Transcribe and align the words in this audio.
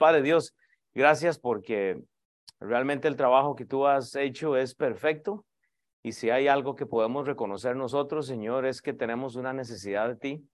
Padre 0.00 0.22
Dios, 0.22 0.56
gracias 0.94 1.38
porque 1.38 2.00
realmente 2.58 3.06
el 3.06 3.16
trabajo 3.16 3.54
que 3.54 3.66
tú 3.66 3.86
has 3.86 4.16
hecho 4.16 4.56
es 4.56 4.74
perfecto. 4.74 5.44
Y 6.02 6.12
si 6.12 6.30
hay 6.30 6.48
algo 6.48 6.74
que 6.74 6.86
podemos 6.86 7.26
reconocer 7.26 7.76
nosotros, 7.76 8.26
Señor, 8.26 8.64
es 8.64 8.80
que 8.80 8.94
tenemos 8.94 9.36
una 9.36 9.52
necesidad 9.52 10.08
de 10.08 10.16
ti. 10.16 10.48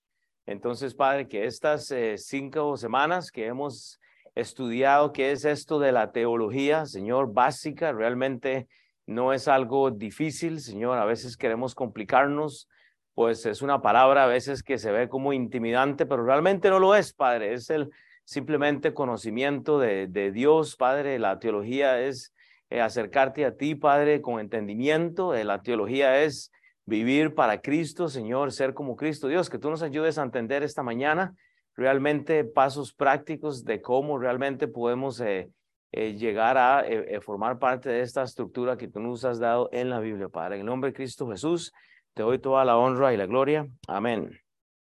Entonces, 0.47 0.95
Padre, 0.95 1.29
que 1.29 1.45
estas 1.45 1.93
eh, 1.93 2.19
cinco 2.19 2.77
semanas 2.77 3.31
que 3.31 3.47
hemos 3.47 4.01
estudiado 4.35 5.13
qué 5.13 5.31
es 5.31 5.45
esto 5.45 5.79
de 5.79 5.93
la 5.93 6.11
teología, 6.11 6.85
Señor, 6.85 7.33
básica, 7.33 7.93
realmente 7.93 8.67
no 9.07 9.33
es 9.33 9.47
algo 9.47 9.93
difícil, 9.93 10.59
Señor. 10.59 10.99
A 10.99 11.05
veces 11.05 11.37
queremos 11.37 11.77
complicarnos, 11.77 12.69
pues 13.15 13.47
es 13.47 13.63
una 13.63 13.81
palabra 13.81 14.25
a 14.25 14.27
veces 14.27 14.65
que 14.65 14.79
se 14.79 14.91
ve 14.91 15.09
como 15.09 15.33
intimidante, 15.33 16.05
pero 16.05 16.25
realmente 16.25 16.69
no 16.69 16.81
lo 16.81 16.97
es, 16.97 17.13
Padre. 17.13 17.53
Es 17.53 17.71
el 17.71 17.93
simplemente 18.27 18.93
conocimiento 18.93 19.79
de, 19.79 20.09
de 20.09 20.33
Dios, 20.33 20.77
Padre. 20.77 21.19
La 21.19 21.39
teología 21.39 22.01
es 22.01 22.35
eh, 22.69 22.81
acercarte 22.81 23.45
a 23.45 23.57
ti, 23.57 23.77
Padre, 23.77 24.21
con 24.21 24.41
entendimiento. 24.41 25.35
Eh, 25.35 25.45
la 25.45 25.63
teología 25.63 26.23
es 26.25 26.51
vivir 26.85 27.35
para 27.35 27.61
Cristo, 27.61 28.09
Señor, 28.09 28.51
ser 28.53 28.75
como 28.75 28.97
Cristo. 28.97 29.29
Dios, 29.29 29.49
que 29.49 29.59
tú 29.59 29.71
nos 29.71 29.83
ayudes 29.83 30.19
a 30.19 30.25
entender 30.25 30.65
esta 30.65 30.83
mañana 30.83 31.35
realmente 31.77 32.43
pasos 32.45 32.93
prácticos 32.93 33.65
de 33.65 33.81
cómo 33.81 34.19
realmente 34.19 34.67
podemos 34.67 35.21
eh, 35.21 35.51
llegar 35.93 36.59
a 36.59 36.85
formar 37.21 37.59
parte 37.59 37.89
de 37.89 38.01
esta 38.01 38.23
estructura 38.23 38.77
que 38.77 38.89
tú 38.89 38.99
nos 38.99 39.25
has 39.25 39.39
dado 39.39 39.69
en 39.73 39.89
la 39.89 40.01
Biblia, 40.01 40.29
Padre. 40.29 40.57
En 40.57 40.61
el 40.63 40.67
nombre 40.67 40.91
de 40.91 40.97
Cristo 40.97 41.29
Jesús, 41.29 41.73
te 42.13 42.23
doy 42.23 42.39
toda 42.39 42.65
la 42.65 42.77
honra 42.77 43.15
y 43.15 43.17
la 43.17 43.27
gloria. 43.27 43.67
Amén. 43.87 44.31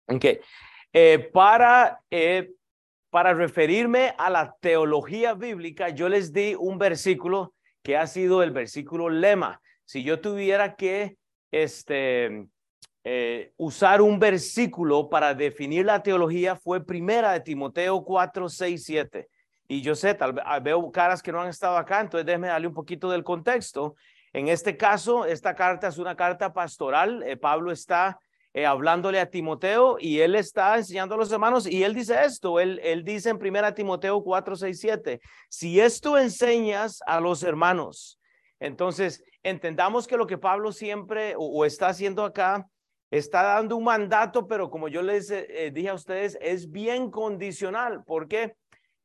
Ok. 0.08 0.24
para 1.32 2.00
para 3.10 3.34
referirme 3.34 4.14
a 4.18 4.30
la 4.30 4.56
teología 4.60 5.34
bíblica, 5.34 5.88
yo 5.88 6.08
les 6.08 6.32
di 6.32 6.54
un 6.58 6.78
versículo 6.78 7.54
que 7.82 7.96
ha 7.96 8.06
sido 8.06 8.42
el 8.42 8.52
versículo 8.52 9.08
lema. 9.08 9.60
Si 9.84 10.04
yo 10.04 10.20
tuviera 10.20 10.76
que 10.76 11.16
este, 11.50 12.46
eh, 13.02 13.52
usar 13.56 14.00
un 14.00 14.18
versículo 14.18 15.08
para 15.08 15.34
definir 15.34 15.86
la 15.86 16.02
teología, 16.02 16.54
fue 16.54 16.84
primera 16.84 17.32
de 17.32 17.40
Timoteo 17.40 18.04
4, 18.04 18.48
6, 18.48 18.84
7. 18.84 19.28
Y 19.66 19.82
yo 19.82 19.94
sé, 19.94 20.14
tal 20.14 20.34
vez 20.34 20.44
ah, 20.46 20.60
veo 20.60 20.90
caras 20.90 21.22
que 21.22 21.32
no 21.32 21.40
han 21.40 21.48
estado 21.48 21.76
acá, 21.76 22.00
entonces 22.00 22.26
déjeme 22.26 22.48
darle 22.48 22.68
un 22.68 22.74
poquito 22.74 23.10
del 23.10 23.24
contexto. 23.24 23.96
En 24.32 24.48
este 24.48 24.76
caso, 24.76 25.24
esta 25.24 25.54
carta 25.54 25.88
es 25.88 25.98
una 25.98 26.14
carta 26.14 26.52
pastoral. 26.52 27.22
Eh, 27.24 27.36
Pablo 27.36 27.72
está 27.72 28.20
eh, 28.52 28.66
hablándole 28.66 29.20
a 29.20 29.30
Timoteo 29.30 29.96
y 30.00 30.20
él 30.20 30.34
está 30.34 30.76
enseñando 30.76 31.14
a 31.14 31.18
los 31.18 31.30
hermanos 31.30 31.66
y 31.66 31.84
él 31.84 31.94
dice 31.94 32.24
esto, 32.24 32.58
él, 32.58 32.80
él 32.82 33.04
dice 33.04 33.30
en 33.30 33.38
primera 33.38 33.74
Timoteo 33.74 34.22
4, 34.22 34.56
6, 34.56 34.80
7, 34.80 35.20
si 35.48 35.80
esto 35.80 36.18
enseñas 36.18 37.00
a 37.06 37.20
los 37.20 37.42
hermanos, 37.44 38.18
entonces 38.58 39.22
entendamos 39.42 40.06
que 40.06 40.16
lo 40.16 40.26
que 40.26 40.36
Pablo 40.36 40.72
siempre 40.72 41.34
o, 41.36 41.64
está 41.64 41.88
haciendo 41.88 42.24
acá, 42.24 42.66
está 43.10 43.42
dando 43.42 43.76
un 43.76 43.84
mandato, 43.84 44.46
pero 44.46 44.68
como 44.68 44.88
yo 44.88 45.02
les 45.02 45.30
eh, 45.30 45.70
dije 45.72 45.88
a 45.88 45.94
ustedes, 45.94 46.36
es 46.40 46.70
bien 46.70 47.10
condicional, 47.10 48.02
porque 48.04 48.54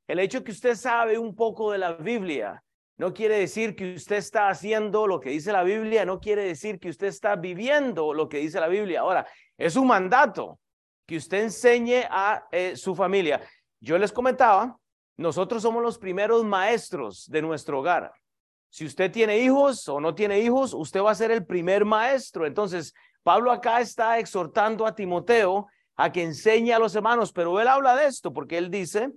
el 0.07 0.19
hecho 0.19 0.43
que 0.43 0.51
usted 0.51 0.75
sabe 0.75 1.17
un 1.17 1.35
poco 1.35 1.71
de 1.71 1.77
la 1.77 1.93
Biblia, 1.93 2.63
no 2.97 3.13
quiere 3.13 3.39
decir 3.39 3.75
que 3.75 3.95
usted 3.95 4.15
está 4.15 4.47
haciendo 4.47 5.05
lo 5.05 5.19
que 5.19 5.31
dice 5.31 5.51
la 5.51 5.63
Biblia, 5.63 6.05
no 6.05 6.19
quiere 6.19 6.43
decir 6.43 6.79
que 6.79 6.89
usted 6.89 7.07
está 7.07 7.35
viviendo 7.35 8.13
lo 8.13 8.29
que 8.29 8.37
dice 8.37 8.59
la 8.59 8.67
Biblia. 8.67 9.01
Ahora, 9.01 9.27
es 9.57 9.75
un 9.75 9.87
mandato 9.87 10.59
que 11.05 11.17
usted 11.17 11.43
enseñe 11.43 12.03
a 12.09 12.45
eh, 12.51 12.75
su 12.75 12.95
familia. 12.95 13.41
Yo 13.81 13.97
les 13.97 14.11
comentaba, 14.11 14.77
nosotros 15.17 15.61
somos 15.61 15.83
los 15.83 15.97
primeros 15.97 16.43
maestros 16.43 17.27
de 17.29 17.41
nuestro 17.41 17.79
hogar. 17.79 18.11
Si 18.69 18.85
usted 18.85 19.11
tiene 19.11 19.39
hijos 19.39 19.87
o 19.87 19.99
no 19.99 20.15
tiene 20.15 20.39
hijos, 20.39 20.73
usted 20.73 21.01
va 21.01 21.11
a 21.11 21.15
ser 21.15 21.31
el 21.31 21.45
primer 21.45 21.85
maestro. 21.85 22.45
Entonces, 22.45 22.93
Pablo 23.23 23.51
acá 23.51 23.81
está 23.81 24.19
exhortando 24.19 24.85
a 24.85 24.95
Timoteo 24.95 25.67
a 25.95 26.11
que 26.11 26.23
enseñe 26.23 26.71
a 26.71 26.79
los 26.79 26.95
hermanos, 26.95 27.31
pero 27.31 27.59
él 27.59 27.67
habla 27.67 27.95
de 27.95 28.07
esto 28.07 28.33
porque 28.33 28.57
él 28.57 28.69
dice 28.69 29.11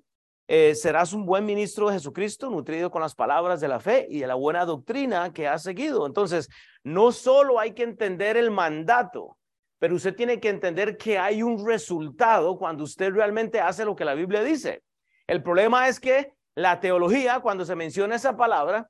eh, 0.51 0.75
serás 0.75 1.13
un 1.13 1.27
buen 1.27 1.45
ministro 1.45 1.89
de 1.89 1.95
Jesucristo, 1.95 2.49
nutrido 2.49 2.91
con 2.91 3.03
las 3.03 3.15
palabras 3.15 3.61
de 3.61 3.69
la 3.69 3.81
fe 3.81 4.07
y 4.09 4.21
de 4.21 4.27
la 4.27 4.35
buena 4.35 4.65
doctrina 4.65 5.31
que 5.31 5.47
has 5.47 5.63
seguido. 5.63 6.07
Entonces, 6.07 6.49
no 6.83 7.13
solo 7.13 7.61
hay 7.61 7.73
que 7.75 7.83
entender 7.83 8.39
el 8.39 8.51
mandato, 8.51 9.37
pero 9.79 9.95
usted 9.95 10.17
tiene 10.17 10.41
que 10.41 10.49
entender 10.49 10.97
que 10.97 11.19
hay 11.19 11.43
un 11.43 11.67
resultado 11.67 12.57
cuando 12.57 12.85
usted 12.85 13.13
realmente 13.13 13.61
hace 13.61 13.85
lo 13.85 13.95
que 13.95 14.07
la 14.07 14.15
Biblia 14.15 14.43
dice. 14.43 14.83
El 15.27 15.43
problema 15.43 15.87
es 15.87 16.01
que 16.01 16.33
la 16.55 16.81
teología, 16.81 17.41
cuando 17.41 17.67
se 17.67 17.77
menciona 17.77 18.17
esa 18.17 18.35
palabra, 18.35 18.89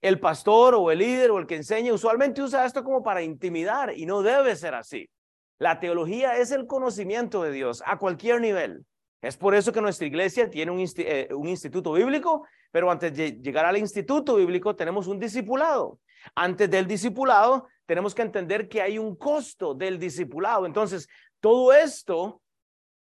el 0.00 0.20
pastor 0.20 0.76
o 0.76 0.92
el 0.92 1.00
líder 1.00 1.32
o 1.32 1.38
el 1.38 1.46
que 1.46 1.56
enseña 1.56 1.92
usualmente 1.92 2.40
usa 2.40 2.64
esto 2.64 2.84
como 2.84 3.02
para 3.02 3.20
intimidar 3.20 3.92
y 3.98 4.06
no 4.06 4.22
debe 4.22 4.54
ser 4.54 4.76
así. 4.76 5.10
La 5.58 5.80
teología 5.80 6.36
es 6.36 6.52
el 6.52 6.68
conocimiento 6.68 7.42
de 7.42 7.50
Dios 7.50 7.82
a 7.84 7.98
cualquier 7.98 8.40
nivel. 8.40 8.86
Es 9.22 9.36
por 9.36 9.54
eso 9.54 9.72
que 9.72 9.82
nuestra 9.82 10.06
iglesia 10.06 10.48
tiene 10.48 10.72
un, 10.72 10.80
eh, 10.96 11.28
un, 11.32 11.48
instituto 11.48 11.92
bíblico, 11.92 12.46
pero 12.70 12.90
antes 12.90 13.14
de 13.14 13.32
llegar 13.32 13.66
al 13.66 13.76
instituto 13.76 14.36
bíblico 14.36 14.74
tenemos 14.74 15.06
un 15.06 15.18
discipulado. 15.18 15.98
Antes 16.34 16.70
del 16.70 16.86
discipulado 16.86 17.66
tenemos 17.84 18.14
que 18.14 18.22
entender 18.22 18.68
que 18.68 18.80
hay 18.80 18.98
un 18.98 19.16
costo 19.16 19.74
del 19.74 19.98
discipulado. 19.98 20.64
Entonces, 20.64 21.06
todo 21.38 21.72
esto 21.72 22.40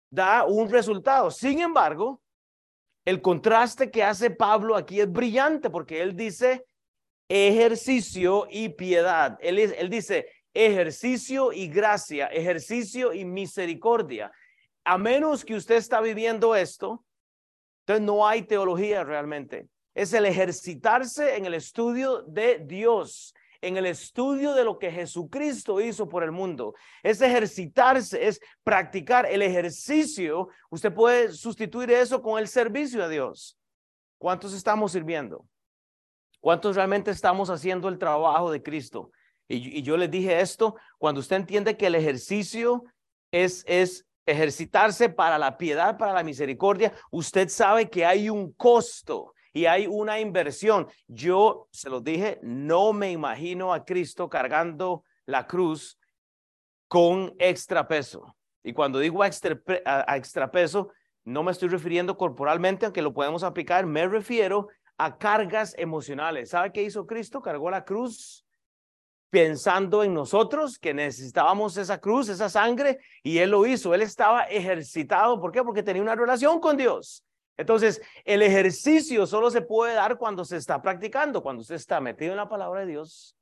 da 0.09 0.44
un 0.44 0.69
resultado. 0.69 1.31
Sin 1.31 1.62
embargo, 1.62 2.22
el 3.06 3.22
contraste 3.22 3.90
que 3.90 4.03
hace 4.03 4.30
Pablo 4.30 4.75
aquí 4.75 5.00
es 5.00 5.09
brillante 5.09 5.69
porque 5.69 6.01
él 6.01 6.18
dice 6.18 6.66
ejercicio 7.30 8.46
y 8.50 8.69
piedad. 8.69 9.38
Él 9.41 9.90
dice 9.90 10.28
ejercicio 10.53 11.53
y 11.53 11.68
gracia, 11.68 12.28
ejercicio 12.28 13.13
y 13.13 13.24
misericordia 13.24 14.31
a 14.84 14.97
menos 14.97 15.45
que 15.45 15.56
usted 15.56 15.75
está 15.75 16.01
viviendo 16.01 16.56
esto, 16.56 17.03
entonces 17.81 18.06
no 18.06 18.28
hay 18.28 18.44
teología 18.44 19.03
realmente. 19.03 19.67
Es 19.95 20.13
el 20.13 20.25
ejercitarse 20.25 21.35
en 21.35 21.45
el 21.45 21.56
estudio 21.56 22.22
de 22.22 22.59
Dios, 22.59 23.34
en 23.62 23.78
el 23.78 23.85
estudio 23.85 24.53
de 24.53 24.63
lo 24.63 24.78
que 24.78 24.91
Jesucristo 24.91 25.81
hizo 25.81 26.07
por 26.07 26.23
el 26.23 26.31
mundo. 26.31 26.75
Es 27.03 27.22
ejercitarse, 27.22 28.28
es 28.28 28.39
practicar 28.63 29.25
el 29.25 29.41
ejercicio. 29.41 30.50
Usted 30.69 30.94
puede 30.94 31.34
sustituir 31.34 31.91
eso 31.91 32.22
con 32.22 32.39
el 32.39 32.47
servicio 32.47 33.03
a 33.03 33.09
Dios. 33.09 33.57
¿Cuántos 34.18 34.53
estamos 34.53 34.91
sirviendo? 34.91 35.45
¿Cuántos 36.39 36.75
realmente 36.75 37.12
estamos 37.12 37.50
haciendo 37.50 37.89
el 37.89 37.97
trabajo 37.97 38.51
de 38.51 38.62
Cristo? 38.62 39.12
Y, 39.47 39.79
y 39.79 39.81
yo 39.81 39.97
les 39.97 40.12
dije 40.12 40.39
esto, 40.39 40.75
cuando 40.97 41.19
usted 41.19 41.38
entiende 41.38 41.75
que 41.75 41.88
el 41.88 41.95
ejercicio 41.95 42.84
es, 43.31 43.63
es 43.68 44.06
ejercitarse 44.31 45.09
para 45.09 45.38
la 45.38 45.57
piedad, 45.57 45.97
para 45.97 46.13
la 46.13 46.23
misericordia, 46.23 46.94
usted 47.12 47.50
sabe 47.50 47.90
que 47.90 48.06
hay 48.06 48.29
un 48.29 48.53
costo 48.53 49.34
y 49.53 49.66
hay 49.66 49.88
una 49.88 50.19
inversión. 50.19 50.88
Yo 51.07 51.67
se 51.72 51.90
lo 51.90 52.01
dije, 52.01 52.39
no 52.41 52.94
me 52.94 53.12
imagino 53.12 53.73
a 53.73 53.84
Cristo 53.85 54.29
cargando 54.29 55.03
la 55.25 55.47
cruz 55.47 56.00
con 56.88 57.34
extra 57.39 57.88
peso. 57.88 58.35
Y 58.63 58.73
cuando 58.73 59.00
digo 59.00 59.23
extra, 59.23 59.59
extra 60.07 60.51
peso, 60.51 60.91
no 61.23 61.44
me 61.44 61.51
estoy 61.51 61.69
refiriendo 61.69 62.18
corporalmente, 62.18 62.85
aunque 62.85 63.01
lo 63.01 63.13
podemos 63.13 63.44
aplicar, 63.44 63.85
me 63.85 64.07
refiero 64.07 64.68
a 64.97 65.18
cargas 65.18 65.75
emocionales. 65.78 66.50
¿Sabe 66.50 66.72
qué 66.72 66.84
hizo 66.84 67.06
Cristo? 67.06 67.41
Cargó 67.41 67.69
la 67.69 67.85
cruz 67.85 68.45
pensando 69.29 70.03
en 70.03 70.13
nosotros, 70.13 70.79
que 70.79 70.94
necesitábamos 70.94 71.78
esa 71.78 72.00
cruz, 72.00 72.29
esa 72.29 72.50
sangre, 72.50 73.00
y 73.23 73.38
Él 73.40 73.51
lo 73.51 73.66
hizo. 73.66 73.94
Él 73.94 74.01
estaba 74.01 74.44
ejercitado. 74.44 75.40
¿Por 75.40 75.51
qué? 75.51 75.63
Porque 75.63 75.84
tenía 75.84 76.01
una 76.01 76.16
relación 76.16 76.59
con 76.59 76.78
Dios. 76.78 77.23
Entonces, 77.57 78.01
el 78.23 78.41
ejercicio 78.41 79.28
solo 79.28 79.51
se 79.51 79.62
puede 79.62 79.94
dar 79.94 80.18
cuando 80.18 80.45
se 80.45 80.57
está 80.57 80.81
practicando, 80.81 81.44
cuando 81.44 81.62
usted 81.62 81.75
está 81.75 82.00
metido 82.00 82.31
en 82.31 82.38
la 82.38 82.48
palabra 82.48 82.81
de 82.81 82.88
Dios, 82.88 83.36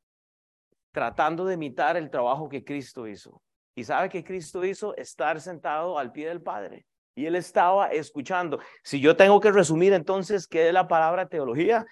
tratando 0.92 1.46
de 1.46 1.54
imitar 1.54 1.96
el 1.98 2.10
trabajo 2.10 2.50
que 2.50 2.64
Cristo 2.64 3.08
hizo. 3.08 3.42
Y 3.76 3.84
sabe 3.84 4.10
que 4.10 4.24
Cristo 4.24 4.66
hizo 4.66 4.96
estar 4.96 5.40
sentado 5.40 6.00
al 6.00 6.12
pie 6.12 6.30
del 6.30 6.42
Padre. 6.42 6.88
Y 7.14 7.28
él 7.28 7.36
estaba 7.36 7.90
escuchando. 7.90 8.60
Si 8.84 9.00
yo 9.00 9.16
tengo 9.16 9.40
que 9.40 9.52
resumir 9.52 9.94
entonces 9.94 10.48
qué 10.48 10.68
es 10.68 10.74
la 10.74 10.88
palabra 10.88 11.28
teología, 11.28 11.86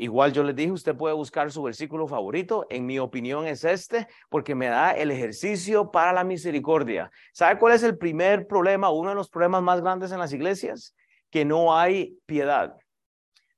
Igual 0.00 0.32
yo 0.32 0.42
les 0.42 0.56
dije, 0.56 0.72
usted 0.72 0.96
puede 0.96 1.14
buscar 1.14 1.52
su 1.52 1.62
versículo 1.62 2.08
favorito. 2.08 2.66
En 2.70 2.86
mi 2.86 2.98
opinión 2.98 3.46
es 3.46 3.64
este, 3.64 4.08
porque 4.30 4.54
me 4.54 4.68
da 4.68 4.92
el 4.92 5.10
ejercicio 5.10 5.90
para 5.90 6.14
la 6.14 6.24
misericordia. 6.24 7.10
¿Sabe 7.34 7.58
cuál 7.58 7.74
es 7.74 7.82
el 7.82 7.98
primer 7.98 8.46
problema, 8.46 8.88
uno 8.88 9.10
de 9.10 9.14
los 9.14 9.28
problemas 9.28 9.62
más 9.62 9.82
grandes 9.82 10.10
en 10.10 10.18
las 10.18 10.32
iglesias? 10.32 10.94
Que 11.28 11.44
no 11.44 11.76
hay 11.76 12.16
piedad. 12.24 12.76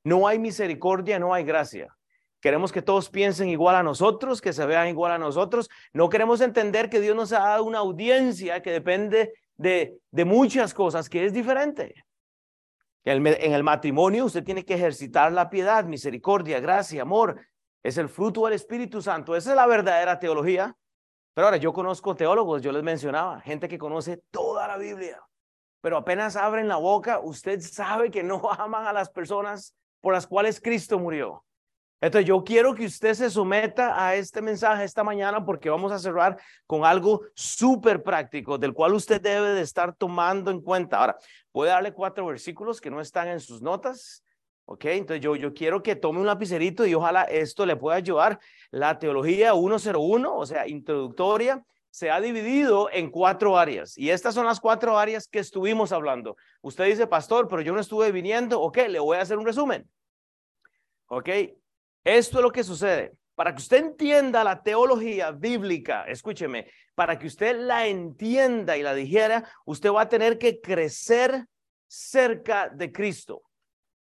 No 0.02 0.26
hay 0.26 0.40
misericordia, 0.40 1.20
no 1.20 1.32
hay 1.32 1.44
gracia. 1.44 1.96
Queremos 2.40 2.72
que 2.72 2.82
todos 2.82 3.08
piensen 3.08 3.48
igual 3.48 3.76
a 3.76 3.84
nosotros, 3.84 4.40
que 4.40 4.52
se 4.52 4.66
vean 4.66 4.88
igual 4.88 5.12
a 5.12 5.18
nosotros. 5.18 5.70
No 5.92 6.08
queremos 6.08 6.40
entender 6.40 6.90
que 6.90 7.00
Dios 7.00 7.14
nos 7.14 7.32
ha 7.32 7.38
dado 7.38 7.62
una 7.62 7.78
audiencia 7.78 8.62
que 8.62 8.72
depende 8.72 9.32
de, 9.54 9.96
de 10.10 10.24
muchas 10.24 10.74
cosas, 10.74 11.08
que 11.08 11.24
es 11.24 11.32
diferente. 11.32 11.94
En 13.04 13.26
el, 13.26 13.62
matrimonio 13.64 14.26
usted 14.26 14.44
tiene 14.44 14.64
que 14.64 14.74
ejercitar 14.74 15.32
la 15.32 15.50
piedad, 15.50 15.84
misericordia, 15.84 16.60
gracia, 16.60 17.02
amor. 17.02 17.40
Es 17.82 17.98
el 17.98 18.08
fruto 18.08 18.44
del 18.44 18.54
Espíritu 18.54 19.02
Santo. 19.02 19.34
Esa 19.34 19.50
es 19.50 19.56
la 19.56 19.66
verdadera 19.66 20.20
teología. 20.20 20.76
Pero 21.34 21.46
ahora 21.46 21.56
yo 21.56 21.72
conozco 21.72 22.14
teólogos, 22.14 22.62
yo 22.62 22.72
les 22.72 22.82
mencionaba, 22.82 23.40
gente 23.40 23.66
que 23.66 23.78
conoce 23.78 24.18
toda 24.30 24.68
la 24.68 24.76
Biblia, 24.76 25.22
pero 25.80 25.96
apenas 25.96 26.36
abren 26.36 26.68
la 26.68 26.76
boca, 26.76 27.20
usted 27.20 27.60
sabe 27.60 28.10
que 28.10 28.22
no 28.22 28.50
aman 28.58 28.86
a 28.86 28.92
las 28.92 29.08
personas 29.08 29.74
por 30.02 30.12
las 30.12 30.26
cuales 30.26 30.60
Cristo 30.60 30.98
murió. 30.98 31.44
Entonces 32.02 32.26
yo 32.26 32.42
quiero 32.42 32.74
que 32.74 32.84
usted 32.84 33.14
se 33.14 33.30
someta 33.30 34.04
a 34.04 34.16
este 34.16 34.42
mensaje 34.42 34.82
esta 34.82 35.04
mañana 35.04 35.44
porque 35.44 35.70
vamos 35.70 35.92
a 35.92 36.00
cerrar 36.00 36.36
con 36.66 36.84
algo 36.84 37.22
súper 37.32 38.02
práctico 38.02 38.58
del 38.58 38.74
cual 38.74 38.94
usted 38.94 39.20
debe 39.20 39.50
de 39.50 39.62
estar 39.62 39.94
tomando 39.94 40.50
en 40.50 40.60
cuenta. 40.60 40.98
Ahora, 40.98 41.16
voy 41.52 41.68
a 41.68 41.74
darle 41.74 41.92
cuatro 41.92 42.26
versículos 42.26 42.80
que 42.80 42.90
no 42.90 43.00
están 43.00 43.28
en 43.28 43.38
sus 43.38 43.62
notas. 43.62 44.24
Ok, 44.64 44.86
entonces 44.86 45.22
yo, 45.22 45.36
yo 45.36 45.54
quiero 45.54 45.80
que 45.80 45.94
tome 45.94 46.18
un 46.18 46.26
lapicerito 46.26 46.84
y 46.84 46.92
ojalá 46.92 47.22
esto 47.22 47.64
le 47.66 47.76
pueda 47.76 47.98
ayudar. 47.98 48.40
La 48.72 48.98
teología 48.98 49.52
101, 49.52 50.36
o 50.36 50.44
sea, 50.44 50.66
introductoria, 50.66 51.64
se 51.90 52.10
ha 52.10 52.20
dividido 52.20 52.90
en 52.90 53.12
cuatro 53.12 53.56
áreas 53.56 53.96
y 53.96 54.10
estas 54.10 54.34
son 54.34 54.46
las 54.46 54.58
cuatro 54.58 54.98
áreas 54.98 55.28
que 55.28 55.38
estuvimos 55.38 55.92
hablando. 55.92 56.36
Usted 56.62 56.86
dice, 56.86 57.06
pastor, 57.06 57.46
pero 57.46 57.62
yo 57.62 57.72
no 57.72 57.80
estuve 57.80 58.10
viniendo. 58.10 58.60
Ok, 58.60 58.78
le 58.88 58.98
voy 58.98 59.18
a 59.18 59.20
hacer 59.20 59.38
un 59.38 59.46
resumen. 59.46 59.88
Ok, 61.06 61.28
esto 62.04 62.38
es 62.38 62.42
lo 62.42 62.50
que 62.50 62.64
sucede. 62.64 63.12
Para 63.34 63.54
que 63.54 63.62
usted 63.62 63.78
entienda 63.78 64.44
la 64.44 64.62
teología 64.62 65.30
bíblica, 65.30 66.04
escúcheme, 66.04 66.70
para 66.94 67.18
que 67.18 67.26
usted 67.26 67.58
la 67.58 67.86
entienda 67.86 68.76
y 68.76 68.82
la 68.82 68.94
dijera, 68.94 69.48
usted 69.64 69.90
va 69.90 70.02
a 70.02 70.08
tener 70.08 70.38
que 70.38 70.60
crecer 70.60 71.46
cerca 71.86 72.68
de 72.68 72.92
Cristo. 72.92 73.42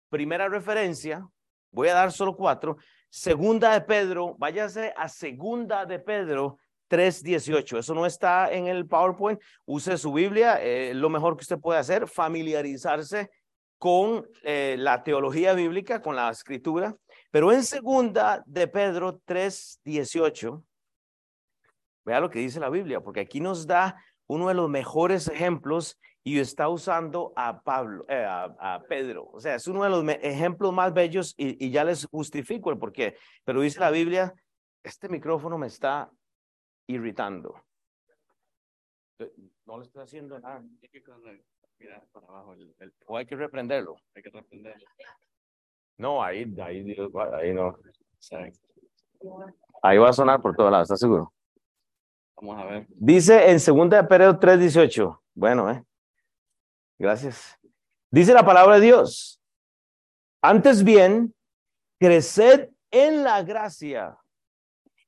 Primera 0.10 0.48
referencia, 0.48 1.28
voy 1.72 1.88
a 1.88 1.96
dar 1.96 2.12
solo 2.12 2.36
cuatro. 2.36 2.78
Segunda 3.10 3.74
de 3.74 3.82
Pedro, 3.82 4.36
váyase 4.38 4.94
a 4.96 5.10
segunda 5.10 5.86
de 5.86 6.00
Pedro 6.00 6.58
3.18. 6.90 7.80
Eso 7.80 7.94
no 7.96 8.06
está 8.06 8.52
en 8.52 8.68
el 8.68 8.88
PowerPoint. 8.88 9.42
Use 9.66 9.98
su 9.98 10.14
Biblia, 10.14 10.62
eh, 10.62 10.94
lo 10.94 11.10
mejor 11.10 11.36
que 11.36 11.42
usted 11.42 11.60
puede 11.60 11.80
hacer, 11.80 12.08
familiarizarse 12.08 13.30
con 13.78 14.28
eh, 14.44 14.76
la 14.78 15.04
teología 15.04 15.54
bíblica, 15.54 16.02
con 16.02 16.16
la 16.16 16.30
escritura. 16.30 16.96
Pero 17.36 17.52
en 17.52 17.66
segunda 17.66 18.42
de 18.48 18.66
Pedro 18.66 19.20
3:18, 19.26 20.64
vea 22.06 22.22
lo 22.22 22.30
que 22.30 22.40
dice 22.40 22.62
la 22.62 22.70
Biblia, 22.70 23.02
porque 23.02 23.20
aquí 23.20 23.42
nos 23.42 23.68
da 23.68 24.02
uno 24.26 24.48
de 24.48 24.54
los 24.54 24.70
mejores 24.70 25.28
ejemplos 25.28 26.00
y 26.24 26.40
está 26.40 26.70
usando 26.70 27.34
a 27.36 27.62
Pablo, 27.62 28.06
eh, 28.08 28.26
a, 28.26 28.82
Pedro. 28.88 29.28
O 29.34 29.42
sea, 29.42 29.56
es 29.56 29.68
uno 29.68 29.84
de 29.84 29.90
los 29.90 30.08
ejemplos 30.24 30.72
más 30.72 30.94
bellos 30.94 31.34
y, 31.36 31.62
y 31.66 31.72
ya 31.72 31.84
les 31.84 32.06
justifico 32.06 32.72
el 32.72 32.78
porqué. 32.78 33.18
Pero 33.44 33.60
dice 33.60 33.82
la 33.82 33.92
Biblia, 33.92 34.34
este 34.82 35.10
micrófono 35.10 35.58
me 35.58 35.68
está 35.68 36.10
irritando. 36.88 37.62
No 39.66 39.78
le 39.78 39.84
estoy 39.84 40.04
haciendo 40.04 40.40
nada. 40.40 40.64
Hay 40.82 40.88
que 40.88 41.04
mirar 41.80 42.08
para 42.14 42.28
abajo. 42.28 42.54
El, 42.54 42.94
o 43.08 43.18
hay 43.18 43.26
que 43.26 43.36
reprenderlo. 43.36 43.98
Hay 44.16 44.24
que 44.24 44.30
reprenderlo. 44.30 44.86
No, 45.98 46.22
ahí, 46.22 46.54
ahí, 46.62 46.96
ahí 47.34 47.54
no. 47.54 47.78
Ahí 49.82 49.98
va 49.98 50.10
a 50.10 50.14
sonar 50.14 50.42
por 50.42 50.56
todos 50.56 50.72
lados, 50.72 50.86
¿estás 50.86 51.00
seguro? 51.00 51.32
Vamos 52.36 52.60
a 52.60 52.66
ver. 52.66 52.88
Dice 52.90 53.50
en 53.50 53.58
2 53.58 53.90
de 53.90 54.04
Pedro 54.04 54.40
3:18. 54.40 55.22
Bueno, 55.34 55.72
eh. 55.72 55.84
Gracias. 57.00 57.58
Dice 58.12 58.34
la 58.34 58.46
palabra 58.46 58.76
de 58.76 58.82
Dios. 58.82 59.42
Antes 60.42 60.84
bien, 60.84 61.34
creced 62.00 62.70
en 62.92 63.24
la 63.24 63.42
gracia 63.44 64.18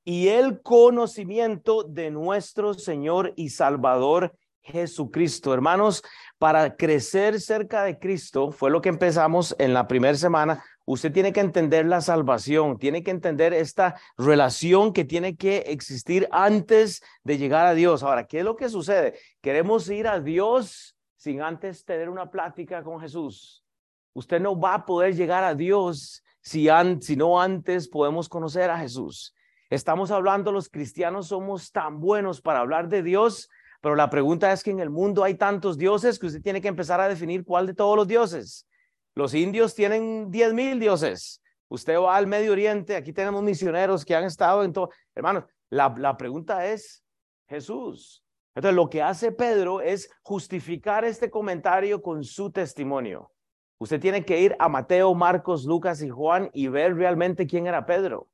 y 0.04 0.28
el 0.28 0.62
conocimiento 0.62 1.84
de 1.84 2.10
nuestro 2.10 2.74
Señor 2.74 3.32
y 3.36 3.50
Salvador 3.50 4.34
Jesucristo. 4.62 5.52
Hermanos, 5.52 6.02
para 6.38 6.76
crecer 6.76 7.40
cerca 7.40 7.82
de 7.84 7.98
Cristo, 7.98 8.50
fue 8.50 8.70
lo 8.70 8.80
que 8.80 8.88
empezamos 8.88 9.54
en 9.58 9.74
la 9.74 9.86
primera 9.86 10.14
semana, 10.14 10.64
usted 10.88 11.12
tiene 11.12 11.34
que 11.34 11.40
entender 11.40 11.84
la 11.84 12.00
salvación, 12.00 12.78
tiene 12.78 13.02
que 13.02 13.10
entender 13.10 13.52
esta 13.52 14.00
relación 14.16 14.94
que 14.94 15.04
tiene 15.04 15.36
que 15.36 15.58
existir 15.66 16.26
antes 16.32 17.02
de 17.24 17.36
llegar 17.36 17.66
a 17.66 17.74
Dios. 17.74 18.02
Ahora, 18.02 18.26
¿qué 18.26 18.38
es 18.38 18.44
lo 18.44 18.56
que 18.56 18.70
sucede? 18.70 19.18
Queremos 19.42 19.90
ir 19.90 20.08
a 20.08 20.18
Dios 20.18 20.96
sin 21.14 21.42
antes 21.42 21.84
tener 21.84 22.08
una 22.08 22.30
plática 22.30 22.82
con 22.82 23.00
Jesús. 23.00 23.66
Usted 24.14 24.40
no 24.40 24.58
va 24.58 24.74
a 24.74 24.86
poder 24.86 25.14
llegar 25.14 25.44
a 25.44 25.54
Dios 25.54 26.24
si, 26.40 26.68
si 27.02 27.16
no 27.16 27.38
antes 27.38 27.86
podemos 27.86 28.30
conocer 28.30 28.70
a 28.70 28.78
Jesús. 28.78 29.34
Estamos 29.68 30.10
hablando, 30.10 30.52
los 30.52 30.70
cristianos 30.70 31.28
somos 31.28 31.70
tan 31.70 32.00
buenos 32.00 32.40
para 32.40 32.60
hablar 32.60 32.88
de 32.88 33.02
Dios, 33.02 33.50
pero 33.82 33.94
la 33.94 34.08
pregunta 34.08 34.50
es 34.54 34.62
que 34.62 34.70
en 34.70 34.80
el 34.80 34.88
mundo 34.88 35.22
hay 35.22 35.34
tantos 35.34 35.76
dioses 35.76 36.18
que 36.18 36.28
usted 36.28 36.40
tiene 36.40 36.62
que 36.62 36.68
empezar 36.68 36.98
a 36.98 37.08
definir 37.08 37.44
cuál 37.44 37.66
de 37.66 37.74
todos 37.74 37.94
los 37.94 38.08
dioses. 38.08 38.66
Los 39.14 39.34
indios 39.34 39.74
tienen 39.74 40.30
diez 40.30 40.52
mil 40.52 40.78
dioses. 40.78 41.42
Usted 41.68 41.98
va 41.98 42.16
al 42.16 42.26
Medio 42.26 42.52
Oriente, 42.52 42.96
aquí 42.96 43.12
tenemos 43.12 43.42
misioneros 43.42 44.04
que 44.04 44.14
han 44.14 44.24
estado 44.24 44.64
en 44.64 44.72
todo. 44.72 44.90
Hermanos, 45.14 45.44
la, 45.70 45.94
la 45.98 46.16
pregunta 46.16 46.66
es 46.66 47.04
Jesús. 47.46 48.24
Entonces, 48.54 48.74
lo 48.74 48.88
que 48.88 49.02
hace 49.02 49.32
Pedro 49.32 49.80
es 49.80 50.10
justificar 50.22 51.04
este 51.04 51.30
comentario 51.30 52.02
con 52.02 52.24
su 52.24 52.50
testimonio. 52.50 53.30
Usted 53.78 54.00
tiene 54.00 54.24
que 54.24 54.40
ir 54.40 54.56
a 54.58 54.68
Mateo, 54.68 55.14
Marcos, 55.14 55.64
Lucas 55.64 56.02
y 56.02 56.08
Juan 56.08 56.50
y 56.52 56.66
ver 56.66 56.96
realmente 56.96 57.46
quién 57.46 57.66
era 57.66 57.86
Pedro. 57.86 58.28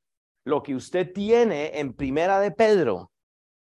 Lo 0.44 0.62
que 0.62 0.74
usted 0.74 1.12
tiene 1.12 1.78
en 1.78 1.92
primera 1.92 2.40
de 2.40 2.50
Pedro 2.50 3.10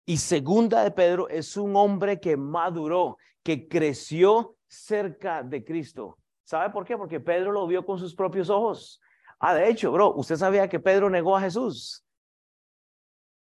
y 0.05 0.19
segunda 0.19 0.84
de 0.84 0.90
Pedro 0.90 1.28
es 1.28 1.56
un 1.56 1.76
hombre 1.76 2.20
que 2.20 2.37
maduró, 2.37 3.16
que 3.43 3.69
creció 3.69 4.56
cerca 4.69 5.43
de 5.43 5.64
Cristo. 5.64 6.19
¿Sabe 6.52 6.69
por 6.69 6.84
qué? 6.84 6.99
Porque 6.99 7.19
Pedro 7.19 7.50
lo 7.50 7.66
vio 7.66 7.82
con 7.82 7.99
sus 7.99 8.14
propios 8.14 8.50
ojos. 8.50 9.00
Ah, 9.38 9.54
de 9.54 9.70
hecho, 9.70 9.90
bro, 9.90 10.12
usted 10.12 10.37
sabía 10.37 10.69
que 10.69 10.78
Pedro 10.78 11.08
negó 11.08 11.34
a 11.34 11.40
Jesús. 11.40 12.04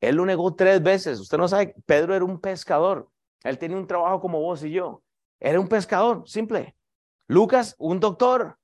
Él 0.01 0.17
lo 0.17 0.27
negó 0.27 0.53
tres 0.57 0.83
veces. 0.83 1.21
Usted 1.21 1.39
no 1.39 1.47
sabe, 1.47 1.77
Pedro 1.87 2.13
era 2.13 2.25
un 2.25 2.41
pescador. 2.41 3.09
Él 3.45 3.57
tenía 3.57 3.77
un 3.77 3.87
trabajo 3.87 4.21
como 4.21 4.41
vos 4.41 4.65
y 4.65 4.73
yo. 4.73 5.05
Era 5.39 5.61
un 5.61 5.69
pescador, 5.69 6.29
simple. 6.29 6.75
Lucas, 7.29 7.77
un 7.79 8.01
doctor. 8.01 8.59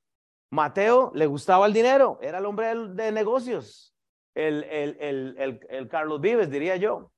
Mateo 0.50 1.12
le 1.14 1.26
gustaba 1.26 1.66
el 1.66 1.72
dinero, 1.72 2.18
era 2.20 2.38
el 2.38 2.46
hombre 2.46 2.74
de 2.74 3.12
negocios. 3.12 3.94
El, 4.34 4.64
el, 4.64 4.96
el, 4.98 5.36
el, 5.38 5.60
el 5.68 5.88
Carlos 5.88 6.20
Vives, 6.20 6.50
diría 6.50 6.74
yo. 6.74 7.12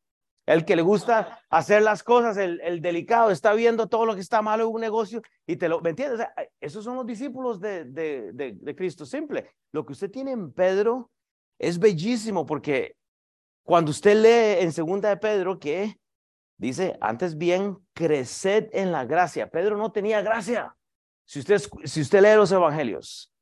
El 0.46 0.64
que 0.64 0.76
le 0.76 0.82
gusta 0.82 1.40
hacer 1.50 1.82
las 1.82 2.04
cosas, 2.04 2.36
el, 2.36 2.60
el, 2.60 2.80
delicado, 2.80 3.32
está 3.32 3.52
viendo 3.52 3.88
todo 3.88 4.06
lo 4.06 4.14
que 4.14 4.20
está 4.20 4.42
malo 4.42 4.64
en 4.64 4.74
un 4.74 4.80
negocio 4.80 5.20
y 5.44 5.56
te 5.56 5.68
lo, 5.68 5.80
¿me 5.80 5.90
entiendes? 5.90 6.24
esos 6.60 6.84
son 6.84 6.94
los 6.94 7.04
discípulos 7.04 7.60
de, 7.60 8.74
Cristo. 8.76 9.04
Simple. 9.04 9.50
Lo 9.72 9.84
que 9.84 9.92
usted 9.92 10.08
tiene 10.08 10.30
en 10.30 10.52
Pedro 10.52 11.10
es 11.58 11.80
bellísimo 11.80 12.46
porque 12.46 12.96
cuando 13.64 13.90
usted 13.90 14.14
lee 14.14 14.62
en 14.62 14.72
segunda 14.72 15.08
de 15.08 15.16
Pedro 15.16 15.58
que 15.58 15.98
dice, 16.56 16.96
antes 17.00 17.36
bien, 17.36 17.76
creced 17.92 18.68
en 18.72 18.92
la 18.92 19.04
gracia. 19.04 19.50
Pedro 19.50 19.76
no 19.76 19.90
tenía 19.90 20.22
gracia. 20.22 20.76
Si 21.24 21.40
usted, 21.40 21.60
si 21.82 22.00
usted 22.00 22.22
lee 22.22 22.36
los 22.36 22.52
evangelios. 22.52 23.32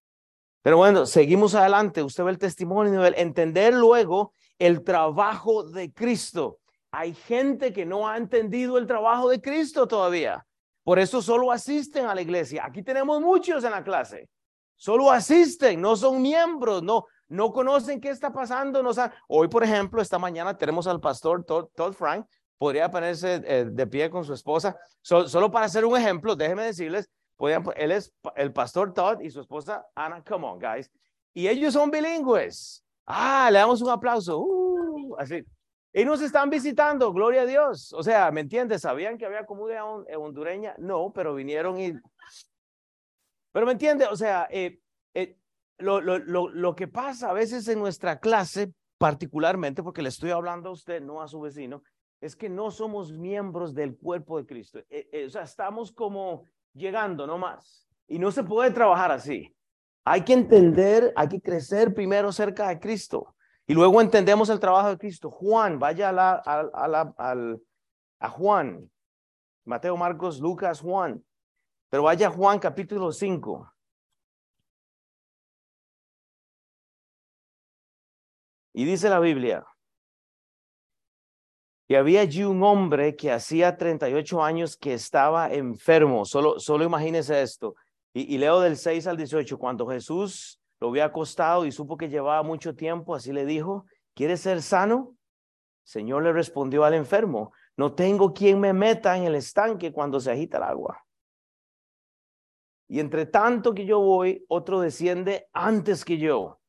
Pero 0.62 0.78
bueno, 0.78 1.04
seguimos 1.04 1.54
adelante. 1.54 2.02
Usted 2.02 2.24
ve 2.24 2.30
el 2.30 2.38
testimonio, 2.38 3.04
el 3.04 3.14
entender 3.18 3.74
luego 3.74 4.32
el 4.58 4.82
trabajo 4.82 5.64
de 5.64 5.92
Cristo 5.92 6.60
hay 6.96 7.12
gente 7.12 7.72
que 7.72 7.84
no 7.84 8.08
ha 8.08 8.16
entendido 8.16 8.78
el 8.78 8.86
trabajo 8.86 9.28
de 9.28 9.40
Cristo 9.40 9.88
todavía. 9.88 10.46
Por 10.84 11.00
eso 11.00 11.20
solo 11.20 11.50
asisten 11.50 12.06
a 12.06 12.14
la 12.14 12.22
iglesia. 12.22 12.64
Aquí 12.64 12.84
tenemos 12.84 13.20
muchos 13.20 13.64
en 13.64 13.72
la 13.72 13.82
clase. 13.82 14.28
Solo 14.76 15.10
asisten, 15.10 15.80
no 15.80 15.96
son 15.96 16.22
miembros, 16.22 16.84
no, 16.84 17.06
no 17.28 17.52
conocen 17.52 18.00
qué 18.00 18.10
está 18.10 18.32
pasando. 18.32 18.80
No. 18.80 18.92
Hoy, 19.26 19.48
por 19.48 19.64
ejemplo, 19.64 20.00
esta 20.00 20.20
mañana 20.20 20.56
tenemos 20.56 20.86
al 20.86 21.00
pastor 21.00 21.44
Todd, 21.44 21.92
Frank. 21.94 22.26
Podría 22.58 22.88
ponerse 22.88 23.42
eh, 23.44 23.64
de 23.68 23.86
pie 23.88 24.08
con 24.08 24.24
su 24.24 24.32
esposa. 24.32 24.76
solo 25.02 25.50
para 25.50 25.66
hacer 25.66 25.84
un 25.84 25.96
ejemplo, 25.96 26.36
déjenme 26.36 26.64
decirles, 26.64 27.10
él 27.74 27.90
es 27.90 28.12
el 28.36 28.52
pastor 28.52 28.94
Todd 28.94 29.20
y 29.20 29.30
su 29.30 29.40
esposa 29.40 29.84
Ana. 29.96 30.22
Come 30.22 30.46
on, 30.46 30.60
guys. 30.60 30.88
Y 31.32 31.48
ellos 31.48 31.72
son 31.72 31.90
bilingües. 31.90 32.84
Ah, 33.04 33.48
le 33.50 33.58
damos 33.58 33.82
un 33.82 33.90
aplauso. 33.90 34.38
Uh, 34.38 35.16
así. 35.18 35.44
Y 35.96 36.04
nos 36.04 36.20
están 36.20 36.50
visitando, 36.50 37.12
gloria 37.12 37.42
a 37.42 37.46
Dios. 37.46 37.92
O 37.92 38.02
sea, 38.02 38.32
¿me 38.32 38.40
entiendes? 38.40 38.82
¿Sabían 38.82 39.16
que 39.16 39.26
había 39.26 39.46
comunidad 39.46 39.84
hondureña? 40.18 40.74
No, 40.76 41.12
pero 41.14 41.36
vinieron 41.36 41.78
y... 41.80 41.92
Pero 43.52 43.64
¿me 43.64 43.72
entiendes? 43.72 44.08
O 44.10 44.16
sea, 44.16 44.48
eh, 44.50 44.80
eh, 45.14 45.38
lo, 45.78 46.00
lo, 46.00 46.18
lo, 46.18 46.48
lo 46.48 46.74
que 46.74 46.88
pasa 46.88 47.30
a 47.30 47.32
veces 47.32 47.68
en 47.68 47.78
nuestra 47.78 48.18
clase, 48.18 48.72
particularmente, 48.98 49.84
porque 49.84 50.02
le 50.02 50.08
estoy 50.08 50.32
hablando 50.32 50.70
a 50.70 50.72
usted, 50.72 51.00
no 51.00 51.22
a 51.22 51.28
su 51.28 51.40
vecino, 51.40 51.84
es 52.20 52.34
que 52.34 52.48
no 52.48 52.72
somos 52.72 53.12
miembros 53.12 53.72
del 53.72 53.96
cuerpo 53.96 54.38
de 54.38 54.46
Cristo. 54.46 54.80
Eh, 54.90 55.24
o 55.24 55.30
sea, 55.30 55.42
estamos 55.42 55.92
como 55.92 56.44
llegando, 56.72 57.24
no 57.24 57.38
más. 57.38 57.86
Y 58.08 58.18
no 58.18 58.32
se 58.32 58.42
puede 58.42 58.72
trabajar 58.72 59.12
así. 59.12 59.54
Hay 60.04 60.22
que 60.22 60.32
entender, 60.32 61.12
hay 61.14 61.28
que 61.28 61.40
crecer 61.40 61.94
primero 61.94 62.32
cerca 62.32 62.68
de 62.68 62.80
Cristo. 62.80 63.33
Y 63.66 63.74
luego 63.74 64.00
entendemos 64.00 64.48
el 64.50 64.60
trabajo 64.60 64.90
de 64.90 64.98
Cristo. 64.98 65.30
Juan, 65.30 65.78
vaya 65.78 66.10
a, 66.10 66.66
al, 67.16 67.62
a 68.20 68.28
Juan. 68.28 68.90
Mateo, 69.64 69.96
Marcos, 69.96 70.40
Lucas, 70.40 70.80
Juan. 70.80 71.24
Pero 71.88 72.02
vaya 72.02 72.28
a 72.28 72.30
Juan 72.30 72.58
capítulo 72.58 73.12
5. 73.12 73.70
Y 78.74 78.84
dice 78.84 79.08
la 79.08 79.20
Biblia, 79.20 79.64
y 81.86 81.96
había 81.96 82.22
allí 82.22 82.44
un 82.44 82.62
hombre 82.62 83.14
que 83.14 83.30
hacía 83.30 83.76
38 83.76 84.42
años 84.42 84.76
que 84.76 84.94
estaba 84.94 85.52
enfermo. 85.52 86.24
Solo, 86.24 86.58
solo 86.58 86.84
imagínese 86.84 87.42
esto. 87.42 87.76
Y, 88.14 88.38
leo 88.38 88.60
del 88.60 88.76
6 88.76 89.06
al 89.08 89.16
18, 89.16 89.58
cuando 89.58 89.86
Jesús 89.86 90.60
lo 90.84 90.90
había 90.90 91.06
acostado 91.06 91.64
y 91.64 91.72
supo 91.72 91.96
que 91.96 92.10
llevaba 92.10 92.42
mucho 92.42 92.74
tiempo, 92.74 93.14
así 93.14 93.32
le 93.32 93.46
dijo, 93.46 93.86
¿quieres 94.12 94.42
ser 94.42 94.60
sano? 94.60 95.16
Señor 95.82 96.24
le 96.24 96.30
respondió 96.30 96.84
al 96.84 96.92
enfermo, 96.92 97.54
no 97.74 97.94
tengo 97.94 98.34
quien 98.34 98.60
me 98.60 98.74
meta 98.74 99.16
en 99.16 99.24
el 99.24 99.34
estanque 99.34 99.92
cuando 99.92 100.20
se 100.20 100.30
agita 100.30 100.58
el 100.58 100.64
agua. 100.64 101.02
Y 102.86 103.00
entre 103.00 103.24
tanto 103.24 103.72
que 103.72 103.86
yo 103.86 103.98
voy, 103.98 104.44
otro 104.46 104.78
desciende 104.78 105.48
antes 105.54 106.04
que 106.04 106.18
yo. 106.18 106.60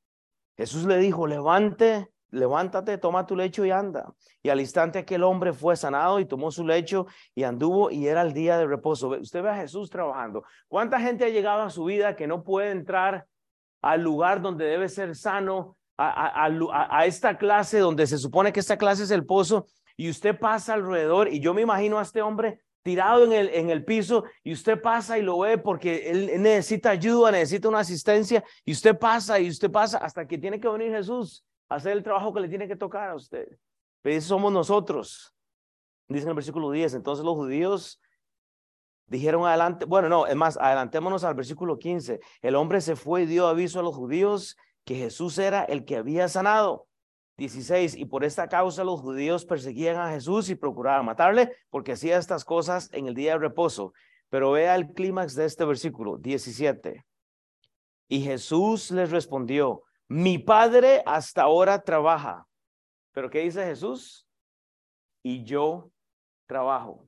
Jesús 0.56 0.86
le 0.86 0.98
dijo, 0.98 1.28
levante, 1.28 2.10
levántate, 2.30 2.98
toma 2.98 3.26
tu 3.26 3.36
lecho 3.36 3.66
y 3.66 3.72
anda. 3.72 4.14
Y 4.42 4.48
al 4.48 4.62
instante 4.62 5.00
aquel 5.00 5.24
hombre 5.24 5.52
fue 5.52 5.76
sanado 5.76 6.22
y 6.22 6.26
tomó 6.26 6.52
su 6.52 6.66
lecho 6.66 7.06
y 7.36 7.44
anduvo 7.44 7.92
y 7.92 8.08
era 8.08 8.22
el 8.22 8.32
día 8.32 8.58
de 8.58 8.66
reposo. 8.66 9.10
Usted 9.10 9.44
ve 9.44 9.50
a 9.50 9.58
Jesús 9.58 9.90
trabajando. 9.90 10.46
¿Cuánta 10.70 11.02
gente 11.02 11.26
ha 11.26 11.30
llegado 11.30 11.64
a 11.64 11.70
su 11.70 11.84
vida 11.84 12.16
que 12.16 12.28
no 12.28 12.46
puede 12.46 12.72
entrar 12.72 13.28
al 13.86 14.02
lugar 14.02 14.42
donde 14.42 14.66
debe 14.66 14.90
ser 14.90 15.16
sano, 15.16 15.78
a, 15.96 16.48
a, 16.48 17.06
esta 17.06 17.38
clase 17.38 17.78
donde 17.78 18.08
se 18.08 18.18
supone 18.18 18.52
que 18.52 18.60
esta 18.60 18.78
clase 18.78 19.04
es 19.04 19.12
el 19.12 19.26
pozo 19.26 19.68
y 19.96 20.10
usted 20.10 20.38
pasa 20.38 20.74
alrededor 20.74 21.30
y 21.30 21.40
yo 21.40 21.54
me 21.54 21.62
imagino 21.62 22.00
a 22.00 22.02
este 22.02 22.22
hombre 22.22 22.60
tirado 22.82 23.24
en 23.24 23.32
el, 23.32 23.50
en 23.50 23.70
el 23.70 23.86
piso 23.86 24.26
y 24.44 24.54
usted 24.54 24.82
pasa 24.82 25.20
y 25.20 25.22
lo 25.22 25.38
ve 25.38 25.60
porque 25.60 26.10
él 26.10 26.42
necesita 26.42 26.90
ayuda, 26.90 27.32
necesita 27.32 27.70
una 27.70 27.80
asistencia 27.80 28.44
y 28.66 28.72
usted 28.72 28.98
pasa 28.98 29.40
y 29.40 29.50
usted 29.50 29.72
pasa 29.72 30.00
hasta 30.00 30.28
que 30.28 30.40
tiene 30.40 30.60
que 30.60 30.68
venir 30.68 30.92
Jesús 30.92 31.46
hacer 31.70 31.94
el 31.94 32.04
trabajo 32.04 32.34
que 32.34 32.42
le 32.42 32.50
tiene 32.50 32.68
que 32.68 32.76
tocar 32.76 33.12
a 33.12 33.16
usted. 33.16 33.48
Pero 34.02 34.18
eso 34.18 34.30
somos 34.30 34.52
nosotros. 34.52 35.32
Dice 36.08 36.24
en 36.24 36.30
el 36.30 36.36
versículo 36.36 36.72
10, 36.72 36.96
entonces 36.96 37.24
los 37.24 37.36
judíos 37.36 38.02
dijeron 39.08 39.46
adelante, 39.46 39.86
bueno, 39.86 40.10
no, 40.10 40.28
es 40.28 40.36
más, 40.36 40.58
adelantémonos 40.58 41.24
al 41.24 41.36
versículo 41.36 41.78
15. 41.78 42.20
El 42.42 42.56
hombre 42.56 42.82
se 42.82 42.96
fue 42.96 43.24
y 43.24 43.26
dio 43.26 43.48
aviso 43.48 43.80
a 43.80 43.84
los 43.84 43.96
judíos 43.96 44.58
que 44.84 44.96
Jesús 44.96 45.38
era 45.38 45.64
el 45.64 45.86
que 45.86 45.98
había 45.98 46.28
sanado. 46.28 46.88
16, 47.38 47.96
y 47.96 48.06
por 48.06 48.24
esta 48.24 48.48
causa 48.48 48.84
los 48.84 49.02
judíos 49.02 49.46
perseguían 49.46 49.98
a 49.98 50.12
Jesús 50.12 50.50
y 50.50 50.56
procuraban 50.56 51.06
matarle 51.06 51.52
porque 51.70 51.92
hacía 51.92 52.18
estas 52.18 52.46
cosas 52.46 52.90
en 52.94 53.08
el 53.08 53.14
día 53.14 53.34
de 53.34 53.40
reposo. 53.40 53.94
Pero 54.30 54.52
vea 54.52 54.76
el 54.76 54.94
clímax 54.94 55.36
de 55.36 55.46
este 55.46 55.66
versículo, 55.66 56.18
17. 56.18 57.06
Y 58.08 58.22
Jesús 58.22 58.92
les 58.92 59.12
respondió, 59.12 59.84
mi 60.08 60.38
padre 60.38 61.04
hasta 61.06 61.44
ahora 61.44 61.82
trabaja. 61.82 62.48
Pero 63.12 63.30
¿qué 63.30 63.40
dice 63.40 63.66
Jesús? 63.66 64.28
Y 65.24 65.44
yo 65.44 65.90
trabajo. 66.48 67.08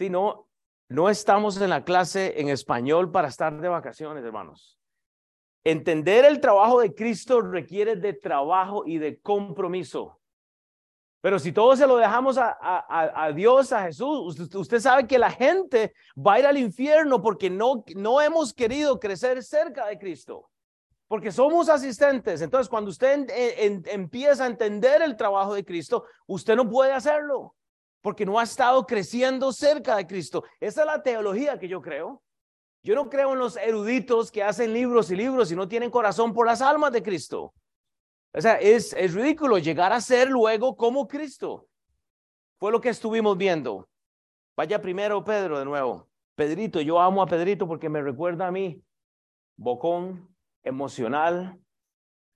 Si 0.00 0.08
no, 0.08 0.48
no 0.88 1.10
estamos 1.10 1.60
en 1.60 1.68
la 1.68 1.84
clase 1.84 2.40
en 2.40 2.48
español 2.48 3.10
para 3.10 3.28
estar 3.28 3.60
de 3.60 3.68
vacaciones, 3.68 4.24
hermanos. 4.24 4.80
Entender 5.62 6.24
el 6.24 6.40
trabajo 6.40 6.80
de 6.80 6.94
Cristo 6.94 7.42
requiere 7.42 7.96
de 7.96 8.14
trabajo 8.14 8.84
y 8.86 8.96
de 8.96 9.20
compromiso. 9.20 10.18
Pero 11.20 11.38
si 11.38 11.52
todos 11.52 11.78
se 11.78 11.86
lo 11.86 11.98
dejamos 11.98 12.38
a, 12.38 12.56
a, 12.62 13.30
Dios, 13.32 13.74
a 13.74 13.82
Jesús, 13.82 14.38
usted, 14.38 14.58
usted, 14.58 14.80
sabe 14.80 15.06
que 15.06 15.18
la 15.18 15.30
gente 15.30 15.92
va 16.16 16.32
a 16.32 16.38
ir 16.38 16.46
al 16.46 16.56
infierno 16.56 17.20
porque 17.20 17.50
no, 17.50 17.84
no 17.94 18.22
hemos 18.22 18.54
querido 18.54 18.98
crecer 18.98 19.42
cerca 19.42 19.86
de 19.86 19.98
Cristo 19.98 20.48
porque 21.08 21.30
somos 21.30 21.68
asistentes. 21.68 22.40
Entonces, 22.40 22.70
cuando 22.70 22.88
usted 22.88 23.26
empieza 23.88 24.44
a 24.44 24.46
entender 24.46 25.02
el 25.02 25.14
trabajo 25.14 25.54
de 25.54 25.64
Cristo, 25.64 26.06
usted 26.26 26.56
no 26.56 26.70
puede 26.70 26.92
hacerlo, 26.92 27.54
porque 28.02 28.24
no 28.24 28.38
ha 28.38 28.44
estado 28.44 28.86
creciendo 28.86 29.52
cerca 29.52 29.96
de 29.96 30.06
Cristo. 30.06 30.44
Esa 30.58 30.82
es 30.82 30.86
la 30.86 31.02
teología 31.02 31.58
que 31.58 31.68
yo 31.68 31.80
creo. 31.82 32.22
Yo 32.82 32.94
no 32.94 33.10
creo 33.10 33.34
en 33.34 33.38
los 33.38 33.56
eruditos 33.56 34.30
que 34.30 34.42
hacen 34.42 34.72
libros 34.72 35.10
y 35.10 35.16
libros 35.16 35.52
y 35.52 35.56
no 35.56 35.68
tienen 35.68 35.90
corazón 35.90 36.32
por 36.32 36.46
las 36.46 36.62
almas 36.62 36.92
de 36.92 37.02
Cristo. 37.02 37.52
O 38.32 38.40
sea, 38.40 38.54
es, 38.54 38.92
es 38.94 39.12
ridículo 39.12 39.58
llegar 39.58 39.92
a 39.92 40.00
ser 40.00 40.30
luego 40.30 40.76
como 40.76 41.06
Cristo. 41.06 41.66
Fue 42.58 42.72
lo 42.72 42.80
que 42.80 42.88
estuvimos 42.88 43.36
viendo. 43.36 43.88
Vaya 44.56 44.80
primero 44.80 45.24
Pedro 45.24 45.58
de 45.58 45.64
nuevo. 45.64 46.08
Pedrito, 46.34 46.80
yo 46.80 46.98
amo 47.00 47.22
a 47.22 47.26
Pedrito 47.26 47.66
porque 47.66 47.88
me 47.88 48.00
recuerda 48.00 48.46
a 48.46 48.50
mí. 48.50 48.82
Bocón, 49.56 50.34
emocional, 50.62 51.60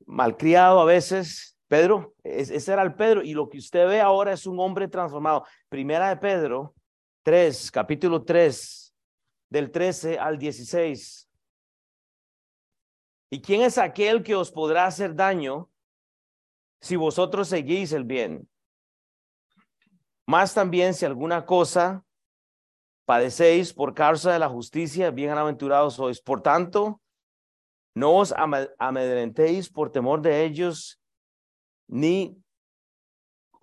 malcriado 0.06 0.80
a 0.80 0.84
veces. 0.84 1.53
Pedro, 1.68 2.14
ese 2.22 2.72
era 2.72 2.82
el 2.82 2.94
Pedro, 2.94 3.22
y 3.22 3.32
lo 3.32 3.48
que 3.48 3.58
usted 3.58 3.86
ve 3.86 4.00
ahora 4.00 4.32
es 4.32 4.46
un 4.46 4.60
hombre 4.60 4.88
transformado. 4.88 5.44
Primera 5.68 6.08
de 6.08 6.16
Pedro 6.16 6.74
3, 7.22 7.70
capítulo 7.70 8.22
3, 8.22 8.94
del 9.48 9.70
13 9.70 10.18
al 10.18 10.38
16. 10.38 11.28
¿Y 13.30 13.40
quién 13.40 13.62
es 13.62 13.78
aquel 13.78 14.22
que 14.22 14.34
os 14.34 14.50
podrá 14.50 14.86
hacer 14.86 15.14
daño 15.14 15.70
si 16.80 16.96
vosotros 16.96 17.48
seguís 17.48 17.92
el 17.92 18.04
bien? 18.04 18.48
Más 20.26 20.54
también 20.54 20.94
si 20.94 21.04
alguna 21.04 21.44
cosa 21.44 22.04
padecéis 23.06 23.72
por 23.72 23.94
causa 23.94 24.32
de 24.32 24.38
la 24.38 24.48
justicia, 24.48 25.10
bienaventurados 25.10 25.94
sois. 25.94 26.20
Por 26.20 26.42
tanto, 26.42 27.00
no 27.94 28.16
os 28.16 28.34
amedrentéis 28.78 29.70
por 29.70 29.90
temor 29.90 30.20
de 30.20 30.44
ellos, 30.44 31.00
ni 31.88 32.36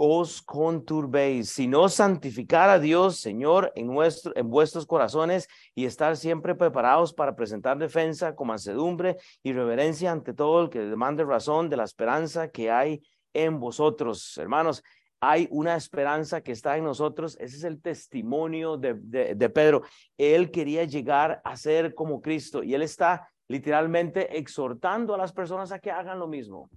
os 0.03 0.41
conturbéis, 0.41 1.51
sino 1.51 1.87
santificar 1.87 2.71
a 2.71 2.79
Dios, 2.79 3.19
Señor, 3.19 3.71
en, 3.75 3.85
nuestro, 3.85 4.35
en 4.35 4.49
vuestros 4.49 4.87
corazones 4.87 5.47
y 5.75 5.85
estar 5.85 6.17
siempre 6.17 6.55
preparados 6.55 7.13
para 7.13 7.35
presentar 7.35 7.77
defensa 7.77 8.35
con 8.35 8.47
mansedumbre 8.47 9.17
y 9.43 9.53
reverencia 9.53 10.11
ante 10.11 10.33
todo 10.33 10.63
el 10.63 10.69
que 10.71 10.79
demande 10.79 11.23
razón 11.23 11.69
de 11.69 11.77
la 11.77 11.83
esperanza 11.83 12.49
que 12.49 12.71
hay 12.71 13.03
en 13.31 13.59
vosotros. 13.59 14.35
Hermanos, 14.39 14.83
hay 15.19 15.47
una 15.51 15.75
esperanza 15.75 16.41
que 16.41 16.53
está 16.53 16.77
en 16.77 16.83
nosotros. 16.83 17.37
Ese 17.39 17.57
es 17.57 17.63
el 17.63 17.79
testimonio 17.79 18.77
de, 18.77 18.95
de 18.95 19.49
Pedro. 19.51 19.83
Él 20.17 20.49
quería 20.49 20.83
llegar 20.85 21.41
a 21.43 21.55
ser 21.55 21.93
como 21.93 22.21
Cristo 22.21 22.63
y 22.63 22.73
él 22.73 22.81
está 22.81 23.29
literalmente 23.47 24.35
exhortando 24.35 25.13
a 25.13 25.17
las 25.19 25.31
personas 25.31 25.71
a 25.71 25.77
que 25.77 25.91
hagan 25.91 26.17
lo 26.17 26.27
mismo. 26.27 26.71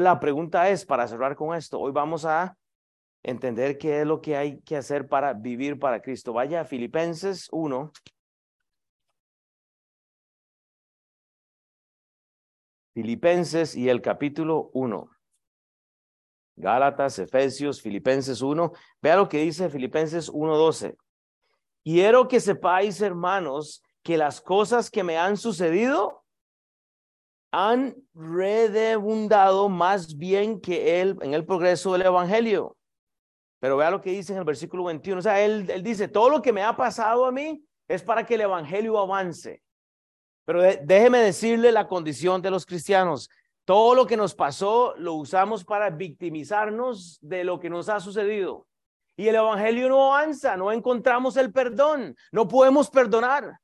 La 0.00 0.20
pregunta 0.20 0.68
es, 0.68 0.84
para 0.84 1.08
cerrar 1.08 1.36
con 1.36 1.56
esto, 1.56 1.80
hoy 1.80 1.90
vamos 1.90 2.24
a 2.24 2.56
entender 3.22 3.78
qué 3.78 4.00
es 4.00 4.06
lo 4.06 4.20
que 4.20 4.36
hay 4.36 4.60
que 4.60 4.76
hacer 4.76 5.08
para 5.08 5.32
vivir 5.32 5.78
para 5.78 6.02
Cristo. 6.02 6.32
Vaya 6.32 6.60
a 6.60 6.64
Filipenses 6.64 7.48
1. 7.50 7.92
Filipenses 12.94 13.74
y 13.74 13.88
el 13.88 14.02
capítulo 14.02 14.70
1. 14.74 15.10
Gálatas, 16.56 17.18
Efesios, 17.18 17.80
Filipenses 17.80 18.42
1. 18.42 18.72
Vea 19.00 19.16
lo 19.16 19.28
que 19.28 19.38
dice 19.38 19.68
Filipenses 19.70 20.30
1.12. 20.30 20.96
Quiero 21.84 22.28
que 22.28 22.40
sepáis, 22.40 23.00
hermanos, 23.00 23.82
que 24.02 24.16
las 24.16 24.40
cosas 24.40 24.90
que 24.90 25.04
me 25.04 25.18
han 25.18 25.36
sucedido 25.36 26.25
han 27.52 27.96
redundado 28.14 29.68
más 29.68 30.16
bien 30.16 30.60
que 30.60 31.00
él 31.00 31.16
en 31.22 31.34
el 31.34 31.44
progreso 31.44 31.92
del 31.92 32.02
evangelio. 32.02 32.76
Pero 33.60 33.76
vea 33.76 33.90
lo 33.90 34.00
que 34.00 34.10
dice 34.10 34.32
en 34.32 34.38
el 34.38 34.44
versículo 34.44 34.84
21. 34.84 35.18
O 35.18 35.22
sea, 35.22 35.40
él 35.40 35.82
dice, 35.82 36.08
todo 36.08 36.28
lo 36.28 36.42
que 36.42 36.52
me 36.52 36.62
ha 36.62 36.76
pasado 36.76 37.24
a 37.24 37.32
mí 37.32 37.64
es 37.88 38.02
para 38.02 38.24
que 38.26 38.34
el 38.34 38.42
evangelio 38.42 38.98
avance. 38.98 39.62
Pero 40.44 40.62
déjeme 40.62 41.18
decirle 41.18 41.72
la 41.72 41.88
condición 41.88 42.42
de 42.42 42.50
los 42.50 42.66
cristianos. 42.66 43.28
Todo 43.64 43.96
lo 43.96 44.06
que 44.06 44.16
nos 44.16 44.34
pasó 44.34 44.94
lo 44.96 45.14
usamos 45.14 45.64
para 45.64 45.90
victimizarnos 45.90 47.18
de 47.20 47.42
lo 47.42 47.58
que 47.58 47.68
nos 47.68 47.88
ha 47.88 47.98
sucedido. 47.98 48.66
Y 49.16 49.28
el 49.28 49.34
evangelio 49.34 49.88
no 49.88 50.14
avanza, 50.14 50.56
no 50.56 50.70
encontramos 50.70 51.36
el 51.36 51.52
perdón, 51.52 52.14
no 52.30 52.46
podemos 52.46 52.90
perdonar. 52.90 53.58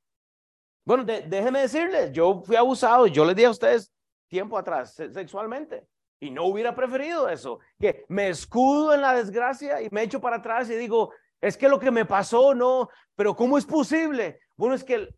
Bueno, 0.84 1.04
déjeme 1.04 1.60
decirles, 1.60 2.10
yo 2.12 2.42
fui 2.44 2.56
abusado, 2.56 3.06
yo 3.06 3.24
les 3.24 3.36
dije 3.36 3.46
a 3.46 3.50
ustedes 3.50 3.92
tiempo 4.28 4.58
atrás 4.58 4.94
sexualmente 4.94 5.86
y 6.18 6.30
no 6.30 6.44
hubiera 6.46 6.74
preferido 6.74 7.28
eso, 7.28 7.60
que 7.78 8.04
me 8.08 8.28
escudo 8.28 8.94
en 8.94 9.00
la 9.00 9.14
desgracia 9.14 9.82
y 9.82 9.88
me 9.90 10.02
echo 10.02 10.20
para 10.20 10.36
atrás 10.36 10.70
y 10.70 10.74
digo, 10.74 11.12
es 11.40 11.56
que 11.56 11.68
lo 11.68 11.78
que 11.78 11.90
me 11.90 12.04
pasó 12.04 12.54
no, 12.54 12.88
pero 13.14 13.34
¿cómo 13.34 13.58
es 13.58 13.66
posible? 13.66 14.40
Bueno, 14.56 14.74
es 14.74 14.84
que 14.84 15.08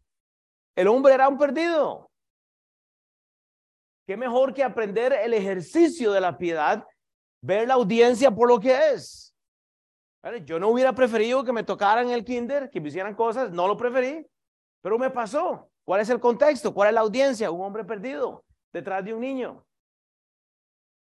El 0.77 0.89
hombre 0.89 1.15
era 1.15 1.29
un 1.29 1.39
perdido. 1.39 2.11
¿Qué 4.07 4.17
mejor 4.17 4.53
que 4.53 4.65
aprender 4.65 5.13
el 5.13 5.33
ejercicio 5.33 6.11
de 6.13 6.21
la 6.21 6.37
piedad, 6.37 6.85
ver 7.43 7.69
la 7.69 7.75
audiencia 7.75 8.31
por 8.31 8.49
lo 8.49 8.59
que 8.59 8.93
es? 8.93 9.35
Yo 10.45 10.59
no 10.59 10.69
hubiera 10.69 10.95
preferido 10.95 11.45
que 11.45 11.53
me 11.53 11.63
tocaran 11.63 12.11
el 12.11 12.25
kinder, 12.25 12.71
que 12.71 12.81
me 12.81 12.89
hicieran 12.89 13.15
cosas, 13.15 13.51
no 13.51 13.69
lo 13.69 13.77
preferí, 13.77 14.27
pero 14.85 14.99
me 14.99 15.09
pasó. 15.09 15.71
¿Cuál 15.83 16.03
es 16.03 16.11
el 16.11 16.21
contexto? 16.21 16.75
¿Cuál 16.75 16.89
es 16.89 16.95
la 16.95 17.01
audiencia? 17.01 17.51
Un 17.51 17.63
hombre 17.63 17.85
perdido 17.85 18.45
detrás 18.71 19.03
de 19.03 19.15
un 19.15 19.21
niño. 19.23 19.65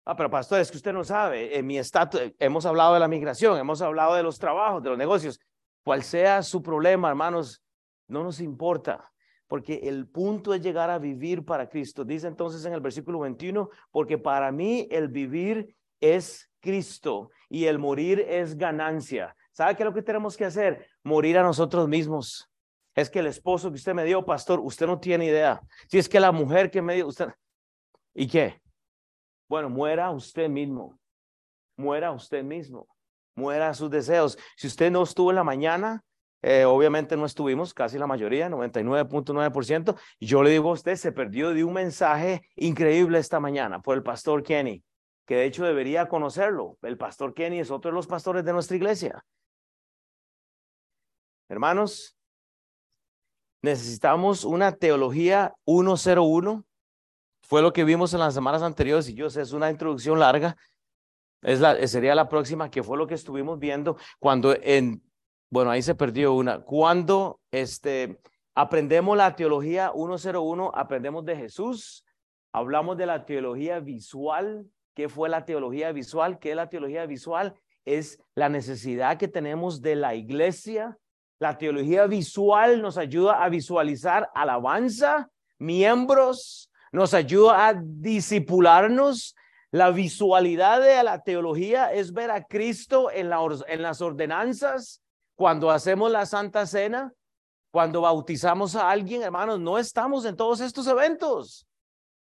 Ah, 0.06 0.16
pero 0.16 0.30
pastor, 0.30 0.62
es 0.62 0.72
que 0.72 0.78
usted 0.78 0.94
no 0.94 1.04
sabe, 1.04 1.58
en 1.58 1.68
mi 1.68 1.78
estatus, 1.78 2.22
hemos 2.40 2.66
hablado 2.66 2.94
de 2.94 3.02
la 3.02 3.10
migración, 3.10 3.60
hemos 3.60 3.82
hablado 3.82 4.16
de 4.16 4.24
los 4.24 4.40
trabajos, 4.40 4.82
de 4.84 4.90
los 4.90 4.98
negocios. 4.98 5.38
Cual 5.84 6.02
sea 6.02 6.44
su 6.44 6.64
problema, 6.64 7.10
hermanos, 7.10 7.62
no 8.08 8.24
nos 8.24 8.40
importa, 8.40 9.12
porque 9.50 9.82
el 9.84 10.08
punto 10.08 10.54
es 10.54 10.62
llegar 10.62 10.90
a 10.90 10.98
vivir 10.98 11.44
para 11.44 11.68
Cristo. 11.68 12.06
Dice 12.06 12.28
entonces 12.28 12.64
en 12.64 12.72
el 12.72 12.80
versículo 12.80 13.20
21, 13.20 13.70
porque 13.92 14.18
para 14.18 14.50
mí 14.54 14.88
el 14.92 15.10
vivir 15.10 15.76
es 16.00 16.50
Cristo 16.62 17.32
y 17.50 17.66
el 17.66 17.80
morir 17.80 18.22
es 18.22 18.58
ganancia. 18.58 19.36
¿Sabe 19.52 19.76
qué 19.76 19.84
es 19.84 19.88
lo 19.88 19.94
que 19.94 20.04
tenemos 20.04 20.38
que 20.38 20.46
hacer? 20.46 20.88
Morir 21.04 21.38
a 21.38 21.44
nosotros 21.44 21.90
mismos. 21.90 22.50
Es 22.96 23.10
que 23.10 23.20
el 23.20 23.28
esposo 23.28 23.70
que 23.70 23.76
usted 23.76 23.94
me 23.94 24.06
dio, 24.06 24.24
pastor, 24.26 24.60
usted 24.60 24.86
no 24.86 25.00
tiene 25.00 25.26
idea. 25.26 25.62
Si 25.88 25.98
es 25.98 26.08
que 26.08 26.20
la 26.20 26.32
mujer 26.32 26.70
que 26.70 26.82
me 26.82 26.96
dio, 26.96 27.08
usted... 27.08 27.28
¿Y 28.14 28.28
qué? 28.28 28.62
Bueno, 29.50 29.70
muera 29.70 30.12
usted 30.12 30.48
mismo. 30.48 31.00
Muera 31.76 32.12
usted 32.12 32.44
mismo. 32.44 32.88
Muera 33.36 33.74
sus 33.74 33.90
deseos. 33.90 34.38
Si 34.56 34.68
usted 34.68 34.92
no 34.92 35.04
estuvo 35.04 35.32
en 35.32 35.38
la 35.38 35.44
mañana, 35.44 36.04
eh, 36.44 36.66
obviamente 36.66 37.16
no 37.16 37.26
estuvimos, 37.26 37.74
casi 37.74 37.98
la 37.98 38.06
mayoría, 38.06 38.50
99.9%. 38.50 39.98
Yo 40.20 40.44
le 40.44 40.52
digo 40.52 40.70
a 40.70 40.74
usted, 40.74 40.96
se 40.96 41.12
perdió 41.12 41.54
de 41.54 41.64
un 41.64 41.74
mensaje 41.74 42.42
increíble 42.56 43.18
esta 43.18 43.40
mañana 43.40 43.82
por 43.82 43.96
el 43.96 44.04
pastor 44.04 44.44
Kenny, 44.44 44.84
que 45.26 45.38
de 45.38 45.46
hecho 45.46 45.66
debería 45.66 46.08
conocerlo. 46.08 46.78
El 46.82 46.98
pastor 46.98 47.34
Kenny 47.34 47.60
es 47.60 47.72
otro 47.72 47.92
de 47.92 47.96
los 47.96 48.08
pastores 48.08 48.44
de 48.44 48.54
nuestra 48.54 48.76
iglesia. 48.76 49.24
Hermanos, 51.48 52.18
necesitamos 53.64 54.44
una 54.44 54.74
teología 54.74 55.56
101 55.66 56.64
fue 57.42 57.62
lo 57.62 57.74
que 57.74 57.84
vimos 57.84 58.14
en 58.14 58.20
las 58.20 58.34
semanas 58.34 58.62
anteriores 58.62 59.10
y 59.10 59.16
yo 59.16 59.30
sé, 59.30 59.42
es 59.42 59.54
una 59.54 59.70
introducción 59.70 60.20
larga. 60.20 60.56
Es 61.42 61.60
la, 61.60 61.86
sería 61.88 62.16
la 62.16 62.30
próxima, 62.30 62.72
que 62.72 62.84
fue 62.84 62.98
lo 62.98 63.06
que 63.06 63.16
estuvimos 63.16 63.60
viendo 63.60 63.98
cuando 64.18 64.56
en, 64.62 65.04
bueno, 65.50 65.70
ahí 65.70 65.82
se 65.82 65.94
perdió 65.94 66.34
una. 66.34 66.62
Cuando 66.62 67.42
este, 67.52 68.20
aprendemos 68.56 69.18
la 69.18 69.36
teología 69.36 69.92
101, 69.94 70.72
aprendemos 70.74 71.26
de 71.26 71.36
Jesús, 71.36 72.06
hablamos 72.54 72.98
de 72.98 73.06
la 73.06 73.26
teología 73.26 73.80
visual. 73.80 74.66
¿Qué 74.96 75.10
fue 75.10 75.28
la 75.28 75.44
teología 75.44 75.92
visual? 75.92 76.40
¿Qué 76.40 76.52
es 76.52 76.56
la 76.56 76.70
teología 76.70 77.06
visual? 77.06 77.56
Es 77.84 78.20
la 78.36 78.48
necesidad 78.48 79.18
que 79.18 79.28
tenemos 79.28 79.82
de 79.82 79.96
la 79.96 80.16
iglesia. 80.16 80.98
La 81.40 81.58
teología 81.58 82.06
visual 82.08 82.82
nos 82.82 82.98
ayuda 82.98 83.44
a 83.44 83.50
visualizar 83.50 84.30
alabanza, 84.34 85.30
miembros, 85.58 86.72
nos 86.92 87.14
ayuda 87.14 87.68
a 87.68 87.74
disipularnos. 87.74 89.36
La 89.72 89.90
visualidad 89.90 90.82
de 90.82 91.02
la 91.04 91.24
teología 91.24 91.92
es 91.92 92.14
ver 92.14 92.30
a 92.30 92.44
Cristo 92.44 93.10
en, 93.12 93.30
las 93.30 94.02
ordenanzas, 94.02 95.02
cuando 95.36 95.72
hacemos 95.72 96.12
la 96.12 96.28
Santa 96.28 96.68
Cena, 96.68 97.12
cuando 97.72 98.02
bautizamos 98.02 98.76
a 98.76 98.92
alguien, 98.92 99.24
hermanos, 99.24 99.60
no 99.60 99.80
estamos 99.80 100.26
en 100.26 100.36
todos 100.36 100.62
estos 100.62 100.86
eventos, 100.86 101.68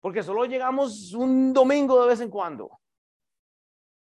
porque 0.00 0.24
solo 0.24 0.46
llegamos 0.46 1.14
un 1.14 1.52
domingo 1.52 2.02
de 2.02 2.08
vez 2.08 2.20
en 2.20 2.28
cuando. 2.28 2.80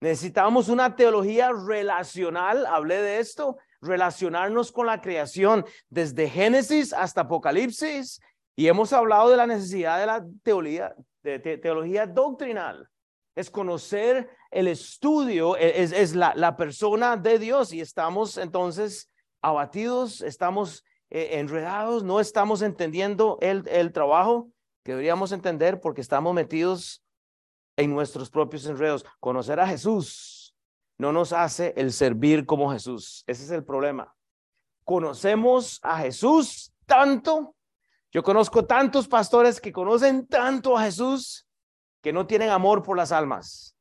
Necesitamos 0.02 0.70
una 0.70 0.96
teología 0.96 1.52
relacional, 1.52 2.66
hablé 2.66 3.00
de 3.00 3.20
esto, 3.20 3.58
relacionarnos 3.82 4.72
con 4.72 4.86
la 4.88 5.02
creación 5.02 5.66
desde 5.90 6.30
Génesis 6.30 6.94
hasta 6.94 7.22
Apocalipsis 7.22 8.22
y 8.56 8.68
hemos 8.68 8.92
hablado 8.94 9.30
de 9.30 9.38
la 9.38 9.48
necesidad 9.48 10.00
de 10.00 10.06
la 10.06 10.26
teología, 10.44 10.96
teología 11.22 12.06
doctrinal. 12.06 12.90
Es 13.36 13.50
conocer 13.50 14.30
el 14.52 14.68
estudio, 14.68 15.56
e, 15.56 15.82
es, 15.82 15.92
es 15.94 16.16
la, 16.16 16.34
la, 16.36 16.58
persona 16.58 17.16
de 17.16 17.40
Dios 17.40 17.72
y 17.72 17.80
estamos 17.80 18.38
entonces 18.38 19.10
abatidos, 19.42 20.22
estamos 20.22 20.84
eh, 21.10 21.40
enredados, 21.40 22.04
no 22.04 22.20
estamos 22.20 22.62
entendiendo 22.62 23.38
el, 23.42 23.66
el 23.70 23.94
trabajo 23.94 24.50
que 24.84 24.92
deberíamos 24.92 25.32
entender 25.32 25.80
porque 25.80 26.02
estamos 26.02 26.34
metidos 26.34 27.02
en 27.78 27.92
nuestros 27.92 28.30
propios 28.30 28.66
enredos. 28.66 29.06
Conocer 29.22 29.60
a 29.62 29.68
Jesús 29.68 30.39
no 31.00 31.12
nos 31.12 31.34
hace 31.34 31.74
el 31.76 31.92
servir 31.92 32.46
como 32.46 32.72
Jesús. 32.72 33.24
Ese 33.26 33.44
es 33.44 33.50
el 33.50 33.64
problema. 33.64 34.16
Conocemos 34.84 35.80
a 35.82 35.98
Jesús 35.98 36.72
tanto 36.86 37.56
yo 38.12 38.24
conozco 38.24 38.66
tantos 38.66 39.08
pastores 39.08 39.62
que 39.62 39.72
conocen 39.72 40.28
tanto 40.28 40.76
a 40.76 40.84
Jesús 40.84 41.48
que 42.02 42.12
no 42.12 42.26
tienen 42.26 42.50
amor 42.50 42.82
por 42.82 42.98
las 42.98 43.12
almas. 43.12 43.76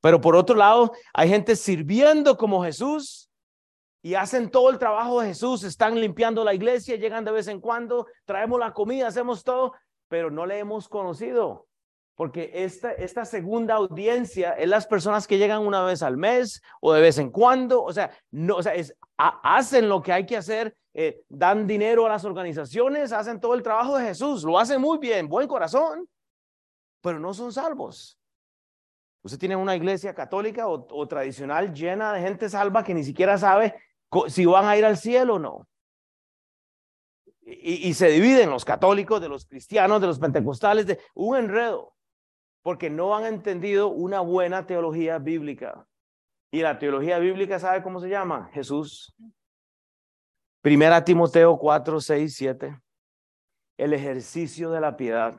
Pero 0.00 0.20
por 0.20 0.36
otro 0.36 0.54
lado, 0.54 0.92
hay 1.12 1.28
gente 1.28 1.56
sirviendo 1.56 2.36
como 2.36 2.62
Jesús 2.62 3.30
y 4.02 4.14
hacen 4.14 4.50
todo 4.50 4.70
el 4.70 4.78
trabajo 4.78 5.20
de 5.20 5.28
Jesús, 5.28 5.64
están 5.64 5.98
limpiando 5.98 6.44
la 6.44 6.54
iglesia, 6.54 6.96
llegan 6.96 7.24
de 7.24 7.32
vez 7.32 7.48
en 7.48 7.60
cuando, 7.60 8.06
traemos 8.26 8.60
la 8.60 8.72
comida, 8.72 9.08
hacemos 9.08 9.42
todo, 9.42 9.72
pero 10.08 10.30
no 10.30 10.46
le 10.46 10.58
hemos 10.58 10.88
conocido. 10.88 11.66
Porque 12.16 12.50
esta, 12.54 12.92
esta 12.92 13.24
segunda 13.24 13.74
audiencia 13.74 14.52
es 14.52 14.68
las 14.68 14.86
personas 14.86 15.26
que 15.26 15.36
llegan 15.36 15.66
una 15.66 15.82
vez 15.82 16.02
al 16.02 16.16
mes 16.16 16.62
o 16.80 16.92
de 16.92 17.00
vez 17.00 17.18
en 17.18 17.30
cuando, 17.30 17.82
o 17.82 17.92
sea, 17.92 18.12
no, 18.30 18.56
o 18.56 18.62
sea, 18.62 18.74
es, 18.74 18.96
hacen 19.16 19.88
lo 19.88 20.00
que 20.00 20.12
hay 20.12 20.24
que 20.24 20.36
hacer, 20.36 20.76
eh, 20.92 21.22
dan 21.28 21.66
dinero 21.66 22.06
a 22.06 22.10
las 22.10 22.24
organizaciones, 22.24 23.10
hacen 23.12 23.40
todo 23.40 23.54
el 23.54 23.64
trabajo 23.64 23.98
de 23.98 24.06
Jesús, 24.06 24.44
lo 24.44 24.58
hacen 24.58 24.80
muy 24.80 24.98
bien, 24.98 25.28
buen 25.28 25.48
corazón, 25.48 26.08
pero 27.00 27.18
no 27.18 27.34
son 27.34 27.52
salvos. 27.52 28.16
Usted 29.22 29.38
tiene 29.38 29.56
una 29.56 29.74
iglesia 29.74 30.14
católica 30.14 30.68
o, 30.68 31.08
tradicional 31.08 31.74
llena 31.74 32.12
de 32.12 32.20
gente 32.20 32.48
salva 32.48 32.84
que 32.84 32.94
ni 32.94 33.02
siquiera 33.02 33.38
sabe 33.38 33.74
si 34.28 34.44
van 34.44 34.66
a 34.66 34.76
ir 34.76 34.84
al 34.84 34.98
cielo 34.98 35.34
o 35.34 35.38
no. 35.38 35.66
Y, 37.40 37.88
y, 37.88 37.94
se 37.94 38.08
dividen 38.08 38.50
los 38.50 38.64
católicos 38.64 39.20
de 39.20 39.28
los 39.28 39.46
cristianos, 39.46 40.00
de 40.00 40.06
los 40.06 40.18
pentecostales, 40.18 40.86
de 40.86 41.00
un 41.14 41.36
enredo 41.36 41.93
porque 42.64 42.88
no 42.88 43.14
han 43.14 43.26
entendido 43.26 43.88
una 43.88 44.20
buena 44.20 44.66
teología 44.66 45.18
bíblica. 45.18 45.86
Y 46.50 46.62
la 46.62 46.78
teología 46.78 47.18
bíblica, 47.18 47.58
¿sabe 47.58 47.82
cómo 47.82 48.00
se 48.00 48.08
llama? 48.08 48.48
Jesús. 48.54 49.14
Primera 50.62 51.04
Timoteo 51.04 51.58
4, 51.58 52.00
6, 52.00 52.34
7. 52.34 52.80
El 53.76 53.92
ejercicio 53.92 54.70
de 54.70 54.80
la 54.80 54.96
piedad. 54.96 55.38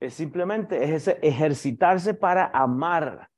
Es 0.00 0.14
simplemente 0.14 0.94
es 0.94 1.08
ejercitarse 1.08 2.14
para 2.14 2.46
amar. 2.54 3.28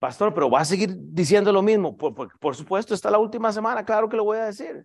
Pastor, 0.00 0.34
pero 0.34 0.50
va 0.50 0.60
a 0.60 0.64
seguir 0.64 0.90
diciendo 0.96 1.52
lo 1.52 1.62
mismo. 1.62 1.96
Por, 1.96 2.36
por, 2.36 2.56
supuesto, 2.56 2.94
está 2.94 3.12
la 3.12 3.18
última 3.18 3.52
semana, 3.52 3.84
claro 3.84 4.08
que 4.08 4.16
lo 4.16 4.24
voy 4.24 4.38
a 4.38 4.46
decir. 4.46 4.84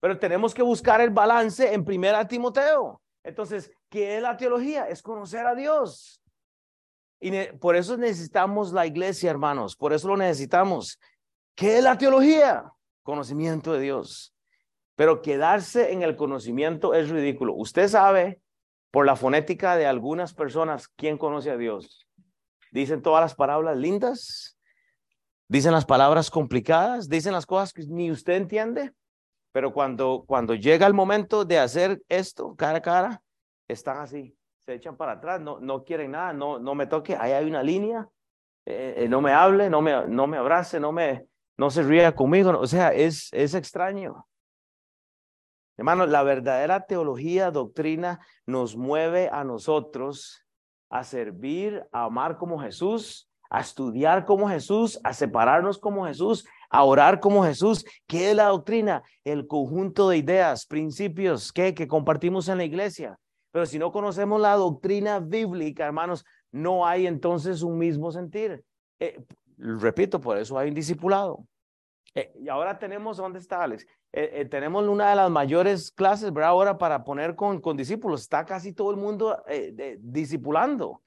Pero 0.00 0.16
tenemos 0.16 0.54
que 0.54 0.62
buscar 0.62 1.00
el 1.00 1.10
balance 1.10 1.74
en 1.74 1.84
Primera 1.84 2.26
Timoteo. 2.28 3.02
Entonces, 3.24 3.72
¿qué 3.88 4.16
es 4.16 4.22
la 4.22 4.36
teología? 4.36 4.88
Es 4.88 5.02
conocer 5.02 5.44
a 5.44 5.56
Dios. 5.56 6.19
Y 7.20 7.32
por 7.58 7.76
eso 7.76 7.98
necesitamos 7.98 8.72
la 8.72 8.86
iglesia, 8.86 9.30
hermanos, 9.30 9.76
por 9.76 9.92
eso 9.92 10.08
lo 10.08 10.16
necesitamos. 10.16 10.98
¿Qué 11.54 11.76
es 11.76 11.84
la 11.84 11.98
teología? 11.98 12.72
Conocimiento 13.02 13.74
de 13.74 13.80
Dios. 13.80 14.34
Pero 14.96 15.20
quedarse 15.20 15.92
en 15.92 16.02
el 16.02 16.16
conocimiento 16.16 16.94
es 16.94 17.10
ridículo. 17.10 17.54
Usted 17.54 17.88
sabe, 17.88 18.40
por 18.90 19.04
la 19.04 19.16
fonética 19.16 19.76
de 19.76 19.86
algunas 19.86 20.32
personas, 20.32 20.88
quién 20.88 21.18
conoce 21.18 21.50
a 21.50 21.58
Dios. 21.58 22.08
Dicen 22.72 23.02
todas 23.02 23.20
las 23.20 23.34
palabras 23.34 23.76
lindas, 23.76 24.58
dicen 25.46 25.72
las 25.72 25.84
palabras 25.84 26.30
complicadas, 26.30 27.08
dicen 27.08 27.32
las 27.32 27.44
cosas 27.44 27.72
que 27.74 27.82
ni 27.86 28.10
usted 28.10 28.34
entiende, 28.34 28.92
pero 29.52 29.74
cuando, 29.74 30.24
cuando 30.26 30.54
llega 30.54 30.86
el 30.86 30.94
momento 30.94 31.44
de 31.44 31.58
hacer 31.58 32.02
esto 32.08 32.54
cara 32.56 32.78
a 32.78 32.82
cara, 32.82 33.22
están 33.68 33.98
así 33.98 34.36
se 34.64 34.74
echan 34.74 34.96
para 34.96 35.12
atrás, 35.12 35.40
no, 35.40 35.60
no 35.60 35.84
quieren 35.84 36.12
nada, 36.12 36.32
no, 36.32 36.58
no 36.58 36.74
me 36.74 36.86
toque, 36.86 37.16
ahí 37.16 37.32
hay 37.32 37.46
una 37.46 37.62
línea, 37.62 38.08
eh, 38.66 38.94
eh, 38.98 39.08
no 39.08 39.20
me 39.20 39.32
hable, 39.32 39.70
no 39.70 39.80
me, 39.80 40.06
no 40.06 40.26
me 40.26 40.36
abrace, 40.36 40.78
no, 40.78 40.92
me, 40.92 41.26
no 41.56 41.70
se 41.70 41.82
ría 41.82 42.14
conmigo, 42.14 42.58
o 42.58 42.66
sea, 42.66 42.92
es, 42.92 43.28
es 43.32 43.54
extraño. 43.54 44.26
Hermano, 45.76 46.06
la 46.06 46.22
verdadera 46.22 46.84
teología, 46.84 47.50
doctrina, 47.50 48.20
nos 48.44 48.76
mueve 48.76 49.30
a 49.32 49.44
nosotros 49.44 50.44
a 50.90 51.04
servir, 51.04 51.86
a 51.90 52.04
amar 52.04 52.36
como 52.36 52.60
Jesús, 52.60 53.30
a 53.48 53.60
estudiar 53.60 54.26
como 54.26 54.48
Jesús, 54.48 55.00
a 55.04 55.14
separarnos 55.14 55.78
como 55.78 56.04
Jesús, 56.06 56.46
a 56.68 56.84
orar 56.84 57.18
como 57.18 57.44
Jesús. 57.44 57.84
¿Qué 58.06 58.30
es 58.30 58.36
la 58.36 58.48
doctrina? 58.48 59.02
El 59.24 59.46
conjunto 59.46 60.10
de 60.10 60.18
ideas, 60.18 60.66
principios 60.66 61.52
que, 61.52 61.74
que 61.74 61.88
compartimos 61.88 62.48
en 62.48 62.58
la 62.58 62.64
iglesia. 62.64 63.18
Pero 63.52 63.66
si 63.66 63.78
no 63.78 63.90
conocemos 63.90 64.40
la 64.40 64.54
doctrina 64.54 65.18
bíblica, 65.18 65.86
hermanos, 65.86 66.24
no 66.52 66.86
hay 66.86 67.06
entonces 67.06 67.62
un 67.62 67.78
mismo 67.78 68.12
sentir. 68.12 68.64
Eh, 68.98 69.20
repito, 69.56 70.20
por 70.20 70.38
eso 70.38 70.58
hay 70.58 70.68
un 70.68 70.74
discipulado. 70.74 71.46
Eh, 72.14 72.32
y 72.40 72.48
ahora 72.48 72.78
tenemos, 72.78 73.16
¿dónde 73.16 73.38
está 73.38 73.62
Alex? 73.62 73.86
Eh, 74.12 74.44
tenemos 74.50 74.86
una 74.88 75.10
de 75.10 75.16
las 75.16 75.30
mayores 75.30 75.92
clases, 75.92 76.32
¿verdad? 76.32 76.50
Ahora 76.50 76.78
para 76.78 77.04
poner 77.04 77.36
con, 77.36 77.60
con 77.60 77.76
discípulos, 77.76 78.22
está 78.22 78.44
casi 78.44 78.72
todo 78.72 78.90
el 78.90 78.96
mundo 78.96 79.42
discipulando. 79.98 81.02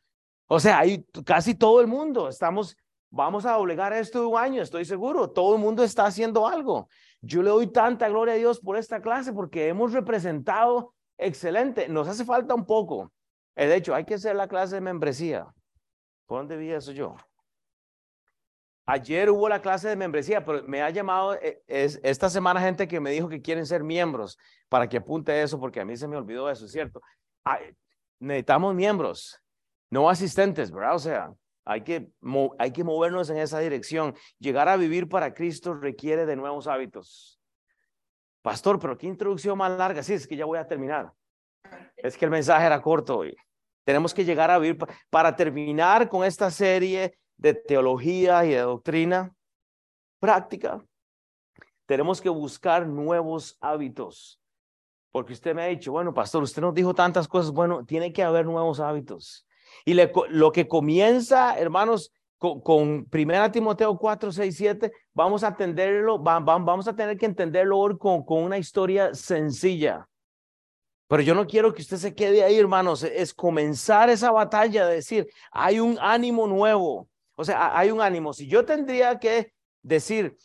O 0.48 0.60
sea, 0.60 0.80
hay 0.80 1.06
casi 1.26 1.56
todo 1.56 1.82
el 1.82 1.88
mundo. 1.88 2.30
Estamos, 2.30 2.78
vamos 3.10 3.46
a 3.46 3.54
doblegar 3.54 3.92
esto 3.94 4.28
un 4.30 4.38
año, 4.38 4.62
estoy 4.62 4.86
seguro. 4.86 5.30
Todo 5.32 5.56
el 5.56 5.62
mundo 5.62 5.84
está 5.84 6.06
haciendo 6.06 6.48
algo. 6.48 6.90
Yo 7.22 7.42
le 7.42 7.50
doy 7.50 7.68
tanta 7.68 8.08
gloria 8.10 8.34
a 8.34 8.38
Dios 8.38 8.60
por 8.60 8.78
esta 8.78 9.02
clase 9.02 9.34
porque 9.34 9.68
hemos 9.68 9.94
representado 9.94 10.94
excelente. 11.26 11.88
Nos 11.88 12.08
hace 12.08 12.26
falta 12.26 12.54
un 12.54 12.66
poco. 12.66 13.12
De 13.56 13.76
hecho, 13.76 13.94
hay 13.94 14.06
que 14.06 14.16
hacer 14.16 14.36
la 14.36 14.48
clase 14.48 14.76
de 14.76 14.82
membresía. 14.82 15.48
¿Por 16.26 16.40
dónde 16.40 16.58
vi 16.58 16.72
eso 16.72 16.92
yo? 16.92 17.16
Ayer 18.86 19.30
hubo 19.30 19.48
la 19.48 19.62
clase 19.62 19.88
de 19.88 19.96
membresía, 19.96 20.44
pero 20.44 20.64
me 20.68 20.82
ha 20.82 20.90
llamado 20.90 21.36
eh, 21.36 21.64
es, 21.68 22.02
esta 22.04 22.30
semana 22.30 22.60
gente 22.60 22.88
que 22.88 23.00
me 23.00 23.12
dijo 23.12 23.30
que 23.30 23.42
quieren 23.42 23.66
ser 23.66 23.82
miembros 23.84 24.38
para 24.68 24.90
que 24.90 24.98
apunte 24.98 25.42
eso, 25.42 25.58
porque 25.58 25.80
a 25.80 25.86
mí 25.86 25.96
se 25.96 26.08
me 26.08 26.18
olvidó 26.18 26.50
eso, 26.50 26.68
¿cierto? 26.68 27.02
necesitamos 28.20 28.74
miembros, 28.74 29.42
no 29.90 30.10
asistentes, 30.10 30.72
¿verdad? 30.72 30.96
O 30.96 31.00
sea, 31.00 31.34
hay 31.66 31.82
que, 31.82 32.10
hay 32.58 32.72
que 32.72 32.84
movernos 32.84 33.30
en 33.30 33.38
esa 33.38 33.60
dirección. 33.60 34.16
Llegar 34.40 34.68
a 34.68 34.78
vivir 34.78 35.08
para 35.08 35.34
Cristo 35.34 35.74
requiere 35.74 36.26
de 36.26 36.36
nuevos 36.36 36.68
hábitos. 36.68 37.40
Pastor, 38.44 38.78
pero 38.78 38.98
qué 38.98 39.08
introducción 39.08 39.58
más 39.58 39.72
larga. 39.78 40.04
Sí, 40.04 40.14
es 40.14 40.28
que 40.28 40.36
ya 40.36 40.46
voy 40.46 40.60
a 40.60 40.68
terminar. 40.68 41.14
Es 41.96 42.18
que 42.18 42.26
el 42.26 42.32
mensaje 42.32 42.66
era 42.66 42.82
corto 42.82 43.20
hoy. 43.20 43.36
Tenemos 43.86 44.14
que 44.14 44.26
llegar 44.26 44.52
a 44.52 44.60
vivir 44.60 44.78
para 45.10 45.36
terminar 45.36 46.10
con 46.10 46.26
esta 46.26 46.52
serie 46.52 47.18
de 47.38 47.54
teología 47.54 48.46
y 48.46 48.50
de 48.50 48.60
doctrina 48.60 49.34
práctica. 50.20 50.86
Tenemos 51.86 52.22
que 52.22 52.30
buscar 52.30 52.86
nuevos 52.86 53.58
hábitos. 53.62 54.42
Porque 55.12 55.34
usted 55.34 55.56
me 55.56 55.64
ha 55.64 55.68
dicho, 55.68 55.94
bueno, 55.94 56.14
pastor, 56.14 56.44
usted 56.44 56.62
nos 56.62 56.74
dijo 56.74 56.94
tantas 56.94 57.28
cosas. 57.28 57.52
Bueno, 57.52 57.86
tiene 57.86 58.12
que 58.12 58.24
haber 58.24 58.46
nuevos 58.46 58.82
hábitos. 58.82 59.48
Y 59.86 59.94
lo 59.94 60.52
que 60.52 60.68
comienza, 60.68 61.58
hermanos, 61.58 62.12
con, 62.38 63.06
Primera 63.06 63.52
Timoteo 63.52 63.98
4, 63.98 64.32
6, 64.32 64.56
7, 64.56 64.92
vamos 65.14 65.44
a 65.44 65.50
entenderlo, 65.50 66.20
vamos 66.20 66.88
a 66.88 66.96
tener 66.96 67.18
que 67.18 67.26
entenderlo 67.26 67.80
hoy 67.80 67.98
con, 67.98 68.24
con 68.24 68.44
una 68.44 68.58
historia 68.58 69.14
sencilla. 69.14 70.08
Pero 71.08 71.22
yo 71.22 71.36
no 71.36 71.46
quiero 71.46 71.74
que 71.74 71.82
usted 71.82 71.98
se 71.98 72.16
quede 72.16 72.44
ahí, 72.44 72.58
hermanos. 72.58 73.04
Es 73.04 73.34
comenzar 73.34 74.10
esa 74.10 74.32
batalla 74.32 74.88
de 74.88 74.96
decir, 74.96 75.28
hay 75.52 75.80
un 75.80 75.98
ánimo 76.02 76.48
nuevo. 76.48 77.08
O 77.36 77.46
sea, 77.46 77.78
hay 77.78 77.92
un 77.92 78.02
ánimo. 78.02 78.34
Si 78.34 78.48
yo 78.48 78.66
tendría 78.66 79.20
que 79.20 79.54
decir, 79.82 80.36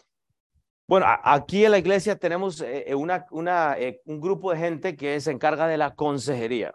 bueno, 0.87 1.07
aquí 1.23 1.65
en 1.65 1.71
la 1.71 1.79
iglesia 1.79 2.17
tenemos 2.17 2.61
eh, 2.61 2.85
eh, 2.87 2.95
una, 2.95 3.27
una, 3.31 3.79
eh, 3.79 4.01
un 4.07 4.21
grupo 4.21 4.53
de 4.53 4.59
gente 4.59 4.97
que 4.97 5.21
se 5.21 5.31
encarga 5.31 5.67
de 5.67 5.77
la 5.77 5.95
consejería. 5.95 6.75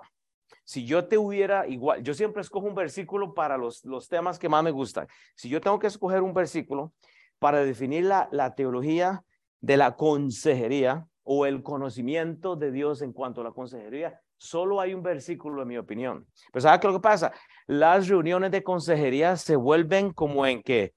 Si 0.63 0.85
yo 0.85 1.05
te 1.05 1.17
hubiera 1.17 1.67
igual, 1.67 2.03
yo 2.03 2.13
siempre 2.13 2.41
escojo 2.41 2.67
un 2.67 2.75
versículo 2.75 3.33
para 3.33 3.57
los, 3.57 3.83
los 3.85 4.07
temas 4.07 4.39
que 4.39 4.49
más 4.49 4.63
me 4.63 4.71
gustan. 4.71 5.07
Si 5.35 5.49
yo 5.49 5.59
tengo 5.59 5.79
que 5.79 5.87
escoger 5.87 6.21
un 6.21 6.33
versículo 6.33 6.93
para 7.39 7.63
definir 7.63 8.05
la, 8.05 8.29
la 8.31 8.55
teología 8.55 9.23
de 9.59 9.77
la 9.77 9.95
consejería, 9.95 11.07
o 11.23 11.45
el 11.45 11.63
conocimiento 11.63 12.55
de 12.55 12.71
Dios 12.71 13.01
en 13.01 13.13
cuanto 13.13 13.41
a 13.41 13.45
la 13.45 13.51
consejería. 13.51 14.19
Solo 14.37 14.81
hay 14.81 14.93
un 14.93 15.01
versículo, 15.01 15.61
en 15.61 15.69
mi 15.69 15.77
opinión. 15.77 16.27
Pero 16.51 16.61
¿sabes 16.61 16.81
qué 16.81 16.87
lo 16.87 16.93
que 16.93 16.99
pasa? 16.99 17.31
Las 17.65 18.07
reuniones 18.07 18.51
de 18.51 18.61
consejería 18.61 19.37
se 19.37 19.55
vuelven 19.55 20.11
como 20.11 20.45
en 20.45 20.61
que 20.61 20.93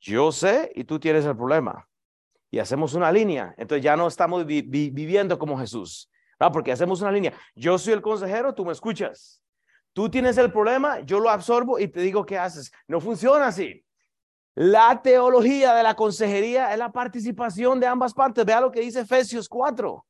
yo 0.00 0.32
sé 0.32 0.70
y 0.74 0.84
tú 0.84 0.98
tienes 1.00 1.24
el 1.24 1.36
problema. 1.36 1.88
Y 2.50 2.58
hacemos 2.58 2.92
una 2.94 3.10
línea. 3.10 3.54
Entonces 3.56 3.82
ya 3.82 3.96
no 3.96 4.06
estamos 4.06 4.44
viviendo 4.44 5.38
como 5.38 5.58
Jesús. 5.58 6.10
Porque 6.52 6.72
hacemos 6.72 7.00
una 7.00 7.12
línea. 7.12 7.32
Yo 7.54 7.78
soy 7.78 7.92
el 7.92 8.02
consejero, 8.02 8.54
tú 8.54 8.64
me 8.64 8.72
escuchas. 8.72 9.42
Tú 9.92 10.10
tienes 10.10 10.36
el 10.38 10.50
problema, 10.52 11.00
yo 11.00 11.20
lo 11.20 11.30
absorbo 11.30 11.78
y 11.78 11.88
te 11.88 12.00
digo 12.00 12.26
qué 12.26 12.36
haces. 12.36 12.72
No 12.88 13.00
funciona 13.00 13.46
así. 13.46 13.84
La 14.56 15.00
teología 15.02 15.74
de 15.74 15.82
la 15.82 15.94
consejería 15.94 16.72
es 16.72 16.78
la 16.78 16.92
participación 16.92 17.80
de 17.80 17.86
ambas 17.86 18.14
partes. 18.14 18.44
Vea 18.44 18.60
lo 18.60 18.70
que 18.70 18.80
dice 18.80 19.00
Efesios 19.00 19.48
4. 19.48 20.04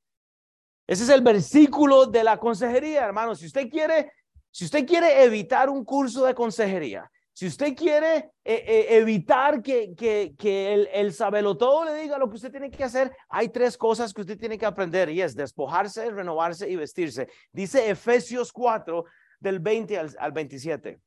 Ese 0.86 1.04
es 1.04 1.08
el 1.08 1.22
versículo 1.22 2.06
de 2.06 2.24
la 2.24 2.38
consejería, 2.38 3.04
hermano. 3.04 3.34
Si 3.34 3.46
usted 3.46 3.68
quiere, 3.70 4.12
si 4.50 4.66
usted 4.66 4.86
quiere 4.86 5.24
evitar 5.24 5.70
un 5.70 5.84
curso 5.84 6.26
de 6.26 6.34
consejería, 6.34 7.10
si 7.34 7.46
usted 7.48 7.74
quiere 7.76 8.16
eh, 8.44 8.64
eh, 8.66 8.86
evitar 8.90 9.60
que, 9.60 9.94
el, 10.40 10.88
el 10.92 11.16
todo 11.16 11.84
le 11.84 11.94
diga 11.94 12.16
lo 12.16 12.30
que 12.30 12.36
usted 12.36 12.50
tiene 12.50 12.70
que 12.70 12.84
hacer, 12.84 13.14
hay 13.28 13.48
tres 13.48 13.76
cosas 13.76 14.14
que 14.14 14.22
usted 14.22 14.38
tiene 14.38 14.56
que 14.56 14.64
aprender 14.64 15.10
y 15.10 15.20
es 15.20 15.34
despojarse, 15.34 16.10
renovarse 16.10 16.70
y 16.70 16.76
vestirse. 16.76 17.28
Dice 17.52 17.90
Efesios 17.90 18.52
4 18.52 19.04
del 19.40 19.58
20 19.58 19.98
al, 19.98 20.16
al 20.18 20.32
27 20.32 21.00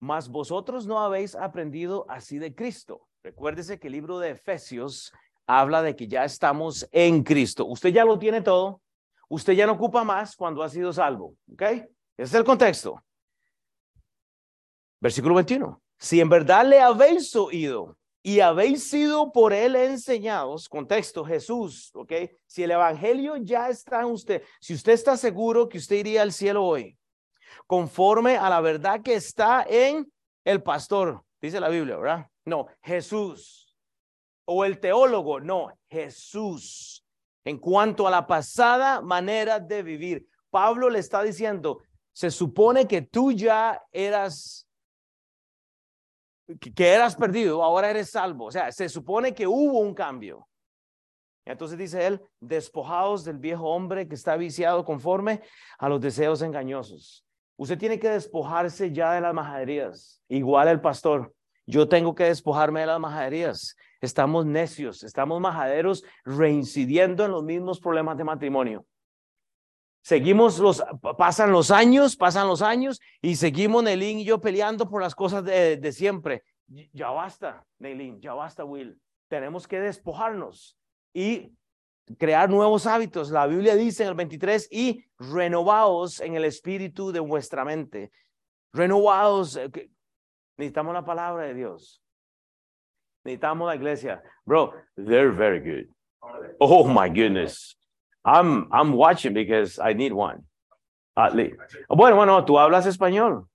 mas 0.00 0.28
vosotros 0.28 0.86
no 0.86 1.00
habéis 1.00 1.34
aprendido 1.34 2.06
así 2.08 2.38
de 2.38 2.54
Cristo. 2.54 3.08
Recuérdese 3.22 3.78
que 3.78 3.88
el 3.88 3.94
libro 3.94 4.18
de 4.18 4.30
Efesios 4.30 5.12
habla 5.46 5.82
de 5.82 5.96
que 5.96 6.06
ya 6.06 6.24
estamos 6.24 6.88
en 6.92 7.22
Cristo. 7.22 7.66
Usted 7.66 7.90
ya 7.90 8.04
lo 8.04 8.18
tiene 8.18 8.40
todo. 8.40 8.80
Usted 9.28 9.54
ya 9.54 9.66
no 9.66 9.72
ocupa 9.72 10.04
más 10.04 10.36
cuando 10.36 10.62
ha 10.62 10.68
sido 10.68 10.92
salvo. 10.92 11.34
¿Ok? 11.52 11.62
Ese 11.62 11.88
es 12.16 12.34
el 12.34 12.44
contexto. 12.44 13.02
Versículo 15.00 15.34
21. 15.36 15.80
Si 15.98 16.20
en 16.20 16.28
verdad 16.28 16.66
le 16.66 16.80
habéis 16.80 17.34
oído 17.36 17.96
y 18.22 18.40
habéis 18.40 18.88
sido 18.88 19.32
por 19.32 19.52
él 19.52 19.76
enseñados, 19.76 20.68
contexto, 20.68 21.24
Jesús, 21.24 21.90
¿ok? 21.94 22.12
Si 22.46 22.62
el 22.62 22.72
evangelio 22.72 23.36
ya 23.36 23.68
está 23.68 24.00
en 24.00 24.06
usted, 24.06 24.42
si 24.60 24.74
usted 24.74 24.92
está 24.92 25.16
seguro 25.16 25.68
que 25.68 25.78
usted 25.78 25.96
iría 25.96 26.22
al 26.22 26.32
cielo 26.32 26.64
hoy, 26.64 26.98
conforme 27.66 28.36
a 28.36 28.48
la 28.50 28.60
verdad 28.60 29.02
que 29.02 29.14
está 29.14 29.64
en 29.68 30.10
el 30.44 30.62
pastor, 30.62 31.22
dice 31.40 31.60
la 31.60 31.68
Biblia, 31.68 31.96
¿verdad? 31.96 32.26
No, 32.44 32.66
Jesús. 32.82 33.76
O 34.44 34.64
el 34.64 34.80
teólogo, 34.80 35.40
no, 35.40 35.72
Jesús. 35.88 37.04
En 37.44 37.58
cuanto 37.58 38.06
a 38.06 38.10
la 38.10 38.26
pasada 38.26 39.00
manera 39.00 39.60
de 39.60 39.82
vivir, 39.82 40.26
Pablo 40.50 40.90
le 40.90 40.98
está 40.98 41.22
diciendo, 41.22 41.82
se 42.12 42.30
supone 42.30 42.86
que 42.86 43.02
tú 43.02 43.32
ya 43.32 43.82
eras 43.92 44.67
que 46.74 46.88
eras 46.88 47.16
perdido, 47.16 47.62
ahora 47.62 47.90
eres 47.90 48.10
salvo. 48.10 48.46
O 48.46 48.50
sea, 48.50 48.72
se 48.72 48.88
supone 48.88 49.34
que 49.34 49.46
hubo 49.46 49.80
un 49.80 49.94
cambio. 49.94 50.48
Entonces 51.44 51.78
dice 51.78 52.06
él, 52.06 52.20
despojados 52.40 53.24
del 53.24 53.38
viejo 53.38 53.68
hombre 53.70 54.06
que 54.06 54.14
está 54.14 54.36
viciado 54.36 54.84
conforme 54.84 55.40
a 55.78 55.88
los 55.88 56.00
deseos 56.00 56.42
engañosos. 56.42 57.24
Usted 57.56 57.78
tiene 57.78 57.98
que 57.98 58.10
despojarse 58.10 58.92
ya 58.92 59.12
de 59.12 59.20
las 59.20 59.34
majaderías. 59.34 60.22
Igual 60.28 60.68
el 60.68 60.80
pastor. 60.80 61.34
Yo 61.66 61.88
tengo 61.88 62.14
que 62.14 62.24
despojarme 62.24 62.80
de 62.80 62.86
las 62.86 63.00
majaderías. 63.00 63.76
Estamos 64.00 64.46
necios, 64.46 65.02
estamos 65.02 65.40
majaderos 65.40 66.04
reincidiendo 66.24 67.24
en 67.24 67.32
los 67.32 67.42
mismos 67.42 67.80
problemas 67.80 68.16
de 68.16 68.24
matrimonio. 68.24 68.86
Seguimos 70.02 70.58
los, 70.58 70.82
pasan 71.16 71.52
los 71.52 71.70
años, 71.70 72.16
pasan 72.16 72.48
los 72.48 72.62
años 72.62 73.00
y 73.20 73.36
seguimos 73.36 73.82
Nelín 73.82 74.20
y 74.20 74.24
yo 74.24 74.40
peleando 74.40 74.88
por 74.88 75.02
las 75.02 75.14
cosas 75.14 75.44
de, 75.44 75.76
de 75.76 75.92
siempre. 75.92 76.42
Ya 76.92 77.10
basta, 77.10 77.64
Nelín, 77.78 78.20
ya 78.20 78.34
basta, 78.34 78.64
Will. 78.64 79.00
Tenemos 79.28 79.68
que 79.68 79.80
despojarnos 79.80 80.78
y 81.12 81.52
crear 82.16 82.48
nuevos 82.48 82.86
hábitos. 82.86 83.30
La 83.30 83.46
Biblia 83.46 83.74
dice 83.74 84.04
en 84.04 84.10
el 84.10 84.14
23, 84.14 84.68
y 84.70 85.04
renovados 85.18 86.20
en 86.20 86.34
el 86.34 86.44
espíritu 86.44 87.12
de 87.12 87.20
vuestra 87.20 87.64
mente. 87.64 88.10
Renovados. 88.72 89.56
Eh, 89.56 89.90
necesitamos 90.56 90.94
la 90.94 91.04
palabra 91.04 91.44
de 91.44 91.54
Dios. 91.54 92.02
Necesitamos 93.24 93.68
la 93.68 93.76
iglesia. 93.76 94.22
Bro, 94.44 94.72
they're 94.96 95.32
very 95.32 95.60
good. 95.60 95.94
Oh 96.60 96.86
my 96.86 97.08
goodness. 97.08 97.76
I'm, 98.24 98.68
I'm 98.72 98.92
watching 98.92 99.34
because 99.34 99.78
I 99.78 99.94
need 99.94 100.12
one. 100.12 100.44
At 101.16 101.34
least. 101.34 101.56
Bueno, 101.88 102.16
bueno, 102.16 102.44
tú 102.44 102.58
hablas 102.58 102.86
español. 102.86 103.48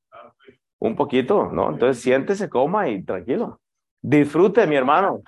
Un 0.80 0.96
poquito, 0.96 1.50
¿no? 1.52 1.70
Entonces 1.70 2.04
siéntese, 2.04 2.50
coma 2.50 2.90
y 2.90 3.04
tranquilo. 3.04 3.62
Disfrute, 4.02 4.68
mi 4.68 4.76
hermano. 4.76 5.24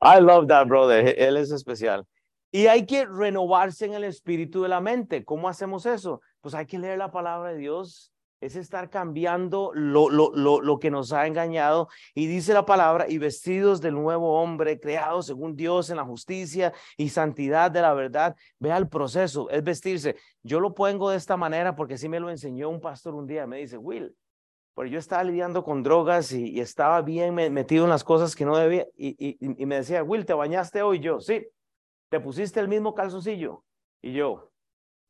I 0.00 0.20
love 0.20 0.46
that 0.48 0.66
brother. 0.66 1.14
Él 1.18 1.36
es 1.36 1.50
especial. 1.50 2.06
Y 2.50 2.68
hay 2.68 2.86
que 2.86 3.04
renovarse 3.04 3.84
en 3.84 3.92
el 3.92 4.04
espíritu 4.04 4.62
de 4.62 4.68
la 4.68 4.80
mente. 4.80 5.24
¿Cómo 5.24 5.48
hacemos 5.48 5.84
eso? 5.84 6.22
Pues 6.40 6.54
hay 6.54 6.64
que 6.64 6.78
leer 6.78 6.96
la 6.96 7.10
palabra 7.10 7.50
de 7.50 7.58
Dios 7.58 8.12
es 8.40 8.56
estar 8.56 8.90
cambiando 8.90 9.70
lo, 9.74 10.10
lo, 10.10 10.30
lo, 10.34 10.60
lo, 10.60 10.78
que 10.78 10.90
nos 10.90 11.12
ha 11.12 11.26
engañado. 11.26 11.88
Y 12.14 12.26
dice 12.26 12.52
la 12.52 12.66
palabra, 12.66 13.06
y 13.08 13.18
vestidos 13.18 13.80
del 13.80 13.94
nuevo 13.94 14.40
hombre, 14.40 14.78
creado 14.78 15.22
según 15.22 15.56
Dios 15.56 15.90
en 15.90 15.96
la 15.96 16.04
justicia 16.04 16.72
y 16.96 17.08
santidad 17.08 17.70
de 17.70 17.82
la 17.82 17.94
verdad. 17.94 18.36
Vea 18.58 18.76
el 18.76 18.88
proceso, 18.88 19.48
es 19.50 19.62
vestirse. 19.64 20.16
Yo 20.42 20.60
lo 20.60 20.74
pongo 20.74 21.10
de 21.10 21.16
esta 21.16 21.36
manera 21.36 21.74
porque 21.74 21.94
así 21.94 22.08
me 22.08 22.20
lo 22.20 22.30
enseñó 22.30 22.68
un 22.68 22.80
pastor 22.80 23.14
un 23.14 23.26
día. 23.26 23.46
Me 23.46 23.58
dice, 23.58 23.78
Will, 23.78 24.14
porque 24.74 24.90
yo 24.90 24.98
estaba 24.98 25.24
lidiando 25.24 25.64
con 25.64 25.82
drogas 25.82 26.32
y, 26.32 26.60
estaba 26.60 27.00
bien 27.02 27.34
metido 27.34 27.84
en 27.84 27.90
las 27.90 28.04
cosas 28.04 28.36
que 28.36 28.44
no 28.44 28.56
debía. 28.56 28.86
Y, 28.96 29.16
y, 29.18 29.62
y 29.62 29.66
me 29.66 29.76
decía, 29.76 30.02
Will, 30.02 30.26
¿te 30.26 30.34
bañaste 30.34 30.82
hoy? 30.82 31.00
Yo, 31.00 31.20
sí. 31.20 31.46
¿Te 32.10 32.20
pusiste 32.20 32.60
el 32.60 32.68
mismo 32.68 32.94
calzoncillo? 32.94 33.64
Y 34.02 34.12
yo, 34.12 34.52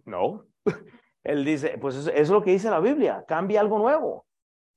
no. 0.04 0.46
Él 1.26 1.44
dice, 1.44 1.76
pues 1.80 2.06
es 2.06 2.28
lo 2.28 2.40
que 2.40 2.52
dice 2.52 2.70
la 2.70 2.78
Biblia, 2.78 3.24
cambia 3.26 3.60
algo 3.60 3.78
nuevo. 3.78 4.24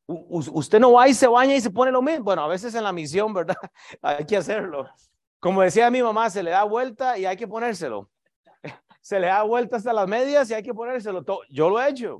usted 0.07 0.79
no 0.79 0.93
va 0.93 1.07
y 1.07 1.13
se 1.13 1.27
baña 1.27 1.53
y 1.55 1.61
se 1.61 1.69
pone 1.69 1.91
lo 1.91 2.01
mismo. 2.01 2.23
Bueno, 2.23 2.41
a 2.41 2.47
veces 2.47 2.73
en 2.73 2.83
la 2.83 2.91
misión, 2.91 3.31
¿verdad? 3.33 3.55
hay 4.01 4.25
que 4.25 4.35
hacerlo. 4.35 4.89
Como 5.39 5.61
decía 5.61 5.91
mi 5.91 6.01
mamá, 6.01 6.27
se 6.31 6.41
le 6.41 6.49
da 6.49 6.63
vuelta 6.63 7.19
y 7.19 7.25
hay 7.27 7.37
que 7.37 7.47
ponérselo. 7.47 8.09
se 9.01 9.19
le 9.19 9.27
da 9.27 9.43
vuelta 9.43 9.77
hasta 9.77 9.93
las 9.93 10.07
medias 10.07 10.49
y 10.49 10.55
hay 10.55 10.63
que 10.63 10.73
ponérselo. 10.73 11.23
Yo 11.51 11.69
lo 11.69 11.79
he 11.79 11.89
hecho. 11.89 12.19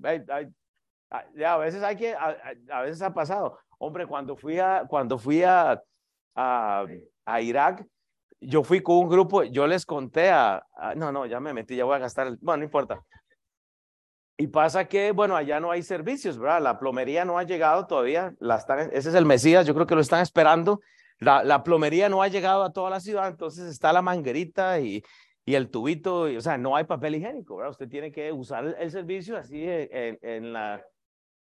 Ya, 1.36 1.54
a 1.56 1.58
veces 1.58 1.82
hay 1.82 1.96
que, 1.96 2.14
a, 2.14 2.82
veces 2.82 3.02
ha 3.02 3.12
pasado. 3.12 3.58
Hombre, 3.80 4.06
cuando 4.06 4.36
fui 4.36 4.60
a, 4.60 4.86
cuando 4.88 5.18
fui 5.18 5.42
a, 5.44 5.82
Irak, 7.42 7.84
yo 8.40 8.64
fui 8.64 8.82
con 8.82 8.98
un 8.98 9.10
grupo, 9.10 9.44
yo 9.44 9.66
les 9.66 9.88
conté 9.88 10.30
a, 10.30 10.64
no, 10.96 11.12
no, 11.12 11.26
ya 11.26 11.40
me 11.40 11.52
metí, 11.52 11.76
ya 11.76 11.86
voy 11.86 11.96
a 11.96 12.00
gastar, 12.00 12.38
bueno, 12.42 12.60
no 12.60 12.64
importa. 12.66 13.04
Y 14.42 14.48
pasa 14.48 14.88
que, 14.88 15.12
bueno, 15.12 15.36
allá 15.36 15.60
no 15.60 15.70
hay 15.70 15.84
servicios, 15.84 16.40
¿verdad? 16.40 16.62
La 16.62 16.80
plomería 16.80 17.26
no 17.26 17.38
ha 17.38 17.44
llegado 17.44 17.88
todavía, 17.88 18.34
la 18.40 18.56
están, 18.56 18.90
ese 18.94 19.10
es 19.10 19.16
el 19.16 19.26
Mesías, 19.26 19.68
yo 19.68 19.74
creo 19.74 19.86
que 19.86 19.96
lo 19.96 20.02
están 20.02 20.22
esperando. 20.22 20.80
La, 21.20 21.62
plomería 21.62 22.08
no 22.08 22.24
ha 22.24 22.30
llegado 22.30 22.64
a 22.64 22.72
toda 22.72 22.90
la 22.90 23.02
ciudad, 23.02 23.28
entonces 23.28 23.70
está 23.70 23.92
la 23.92 24.02
manguerita 24.02 24.80
y, 24.80 25.04
y 25.44 25.56
el 25.56 25.70
tubito, 25.70 26.22
o 26.22 26.40
sea, 26.40 26.58
no 26.58 26.78
hay 26.78 26.86
papel 26.86 27.16
higiénico, 27.16 27.58
¿verdad? 27.58 27.72
Usted 27.72 27.90
tiene 27.90 28.14
que 28.14 28.32
usar 28.32 28.78
el, 28.80 28.90
servicio 28.90 29.36
así 29.36 29.62
en, 29.62 30.18
en 30.22 30.54
la, 30.54 30.86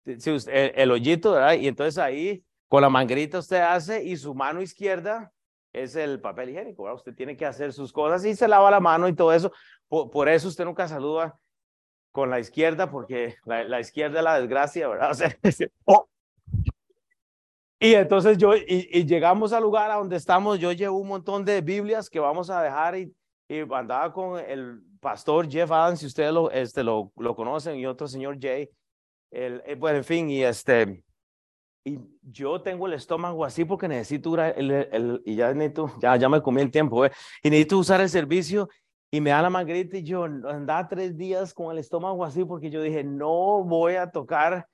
el, 0.04 0.90
hoyito, 0.90 1.34
¿verdad? 1.34 1.54
Y 1.54 1.68
entonces 1.68 2.00
ahí 2.00 2.44
con 2.68 2.82
la 2.82 2.90
manguerita 2.90 3.38
usted 3.38 3.60
hace 3.60 4.04
y 4.04 4.18
su 4.18 4.34
mano 4.34 4.60
izquierda 4.60 5.32
es 5.72 5.96
el 5.96 6.20
papel 6.20 6.50
higiénico, 6.50 6.82
¿verdad? 6.82 6.98
Usted 6.98 7.14
tiene 7.14 7.38
que 7.38 7.46
hacer 7.46 7.74
sus 7.74 7.94
cosas 7.94 8.26
y 8.26 8.36
se 8.36 8.48
lava 8.48 8.72
la 8.72 8.80
mano 8.80 9.08
y 9.08 9.14
todo 9.14 9.32
eso. 9.34 9.52
Por, 9.88 10.28
eso 10.30 10.48
usted 10.48 10.66
nunca 10.66 10.88
saluda 10.88 11.38
con 12.12 12.30
la 12.30 12.40
izquierda, 12.40 12.90
porque 12.90 13.36
la, 13.46 13.64
la 13.64 13.80
izquierda 13.80 14.20
es 14.20 14.24
la 14.24 14.40
desgracia, 14.40 14.88
¿verdad? 14.88 15.12
O 15.12 15.14
sea, 15.14 15.38
oh. 15.86 16.08
Y 17.80 17.96
entonces 17.96 18.38
yo, 18.38 18.56
y, 18.56 19.06
llegamos 19.06 19.54
al 19.54 19.64
lugar 19.64 19.90
a 19.90 19.96
donde 19.96 20.16
estamos, 20.16 20.60
yo 20.60 20.72
llevo 20.72 21.00
un 21.00 21.08
montón 21.08 21.44
de 21.44 21.62
Biblias 21.62 22.10
que 22.10 22.20
vamos 22.20 22.52
a 22.52 22.62
dejar 22.62 22.96
y, 22.96 23.12
y 23.50 23.62
andaba 23.74 24.14
con 24.14 24.40
el 24.40 24.84
pastor 25.00 25.50
Jeff 25.50 25.72
Adams, 25.72 26.00
si 26.00 26.06
ustedes 26.06 26.32
lo, 26.32 26.52
este, 26.52 26.84
lo, 26.84 27.12
lo 27.18 27.36
conocen, 27.36 27.78
y 27.78 27.88
otro 27.88 28.08
señor 28.08 28.38
Jay. 28.40 28.70
El, 29.32 29.64
eh, 29.66 29.76
bueno, 29.76 29.98
en 29.98 30.04
fin, 30.04 30.30
y 30.30 30.44
este, 30.44 31.04
y 31.84 31.98
yo 32.22 32.62
tengo 32.62 32.86
el 32.86 32.94
estómago 32.94 33.44
así 33.44 33.66
porque 33.66 33.88
necesito 33.88 34.36
el, 34.40 34.72
el, 34.72 35.22
y 35.26 35.36
ya 35.36 35.52
necesito, 35.54 35.92
ya, 36.00 36.16
ya 36.16 36.30
me 36.30 36.42
comí 36.42 36.62
el 36.62 36.70
tiempo, 36.70 37.04
¿eh? 37.06 37.12
y 37.42 37.50
necesito 37.50 37.80
usar 37.80 38.00
el 38.02 38.10
servicio 38.10 38.70
y 39.12 39.20
me 39.20 39.32
da 39.32 39.42
la 39.42 39.50
manguerita 39.50 39.98
y 39.98 40.04
yo 40.04 40.24
andaba 40.24 40.88
tres 40.88 41.18
días 41.18 41.54
con 41.54 41.72
el 41.72 41.78
estómago 41.78 42.24
así 42.24 42.46
porque 42.46 42.70
yo 42.70 42.82
dije, 42.82 43.04
no 43.04 43.64
voy 43.64 43.96
a 43.96 44.10
tocar 44.10 44.66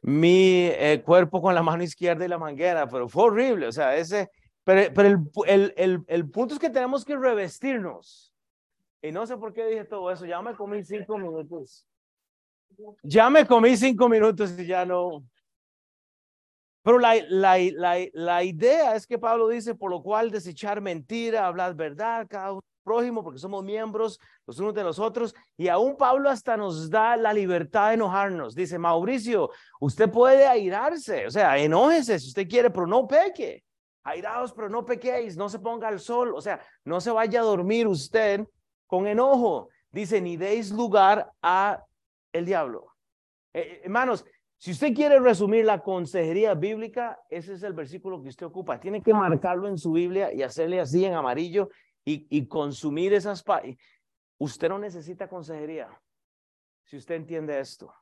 mi 0.00 0.68
eh, 0.72 1.02
cuerpo 1.04 1.42
con 1.42 1.54
la 1.54 1.62
mano 1.62 1.82
izquierda 1.82 2.24
y 2.24 2.28
la 2.28 2.38
manguera, 2.38 2.88
pero 2.88 3.08
fue 3.08 3.24
horrible, 3.24 3.68
o 3.68 3.72
sea, 3.72 3.94
ese, 3.94 4.30
pero, 4.64 4.92
pero 4.94 5.08
el, 5.08 5.20
el, 5.46 5.74
el, 5.76 6.04
el 6.06 6.30
punto 6.30 6.54
es 6.54 6.60
que 6.60 6.70
tenemos 6.70 7.04
que 7.04 7.16
revestirnos. 7.16 8.32
Y 9.02 9.12
no 9.12 9.26
sé 9.26 9.36
por 9.36 9.52
qué 9.52 9.66
dije 9.66 9.84
todo 9.84 10.10
eso, 10.10 10.24
ya 10.24 10.40
me 10.40 10.54
comí 10.54 10.82
cinco 10.82 11.18
minutos. 11.18 11.86
Ya 13.02 13.28
me 13.28 13.46
comí 13.46 13.76
cinco 13.76 14.08
minutos 14.08 14.58
y 14.58 14.66
ya 14.66 14.86
no, 14.86 15.22
pero 16.82 16.98
la, 16.98 17.14
la, 17.28 17.58
la, 17.58 18.08
la, 18.12 18.42
idea 18.42 18.96
es 18.96 19.06
que 19.06 19.18
Pablo 19.18 19.48
dice, 19.48 19.74
por 19.74 19.90
lo 19.90 20.02
cual 20.02 20.30
desechar 20.30 20.80
mentira, 20.80 21.46
hablar 21.46 21.74
verdad, 21.76 22.26
cada 22.28 22.52
uno 22.52 22.62
prójimo, 22.82 23.22
porque 23.22 23.38
somos 23.38 23.64
miembros 23.64 24.18
los 24.46 24.58
unos 24.58 24.74
de 24.74 24.84
los 24.84 24.98
otros. 24.98 25.34
Y 25.56 25.68
aún 25.68 25.96
Pablo 25.96 26.28
hasta 26.28 26.56
nos 26.56 26.90
da 26.90 27.16
la 27.16 27.32
libertad 27.32 27.88
de 27.88 27.94
enojarnos. 27.94 28.54
Dice, 28.54 28.78
Mauricio, 28.78 29.50
usted 29.80 30.10
puede 30.10 30.46
airarse, 30.46 31.26
o 31.26 31.30
sea, 31.30 31.58
enójese 31.58 32.18
si 32.18 32.28
usted 32.28 32.48
quiere, 32.48 32.70
pero 32.70 32.86
no 32.86 33.06
peque. 33.06 33.64
Airaos, 34.04 34.52
pero 34.52 34.68
no 34.68 34.84
pequéis, 34.84 35.36
no 35.36 35.48
se 35.48 35.60
ponga 35.60 35.86
al 35.88 36.00
sol, 36.00 36.34
o 36.34 36.40
sea, 36.40 36.60
no 36.84 37.00
se 37.00 37.12
vaya 37.12 37.40
a 37.40 37.44
dormir 37.44 37.86
usted 37.86 38.44
con 38.86 39.06
enojo. 39.06 39.68
Dice, 39.90 40.20
ni 40.20 40.36
deis 40.36 40.72
lugar 40.72 41.30
a 41.40 41.84
el 42.32 42.44
diablo. 42.44 42.92
Eh, 43.52 43.60
eh, 43.60 43.80
hermanos, 43.84 44.24
si 44.62 44.70
usted 44.70 44.94
quiere 44.94 45.18
resumir 45.18 45.64
la 45.64 45.82
consejería 45.82 46.54
bíblica, 46.54 47.18
ese 47.28 47.54
es 47.54 47.62
el 47.62 47.72
versículo 47.72 48.22
que 48.22 48.28
usted 48.28 48.46
ocupa. 48.46 48.78
Tiene 48.78 49.02
que 49.02 49.12
marcarlo 49.12 49.68
en 49.68 49.76
su 49.76 49.92
Biblia 49.92 50.32
y 50.32 50.42
hacerle 50.42 50.80
así 50.80 51.04
en 51.04 51.14
amarillo 51.14 51.68
y, 52.04 52.46
consumir 52.46 53.12
esas... 53.12 53.44
Usted 54.38 54.68
no 54.68 54.78
necesita 54.78 55.28
consejería, 55.28 55.88
si 56.84 56.96
usted 56.96 57.14
entiende 57.14 57.60
esto. 57.60 57.94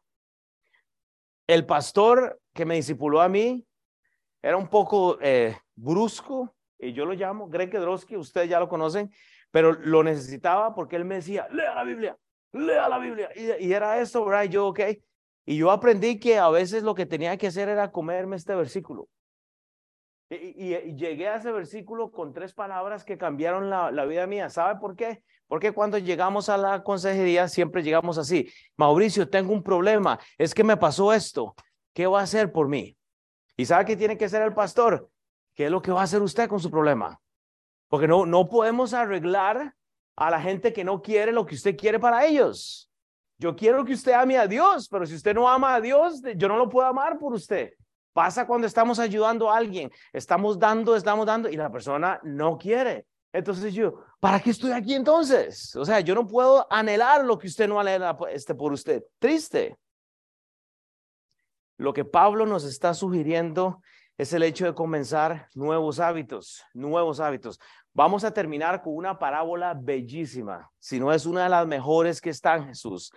El 1.46 1.66
pastor 1.66 2.40
que 2.54 2.64
me 2.64 2.76
discipuló 2.76 3.20
a 3.20 3.28
mí 3.28 3.66
era 4.40 4.56
un 4.56 4.68
poco 4.68 5.18
eh, 5.20 5.56
brusco, 5.74 6.54
y 6.78 6.92
yo 6.94 7.04
lo 7.04 7.12
llamo 7.12 7.48
Greg 7.48 7.70
Kedrowski, 7.70 8.16
ustedes 8.16 8.48
ya 8.48 8.58
lo 8.58 8.68
conocen, 8.68 9.12
pero 9.50 9.72
lo 9.72 10.02
necesitaba 10.02 10.74
porque 10.74 10.96
él 10.96 11.04
me 11.04 11.16
decía, 11.16 11.46
lea 11.50 11.74
la 11.74 11.84
Biblia, 11.84 12.16
lea 12.52 12.88
la 12.88 12.98
Biblia. 12.98 13.30
Y, 13.36 13.66
y 13.66 13.72
era 13.72 14.00
esto, 14.00 14.24
¿verdad? 14.24 14.44
Y 14.44 14.48
yo, 14.48 14.68
ok. 14.68 14.80
Y 15.44 15.56
yo 15.56 15.70
aprendí 15.70 16.18
que 16.18 16.38
a 16.38 16.48
veces 16.48 16.82
lo 16.82 16.94
que 16.94 17.06
tenía 17.06 17.36
que 17.36 17.48
hacer 17.48 17.68
era 17.68 17.90
comerme 17.90 18.36
este 18.36 18.54
versículo. 18.54 19.08
Y, 20.30 20.94
llegué 20.94 21.28
a 21.28 21.36
ese 21.36 21.50
versículo 21.50 22.12
con 22.12 22.32
tres 22.32 22.54
palabras 22.54 23.04
que 23.04 23.18
cambiaron 23.18 23.68
la, 23.68 23.90
la, 23.90 24.04
vida 24.04 24.28
mía. 24.28 24.48
¿Sabe 24.48 24.78
por 24.78 24.94
qué? 24.94 25.24
Porque 25.48 25.72
cuando 25.72 25.98
llegamos 25.98 26.48
a 26.48 26.56
la 26.56 26.84
consejería 26.84 27.48
siempre 27.48 27.82
llegamos 27.82 28.16
así. 28.16 28.48
Mauricio, 28.76 29.28
tengo 29.28 29.52
un 29.52 29.64
problema. 29.64 30.20
Es 30.38 30.54
que 30.54 30.62
me 30.62 30.76
pasó 30.76 31.12
esto. 31.12 31.56
¿Qué 31.92 32.06
va 32.06 32.20
a 32.20 32.22
hacer 32.22 32.52
por 32.52 32.68
mí? 32.68 32.96
¿Y 33.56 33.66
sabe 33.66 33.84
qué 33.84 33.96
tiene 33.96 34.16
que 34.16 34.26
hacer 34.26 34.42
el 34.42 34.54
pastor? 34.54 35.10
¿Qué 35.54 35.64
es 35.64 35.70
lo 35.70 35.82
que 35.82 35.90
va 35.90 36.02
a 36.02 36.04
hacer 36.04 36.22
usted 36.22 36.48
con 36.48 36.60
su 36.60 36.70
problema? 36.70 37.20
Porque 37.88 38.06
no, 38.06 38.24
no 38.24 38.48
podemos 38.48 38.94
arreglar 38.94 39.74
a 40.14 40.30
la 40.30 40.40
gente 40.40 40.72
que 40.72 40.84
no 40.84 41.02
quiere 41.02 41.32
lo 41.32 41.44
que 41.44 41.56
usted 41.56 41.76
quiere 41.76 41.98
para 41.98 42.24
ellos. 42.24 42.88
Yo 43.36 43.56
quiero 43.56 43.84
que 43.84 43.94
usted 43.94 44.12
ame 44.12 44.38
a 44.38 44.46
Dios, 44.46 44.88
pero 44.88 45.04
si 45.06 45.16
usted 45.16 45.34
no 45.34 45.48
ama 45.48 45.74
a 45.74 45.80
Dios, 45.80 46.22
yo 46.36 46.46
no 46.46 46.56
lo 46.56 46.68
puedo 46.68 46.86
amar 46.86 47.18
por 47.18 47.32
usted. 47.32 47.72
Pasa 48.12 48.46
cuando 48.46 48.66
estamos 48.66 48.98
ayudando 48.98 49.50
a 49.50 49.56
alguien, 49.56 49.90
estamos 50.12 50.58
dando, 50.58 50.96
estamos 50.96 51.26
dando 51.26 51.48
y 51.48 51.56
la 51.56 51.70
persona 51.70 52.20
no 52.22 52.58
quiere. 52.58 53.06
Entonces 53.32 53.72
yo, 53.72 54.02
¿para 54.18 54.40
qué 54.40 54.50
estoy 54.50 54.72
aquí 54.72 54.94
entonces? 54.94 55.74
O 55.76 55.84
sea, 55.84 56.00
yo 56.00 56.14
no 56.14 56.26
puedo 56.26 56.66
anhelar 56.72 57.24
lo 57.24 57.38
que 57.38 57.46
usted 57.46 57.68
no 57.68 57.78
anhela 57.78 58.16
este, 58.30 58.54
por 58.54 58.72
usted. 58.72 59.04
Triste. 59.18 59.78
Lo 61.76 61.92
que 61.92 62.04
Pablo 62.04 62.44
nos 62.44 62.64
está 62.64 62.92
sugiriendo 62.92 63.80
es 64.18 64.32
el 64.32 64.42
hecho 64.42 64.66
de 64.66 64.74
comenzar 64.74 65.48
nuevos 65.54 65.98
hábitos, 65.98 66.62
nuevos 66.74 67.20
hábitos. 67.20 67.58
Vamos 67.94 68.22
a 68.24 68.34
terminar 68.34 68.82
con 68.82 68.94
una 68.94 69.18
parábola 69.18 69.74
bellísima, 69.74 70.70
si 70.78 71.00
no 71.00 71.12
es 71.12 71.24
una 71.24 71.44
de 71.44 71.48
las 71.48 71.66
mejores 71.66 72.20
que 72.20 72.30
están, 72.30 72.66
Jesús. 72.66 73.12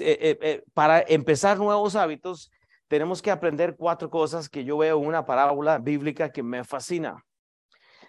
Eh, 0.00 0.18
eh, 0.20 0.38
eh, 0.40 0.64
para 0.72 1.00
empezar 1.00 1.58
nuevos 1.58 1.96
hábitos, 1.96 2.50
tenemos 2.88 3.22
que 3.22 3.30
aprender 3.30 3.76
cuatro 3.76 4.10
cosas 4.10 4.48
que 4.48 4.64
yo 4.64 4.78
veo 4.78 4.98
una 4.98 5.24
parábola 5.24 5.78
bíblica 5.78 6.32
que 6.32 6.42
me 6.42 6.64
fascina. 6.64 7.24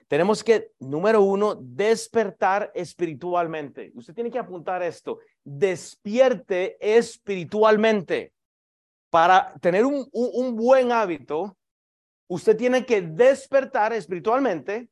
Tenemos 0.08 0.44
que, 0.44 0.72
número 0.80 1.22
uno, 1.22 1.56
despertar 1.56 2.72
espiritualmente. 2.74 3.92
Usted 3.94 4.16
tiene 4.16 4.32
que 4.32 4.40
apuntar 4.40 4.82
esto. 4.82 5.20
Despierte 5.44 6.78
espiritualmente. 6.80 8.34
Para 9.12 9.54
tener 9.62 9.86
un, 9.86 10.08
un 10.12 10.56
buen 10.56 10.92
hábito, 10.92 11.56
usted 12.28 12.58
tiene 12.58 12.86
que 12.86 13.02
despertar 13.02 13.94
espiritualmente 13.94 14.90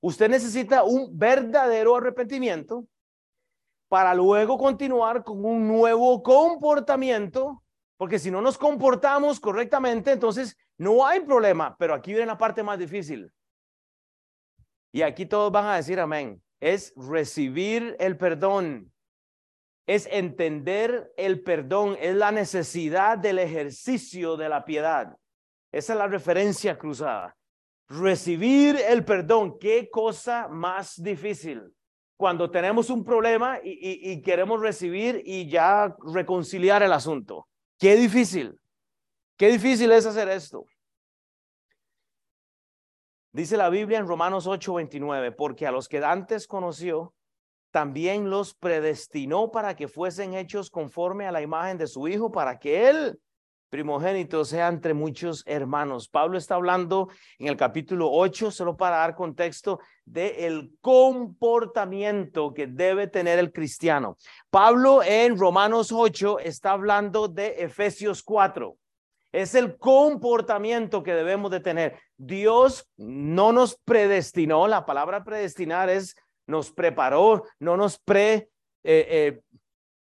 Usted 0.00 0.30
necesita 0.30 0.82
un 0.82 1.18
verdadero 1.18 1.96
arrepentimiento 1.96 2.86
para 3.88 4.14
luego 4.14 4.56
continuar 4.56 5.22
con 5.22 5.44
un 5.44 5.68
nuevo 5.68 6.22
comportamiento, 6.22 7.62
porque 8.00 8.18
si 8.18 8.30
no 8.30 8.40
nos 8.40 8.56
comportamos 8.56 9.38
correctamente, 9.38 10.10
entonces 10.10 10.56
no 10.78 11.06
hay 11.06 11.20
problema, 11.20 11.76
pero 11.76 11.92
aquí 11.92 12.12
viene 12.12 12.24
la 12.24 12.38
parte 12.38 12.62
más 12.62 12.78
difícil. 12.78 13.30
Y 14.90 15.02
aquí 15.02 15.26
todos 15.26 15.52
van 15.52 15.66
a 15.66 15.76
decir 15.76 16.00
amén. 16.00 16.42
Es 16.60 16.94
recibir 16.96 17.96
el 18.00 18.16
perdón. 18.16 18.90
es 19.86 20.08
entender 20.10 21.12
el 21.18 21.42
perdón, 21.42 21.98
es 22.00 22.14
la 22.16 22.32
necesidad 22.32 23.18
del 23.18 23.38
ejercicio 23.38 24.38
de 24.38 24.48
la 24.48 24.64
piedad. 24.64 25.14
Esa 25.70 25.92
es 25.92 25.98
la 25.98 26.06
referencia 26.06 26.78
cruzada. 26.78 27.36
Recibir 27.86 28.76
el 28.76 29.04
perdón, 29.04 29.58
qué 29.58 29.90
cosa 29.90 30.48
más 30.48 31.02
difícil. 31.02 31.70
Cuando 32.16 32.50
tenemos 32.50 32.88
un 32.88 33.04
problema 33.04 33.58
y, 33.62 34.22
queremos 34.22 34.58
recibir 34.62 35.20
y 35.22 35.50
ya 35.50 35.94
reconciliar 36.14 36.82
el 36.82 36.94
asunto. 36.94 37.49
Qué 37.80 37.96
difícil. 37.96 38.60
Qué 39.38 39.50
difícil 39.50 39.90
es 39.90 40.04
hacer 40.04 40.28
esto. 40.28 40.66
Dice 43.32 43.56
la 43.56 43.70
Biblia 43.70 43.98
en 43.98 44.06
Romanos 44.06 44.46
8:29, 44.46 45.32
porque 45.32 45.66
a 45.66 45.72
los 45.72 45.88
que 45.88 46.04
antes 46.04 46.46
conoció, 46.46 47.14
también 47.70 48.28
los 48.28 48.54
predestinó 48.54 49.50
para 49.50 49.76
que 49.76 49.88
fuesen 49.88 50.34
hechos 50.34 50.70
conforme 50.70 51.26
a 51.26 51.32
la 51.32 51.40
imagen 51.40 51.78
de 51.78 51.86
su 51.86 52.06
Hijo, 52.06 52.30
para 52.30 52.58
que 52.58 52.90
Él, 52.90 53.18
primogénito, 53.70 54.44
sea 54.44 54.68
entre 54.68 54.92
muchos 54.92 55.42
hermanos. 55.46 56.08
Pablo 56.08 56.36
está 56.36 56.56
hablando 56.56 57.08
en 57.38 57.46
el 57.46 57.56
capítulo 57.56 58.10
8, 58.10 58.50
solo 58.50 58.76
para 58.76 58.98
dar 58.98 59.14
contexto, 59.14 59.80
de 60.04 60.46
el 60.46 60.72
comportamiento 60.80 62.52
que 62.52 62.66
debe 62.66 63.06
tener 63.06 63.38
el 63.38 63.52
cristiano. 63.52 64.16
Pablo 64.50 65.02
en 65.02 65.38
Romanos 65.38 65.92
8 65.92 66.40
está 66.40 66.72
hablando 66.72 67.28
de 67.28 67.62
Efesios 67.62 68.22
4. 68.22 68.76
Es 69.32 69.54
el 69.54 69.78
comportamiento 69.78 71.04
que 71.04 71.14
debemos 71.14 71.52
de 71.52 71.60
tener. 71.60 71.98
Dios 72.16 72.90
no 72.96 73.52
nos 73.52 73.78
predestinó, 73.84 74.66
la 74.66 74.84
palabra 74.84 75.22
predestinar 75.22 75.88
es 75.88 76.16
nos 76.48 76.72
preparó, 76.72 77.44
no 77.60 77.76
nos 77.76 77.98
pre, 77.98 78.50
eh, 78.82 79.06
eh, 79.08 79.40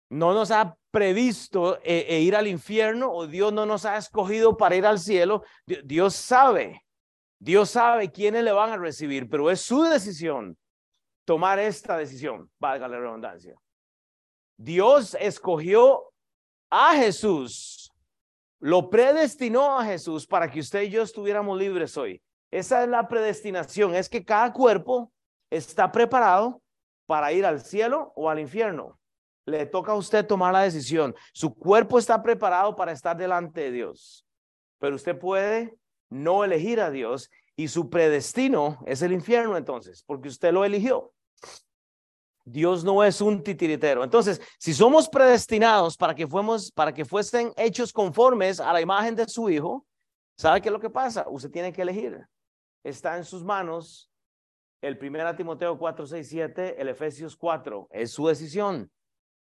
no 0.08 0.32
nos 0.32 0.50
ha 0.50 0.76
previsto 0.92 1.80
eh, 1.82 2.20
ir 2.20 2.36
al 2.36 2.46
infierno 2.46 3.10
o 3.10 3.26
Dios 3.26 3.52
no 3.52 3.66
nos 3.66 3.84
ha 3.84 3.96
escogido 3.96 4.56
para 4.56 4.76
ir 4.76 4.86
al 4.86 5.00
cielo. 5.00 5.42
Dios 5.84 6.14
sabe, 6.14 6.84
Dios 7.40 7.70
sabe 7.70 8.12
quiénes 8.12 8.44
le 8.44 8.52
van 8.52 8.70
a 8.70 8.76
recibir, 8.76 9.28
pero 9.28 9.50
es 9.50 9.60
su 9.60 9.82
decisión 9.82 10.56
tomar 11.24 11.58
esta 11.58 11.96
decisión, 11.96 12.48
valga 12.60 12.86
la 12.86 13.00
redundancia. 13.00 13.56
Dios 14.56 15.16
escogió 15.18 16.12
a 16.70 16.94
Jesús 16.94 17.82
lo 18.62 18.88
predestinó 18.88 19.76
a 19.76 19.84
Jesús 19.84 20.24
para 20.24 20.48
que 20.48 20.60
usted 20.60 20.82
y 20.82 20.90
yo 20.90 21.02
estuviéramos 21.02 21.58
libres 21.58 21.96
hoy. 21.96 22.22
Esa 22.48 22.84
es 22.84 22.88
la 22.88 23.08
predestinación, 23.08 23.96
es 23.96 24.08
que 24.08 24.24
cada 24.24 24.52
cuerpo 24.52 25.12
está 25.50 25.90
preparado 25.90 26.62
para 27.06 27.32
ir 27.32 27.44
al 27.44 27.60
cielo 27.60 28.12
o 28.14 28.30
al 28.30 28.38
infierno. 28.38 29.00
Le 29.44 29.66
toca 29.66 29.92
a 29.92 29.96
usted 29.96 30.26
tomar 30.26 30.52
la 30.52 30.62
decisión. 30.62 31.14
Su 31.32 31.54
cuerpo 31.54 31.98
está 31.98 32.22
preparado 32.22 32.76
para 32.76 32.92
estar 32.92 33.16
delante 33.16 33.62
de 33.62 33.72
Dios, 33.72 34.26
pero 34.78 34.96
usted 34.96 35.18
puede 35.18 35.74
no 36.10 36.44
elegir 36.44 36.80
a 36.80 36.90
Dios 36.90 37.30
y 37.56 37.68
su 37.68 37.90
predestino 37.90 38.82
es 38.86 39.02
el 39.02 39.12
infierno 39.12 39.56
entonces, 39.56 40.02
porque 40.06 40.28
usted 40.28 40.52
lo 40.52 40.64
eligió. 40.64 41.12
Dios 42.44 42.82
no 42.82 43.04
es 43.04 43.20
un 43.20 43.42
titiritero. 43.42 44.02
Entonces, 44.02 44.40
si 44.58 44.74
somos 44.74 45.08
predestinados 45.08 45.96
para 45.96 46.14
que, 46.14 46.26
para 46.74 46.92
que 46.92 47.04
fuesen 47.04 47.52
hechos 47.56 47.92
conformes 47.92 48.58
a 48.58 48.72
la 48.72 48.80
imagen 48.80 49.14
de 49.14 49.28
su 49.28 49.48
Hijo, 49.48 49.86
¿sabe 50.36 50.60
qué 50.60 50.68
es 50.68 50.72
lo 50.72 50.80
que 50.80 50.90
pasa? 50.90 51.24
Usted 51.28 51.50
tiene 51.50 51.72
que 51.72 51.82
elegir. 51.82 52.26
Está 52.82 53.16
en 53.16 53.24
sus 53.24 53.44
manos 53.44 54.10
el 54.80 54.98
1 55.00 55.36
Timoteo 55.36 55.78
4, 55.78 56.06
6, 56.06 56.28
7, 56.28 56.80
el 56.80 56.88
Efesios 56.88 57.36
4. 57.36 57.88
Es 57.92 58.10
su 58.10 58.26
decisión. 58.26 58.90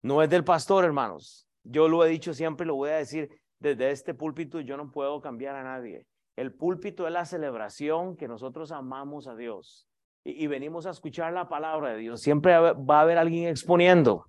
No 0.03 0.23
es 0.23 0.31
del 0.31 0.45
pastor, 0.45 0.85
hermanos. 0.85 1.49
Yo 1.65 1.89
lo 1.89 2.05
he 2.05 2.09
dicho 2.09 2.33
siempre 2.35 2.67
lo 2.67 2.77
voy 2.77 2.91
a 2.91 2.97
decir 2.97 3.29
desde 3.59 3.91
este 3.91 4.15
púlpito. 4.15 4.61
Yo 4.61 4.77
no 4.77 4.91
puedo 4.91 5.21
cambiar 5.21 5.57
a 5.57 5.63
nadie. 5.63 6.07
El 6.37 6.55
púlpito 6.55 7.07
es 7.07 7.13
la 7.13 7.25
celebración 7.25 8.17
que 8.17 8.29
nosotros 8.29 8.71
amamos 8.71 9.27
a 9.27 9.35
Dios 9.35 9.89
y, 10.25 10.47
venimos 10.47 10.87
a 10.87 10.91
escuchar 10.91 11.33
la 11.33 11.49
palabra 11.49 11.91
de 11.91 11.99
Dios. 11.99 12.21
Siempre 12.21 12.57
va 12.59 12.99
a 12.99 13.01
haber 13.01 13.19
alguien 13.19 13.49
exponiendo. 13.49 14.27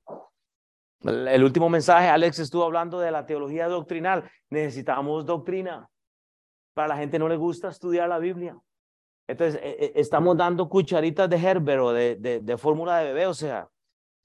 El, 1.02 1.44
último 1.44 1.70
mensaje, 1.70 2.08
Alex 2.08 2.40
estuvo 2.40 2.64
hablando 2.64 3.00
de 3.00 3.12
la 3.12 3.26
teología 3.26 3.68
doctrinal. 3.68 4.30
Necesitamos 4.50 5.26
doctrina. 5.26 5.90
Para 6.74 6.90
la 6.90 6.98
gente 6.98 7.20
no 7.20 7.28
le 7.28 7.36
gusta 7.36 7.70
estudiar 7.70 8.10
la 8.10 8.20
Biblia. 8.20 8.58
Entonces, 9.28 9.60
e, 9.64 9.70
e, 9.86 9.92
estamos 9.96 10.36
dando 10.38 10.68
cucharitas 10.70 11.30
de 11.30 11.38
Herbert 11.38 11.82
o 11.82 11.94
de, 11.94 12.16
de, 12.16 12.40
de 12.40 12.58
fórmula 12.58 13.00
de 13.00 13.14
bebé. 13.14 13.28
O 13.28 13.34
sea, 13.34 13.68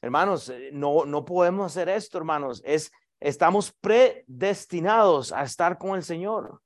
hermanos, 0.03 0.49
eh, 0.49 0.71
no, 0.73 1.05
no 1.05 1.25
podemos 1.25 1.67
hacer 1.67 1.89
esto, 1.89 2.19
hermanos. 2.19 2.63
Es, 2.65 2.93
estamos 3.21 3.73
predestinados 3.73 5.33
a 5.33 5.43
estar 5.43 5.79
con 5.79 5.97
el 5.97 6.03
Señor. 6.03 6.61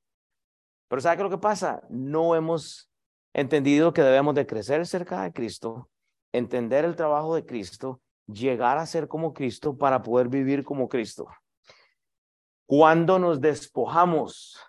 Pero 0.87 1.01
¿sabe 1.01 1.17
qué 1.17 1.21
es 1.21 1.29
lo 1.29 1.37
que 1.37 1.41
pasa? 1.41 1.81
No 1.89 2.35
hemos 2.35 2.91
entendido 3.33 3.93
que 3.93 4.01
debemos 4.01 4.35
de 4.35 4.47
crecer 4.47 4.85
cerca 4.87 5.23
de 5.23 5.31
Cristo, 5.31 5.89
entender 6.33 6.83
el 6.83 6.95
trabajo 6.95 7.35
de 7.35 7.45
Cristo, 7.45 8.01
llegar 8.27 8.77
a 8.77 8.85
ser 8.85 9.07
como 9.07 9.33
Cristo 9.33 9.77
para 9.77 10.01
poder 10.01 10.27
vivir 10.29 10.63
como 10.63 10.89
Cristo. 10.89 11.27
Cuando 12.65 13.17
nos 13.17 13.41
despojamos 13.41 14.59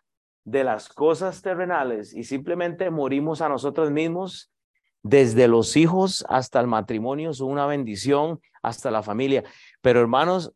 de 0.44 0.64
las 0.64 0.88
cosas 0.88 1.42
terrenales 1.42 2.14
y 2.14 2.24
simplemente 2.24 2.90
morimos 2.90 3.40
a 3.40 3.48
nosotros 3.48 3.90
mismos, 3.90 4.50
desde 5.02 5.48
los 5.48 5.76
hijos 5.76 6.24
hasta 6.28 6.60
el 6.60 6.66
matrimonio, 6.66 7.30
es 7.30 7.40
una 7.40 7.66
bendición, 7.66 8.40
hasta 8.62 8.90
la 8.90 9.02
familia. 9.02 9.44
Pero 9.80 10.00
hermanos, 10.00 10.52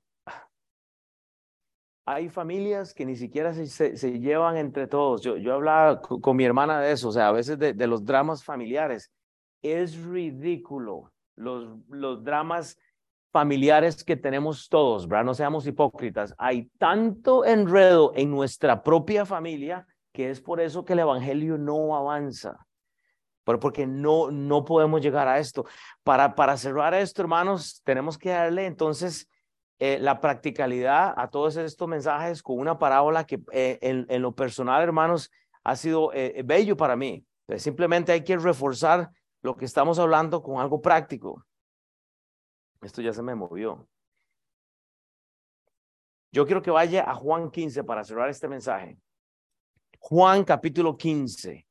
hay 2.06 2.28
familias 2.28 2.92
que 2.92 3.06
ni 3.06 3.16
siquiera 3.16 3.54
se, 3.54 3.96
se, 3.96 4.18
llevan 4.20 4.58
entre 4.58 4.86
todos. 4.86 5.22
Yo, 5.22 5.36
yo 5.38 5.54
hablaba 5.54 6.02
con, 6.02 6.36
mi 6.36 6.44
hermana 6.44 6.80
de 6.80 6.92
eso, 6.92 7.08
o 7.08 7.12
sea, 7.12 7.28
a 7.28 7.32
veces 7.32 7.58
de, 7.58 7.72
de 7.72 7.86
los 7.86 8.04
dramas 8.04 8.44
familiares. 8.44 9.10
Es 9.62 9.96
ridículo 10.04 11.10
los, 11.36 11.78
los 11.88 12.22
dramas 12.22 12.78
familiares 13.32 14.04
que 14.04 14.16
tenemos 14.16 14.68
todos, 14.68 15.08
¿verdad? 15.08 15.24
No 15.24 15.34
seamos 15.34 15.66
hipócritas. 15.66 16.34
Hay 16.38 16.70
tanto 16.78 17.44
enredo 17.44 18.12
en 18.14 18.30
nuestra 18.30 18.82
propia 18.82 19.24
familia 19.24 19.86
que 20.12 20.30
es 20.30 20.40
por 20.40 20.60
eso 20.60 20.84
que 20.84 20.92
el 20.92 21.00
Evangelio 21.00 21.58
no 21.58 21.96
avanza. 21.96 22.64
Pero 23.44 23.60
porque 23.60 23.86
no, 23.86 24.30
no 24.30 24.64
podemos 24.64 25.00
llegar 25.00 25.28
a 25.28 25.38
esto. 25.38 25.64
Para, 26.02 26.34
para 26.34 26.56
cerrar 26.56 26.94
esto, 26.94 27.22
hermanos, 27.22 27.82
tenemos 27.84 28.18
que 28.18 28.30
darle 28.30 28.66
entonces 28.66 29.28
eh, 29.78 29.98
la 29.98 30.20
practicalidad 30.20 31.14
a 31.16 31.28
todos 31.28 31.56
estos 31.56 31.88
mensajes 31.88 32.42
con 32.42 32.58
una 32.58 32.78
parábola 32.78 33.24
que 33.24 33.42
eh, 33.52 33.78
en, 33.82 34.22
lo 34.22 34.32
personal, 34.32 34.82
hermanos, 34.82 35.30
ha 35.62 35.76
sido 35.76 36.12
eh, 36.12 36.42
bello 36.44 36.76
para 36.76 36.96
mí. 36.96 37.24
simplemente 37.58 38.12
hay 38.12 38.24
que 38.24 38.36
reforzar 38.36 39.10
lo 39.42 39.56
que 39.56 39.66
estamos 39.66 39.98
hablando 39.98 40.42
con 40.42 40.60
algo 40.60 40.80
práctico. 40.80 41.44
Esto 42.80 43.02
ya 43.02 43.12
se 43.12 43.22
me 43.22 43.34
movió. 43.34 43.86
Yo 46.32 46.46
quiero 46.46 46.62
que 46.62 46.70
vaya 46.70 47.08
a 47.08 47.14
Juan 47.14 47.50
15 47.50 47.84
para 47.84 48.04
cerrar 48.04 48.28
este 48.28 48.48
mensaje. 48.48 48.98
Juan 49.98 50.44
capítulo 50.44 50.96
15. 50.96 51.66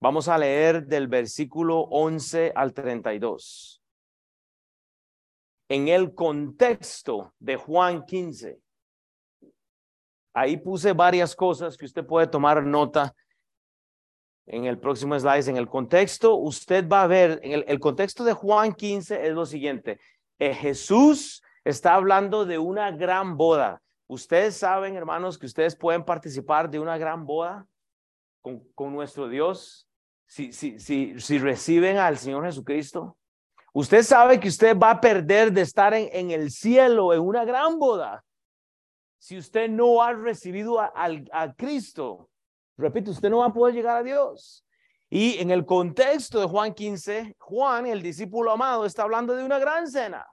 Vamos 0.00 0.28
a 0.28 0.36
leer 0.36 0.86
del 0.86 1.08
versículo 1.08 1.80
11 1.80 2.52
al 2.54 2.74
32 2.74 3.82
en 5.68 5.88
el 5.88 6.14
contexto 6.14 7.34
de 7.38 7.56
Juan 7.56 8.04
15. 8.04 8.60
Ahí 10.34 10.56
puse 10.58 10.92
varias 10.92 11.34
cosas 11.34 11.76
que 11.76 11.86
usted 11.86 12.04
puede 12.04 12.26
tomar 12.26 12.64
nota 12.64 13.14
en 14.46 14.66
el 14.66 14.78
próximo 14.78 15.18
slide. 15.18 15.48
En 15.48 15.56
el 15.56 15.68
contexto, 15.68 16.36
usted 16.36 16.86
va 16.88 17.02
a 17.02 17.06
ver, 17.06 17.40
en 17.42 17.64
el, 17.66 17.80
contexto 17.80 18.22
de 18.22 18.34
Juan 18.34 18.74
15 18.74 19.26
es 19.26 19.32
lo 19.32 19.46
siguiente. 19.46 19.98
Eh, 20.38 20.54
Jesús 20.54 21.42
está 21.64 21.94
hablando 21.94 22.44
de 22.44 22.58
una 22.58 22.90
gran 22.92 23.36
boda. 23.36 23.82
Ustedes 24.08 24.56
saben, 24.56 24.94
hermanos, 24.94 25.38
que 25.38 25.46
ustedes 25.46 25.74
pueden 25.74 26.04
participar 26.04 26.70
de 26.70 26.78
una 26.78 26.96
gran 26.98 27.24
boda 27.24 27.66
con, 28.74 28.92
nuestro 28.92 29.28
Dios 29.28 29.88
si, 30.26 30.52
si, 30.52 30.78
si, 30.78 31.18
si 31.18 31.38
reciben 31.38 31.98
al 31.98 32.16
Señor 32.18 32.44
Jesucristo. 32.44 33.16
Usted 33.72 34.02
sabe 34.02 34.40
que 34.40 34.48
usted 34.48 34.76
va 34.76 34.92
a 34.92 35.00
perder 35.00 35.52
de 35.52 35.62
estar 35.62 35.92
en, 35.94 36.30
el 36.30 36.50
cielo 36.50 37.12
en 37.12 37.20
una 37.20 37.44
gran 37.44 37.78
boda 37.78 38.24
si 39.18 39.36
usted 39.36 39.68
no 39.68 40.02
ha 40.02 40.12
recibido 40.12 40.80
a, 40.80 40.92
a, 40.94 41.54
Cristo. 41.54 42.30
Repito, 42.76 43.10
usted 43.10 43.28
no 43.28 43.38
va 43.38 43.46
a 43.46 43.52
poder 43.52 43.74
llegar 43.74 43.96
a 43.98 44.02
Dios. 44.02 44.64
Y 45.10 45.38
en 45.38 45.50
el 45.50 45.64
contexto 45.66 46.40
de 46.40 46.46
Juan 46.46 46.74
15, 46.74 47.36
Juan, 47.38 47.86
el 47.86 48.02
discípulo 48.02 48.52
amado, 48.52 48.86
está 48.86 49.02
hablando 49.02 49.34
de 49.34 49.44
una 49.44 49.58
gran 49.58 49.88
cena. 49.88 50.26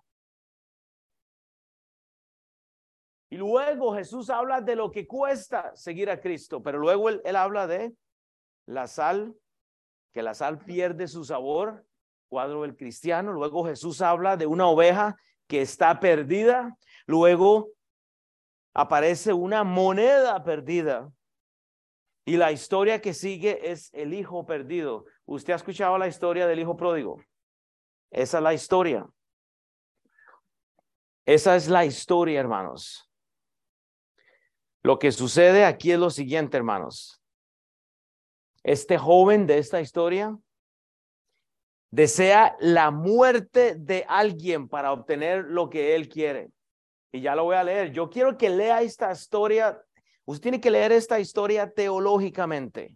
Y 3.30 3.38
luego 3.38 3.96
Jesús 3.96 4.30
habla 4.30 4.62
de 4.62 4.76
lo 4.76 4.92
que 4.92 5.08
cuesta 5.08 5.76
seguir 5.76 6.10
a 6.10 6.20
Cristo, 6.20 6.62
pero 6.62 6.78
luego 6.78 7.10
él, 7.10 7.22
él 7.26 7.36
habla 7.36 7.66
de 7.66 7.94
la 8.66 8.88
sal, 8.88 9.36
que 10.11 10.24
la 10.24 10.34
sal 10.34 10.59
pierde 10.59 11.07
su 11.07 11.24
sabor 11.24 11.86
cuadro 12.28 12.64
del 12.64 12.76
cristiano. 12.76 13.32
Luego 13.32 13.66
Jesús 13.66 14.01
habla 14.01 14.38
de 14.38 14.45
una 14.45 14.68
oveja 14.68 15.16
que 15.47 15.61
está 15.61 15.99
perdida, 15.99 16.78
luego 17.05 17.70
aparece 18.74 19.34
una 19.34 19.64
moneda 19.64 20.43
perdida 20.43 21.11
y 22.26 22.38
la 22.38 22.51
historia 22.51 23.01
que 23.01 23.14
sigue 23.14 23.72
es 23.72 23.93
el 23.93 24.14
hijo 24.14 24.45
perdido. 24.45 25.05
¿Usted 25.26 25.53
ha 25.53 25.57
escuchado 25.57 25.97
la 25.97 26.07
historia 26.07 26.47
del 26.47 26.59
hijo 26.59 26.78
pródigo? 26.78 27.22
Esa 28.09 28.38
es 28.38 28.43
la 28.43 28.53
historia. 28.53 29.05
Esa 31.26 31.55
es 31.55 31.68
la 31.68 31.86
historia, 31.86 32.39
hermanos. 32.39 33.09
Lo 34.82 34.99
que 34.99 35.11
sucede 35.11 35.66
aquí 35.66 35.91
es 35.91 35.99
lo 35.99 36.09
siguiente, 36.09 36.57
hermanos. 36.57 37.23
Este 38.64 38.97
joven 38.97 39.45
de 39.45 39.57
esta 39.57 39.82
historia 39.82 40.38
desea 41.91 42.55
la 42.59 42.91
muerte 42.91 43.76
de 43.76 44.05
alguien 44.07 44.68
para 44.68 44.91
obtener 44.91 45.45
lo 45.45 45.70
que 45.70 45.95
él 45.95 46.09
quiere. 46.09 46.49
Y 47.11 47.22
ya 47.22 47.36
lo 47.36 47.43
voy 47.43 47.55
a 47.55 47.64
leer. 47.64 47.91
Yo 47.91 48.09
quiero 48.09 48.38
que 48.38 48.49
lea 48.49 48.82
esta 48.82 49.11
historia. 49.11 49.80
Usted 50.26 50.41
tiene 50.41 50.61
que 50.61 50.72
leer 50.72 50.91
esta 50.91 51.20
historia 51.20 51.72
teológicamente. 51.72 52.95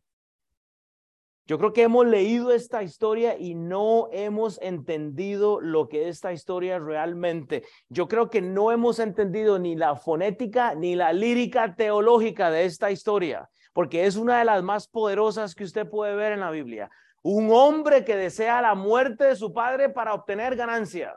Yo 1.47 1.57
creo 1.57 1.72
que 1.72 1.84
hemos 1.84 2.05
leído 2.05 2.51
esta 2.51 2.84
historia 2.84 3.38
y 3.38 3.55
no 3.55 4.09
hemos 4.11 4.59
entendido 4.61 5.61
lo 5.61 5.88
que 5.88 6.09
esta 6.09 6.34
historia 6.34 6.78
realmente. 6.78 7.63
Yo 7.88 8.09
creo 8.09 8.30
que 8.30 8.41
no 8.41 8.72
hemos 8.74 8.99
entendido 8.99 9.57
ni 9.57 9.78
la 9.78 9.95
fonética 9.95 10.76
ni 10.76 10.95
la 10.95 11.13
lírica 11.13 11.74
teológica 11.74 12.51
de 12.51 12.65
esta 12.65 12.91
historia, 12.91 13.49
porque 13.78 14.08
es 14.08 14.16
una 14.16 14.40
de 14.40 14.46
las 14.46 14.64
más 14.64 14.88
poderosas 14.88 15.54
que 15.54 15.64
usted 15.64 15.88
puede 15.88 16.16
ver 16.16 16.32
en 16.32 16.40
la 16.40 16.50
Biblia. 16.50 16.90
Un 17.22 17.52
hombre 17.52 18.04
que 18.04 18.16
desea 18.16 18.60
la 18.60 18.74
muerte 18.74 19.26
de 19.26 19.36
su 19.36 19.54
padre 19.54 19.88
para 19.88 20.16
obtener 20.16 20.56
ganancia. 20.56 21.16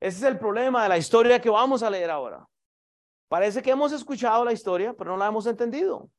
Ese 0.00 0.16
es 0.18 0.22
el 0.24 0.40
problema 0.40 0.82
de 0.82 0.88
la 0.88 0.98
historia 0.98 1.40
que 1.40 1.48
vamos 1.48 1.84
a 1.84 1.90
leer 1.90 2.10
ahora. 2.10 2.44
Parece 3.28 3.62
que 3.62 3.70
hemos 3.70 3.92
escuchado 3.92 4.44
la 4.44 4.52
historia, 4.52 4.92
pero 4.94 5.12
no 5.12 5.18
la 5.18 5.28
hemos 5.28 5.46
entendido. 5.46 6.10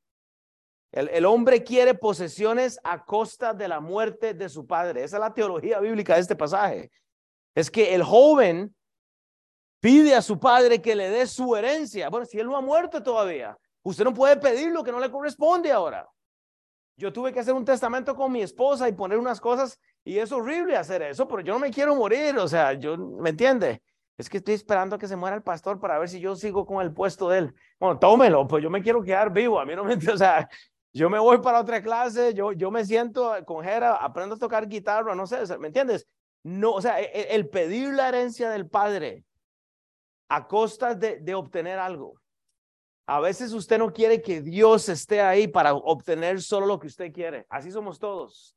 El, 0.94 1.26
hombre 1.26 1.62
quiere 1.62 1.94
posesiones 1.94 2.80
a 2.86 3.04
costa 3.04 3.54
de 3.54 3.68
la 3.68 3.82
muerte 3.82 4.34
de 4.34 4.48
su 4.48 4.66
padre. 4.66 5.04
Esa 5.04 5.18
es 5.18 5.20
la 5.20 5.34
teología 5.34 5.82
bíblica 5.82 6.16
de 6.16 6.22
este 6.22 6.38
pasaje. 6.38 6.90
Es 7.54 7.70
que 7.70 7.94
el 7.94 8.02
joven 8.02 8.74
pide 9.82 10.16
a 10.16 10.22
su 10.22 10.40
padre 10.40 10.82
que 10.82 10.96
le 10.96 11.10
dé 11.10 11.28
su 11.28 11.54
herencia. 11.54 12.08
Bueno, 12.08 12.26
si 12.26 12.40
él 12.40 12.48
no 12.48 12.56
ha 12.56 12.62
muerto 12.62 13.04
todavía, 13.04 13.58
usted 13.88 14.04
no 14.04 14.14
puede 14.14 14.38
pedir 14.38 14.72
lo 14.72 14.84
que 14.84 14.92
no 14.92 15.00
le 15.00 15.10
corresponde 15.10 15.72
ahora. 15.72 16.08
Yo 16.98 17.14
tuve 17.14 17.32
que 17.32 17.40
hacer 17.40 17.54
un 17.54 17.64
testamento 17.64 18.16
con 18.16 18.32
mi 18.32 18.42
esposa 18.42 18.90
y 18.90 18.92
poner 18.92 19.18
unas 19.18 19.40
cosas 19.40 19.80
y 20.04 20.20
es 20.20 20.32
horrible 20.32 20.76
hacer 20.76 21.02
eso, 21.04 21.28
pero 21.28 21.42
yo 21.42 21.54
no 21.54 21.60
me 21.60 21.72
quiero 21.72 21.96
morir, 21.96 22.38
o 22.38 22.48
sea, 22.48 22.74
yo, 22.74 22.98
¿me 22.98 23.30
entiende? 23.30 23.82
Es 24.18 24.30
que 24.30 24.38
estoy 24.38 24.56
esperando 24.56 24.96
a 24.96 25.00
que 25.00 25.08
se 25.08 25.16
muera 25.16 25.36
el 25.36 25.44
pastor 25.44 25.80
para 25.80 26.00
ver 26.00 26.10
si 26.10 26.20
yo 26.20 26.36
sigo 26.36 26.66
con 26.66 26.82
el 26.82 26.92
puesto 26.92 27.30
de 27.30 27.38
él. 27.40 27.56
Bueno, 27.80 27.98
tómelo, 28.00 28.48
pues 28.48 28.64
yo 28.64 28.70
me 28.70 28.82
quiero 28.82 29.04
quedar 29.04 29.32
vivo, 29.32 29.60
a 29.60 29.66
mí 29.66 29.76
no 29.76 29.84
me, 29.84 29.94
o 30.14 30.18
sea, 30.18 30.50
yo 30.92 31.10
me 31.10 31.20
voy 31.20 31.38
para 31.38 31.62
otra 31.62 31.82
clase, 31.82 32.34
yo, 32.34 32.52
yo 32.52 32.72
me 32.72 32.84
siento 32.84 33.34
con 33.46 33.64
Jera, 33.64 33.96
aprendo 33.96 34.36
a 34.36 34.40
tocar 34.40 34.68
guitarra, 34.68 35.16
no 35.16 35.28
sé, 35.28 35.58
¿me 35.60 35.68
entiendes? 35.68 36.08
No, 36.44 36.72
o 36.72 36.82
sea, 36.82 37.00
e, 37.00 37.06
e, 37.14 37.36
el, 37.36 37.48
pedir 37.48 37.94
la 37.94 38.10
herencia 38.10 38.50
del 38.50 38.68
padre 38.68 39.24
a 40.30 40.46
costa 40.48 40.94
de, 40.94 41.20
de 41.20 41.36
obtener 41.36 41.80
algo. 41.80 42.16
A 43.08 43.20
veces 43.20 43.54
usted 43.54 43.78
no 43.78 43.92
quiere 43.92 44.22
que 44.22 44.42
Dios 44.42 44.90
esté 44.90 45.22
ahí 45.22 45.48
para 45.48 45.74
obtener 45.74 46.42
solo 46.42 46.66
lo 46.66 46.80
que 46.80 46.88
usted 46.88 47.12
quiere. 47.12 47.46
Así 47.50 47.72
somos 47.72 48.00
todos. 48.00 48.56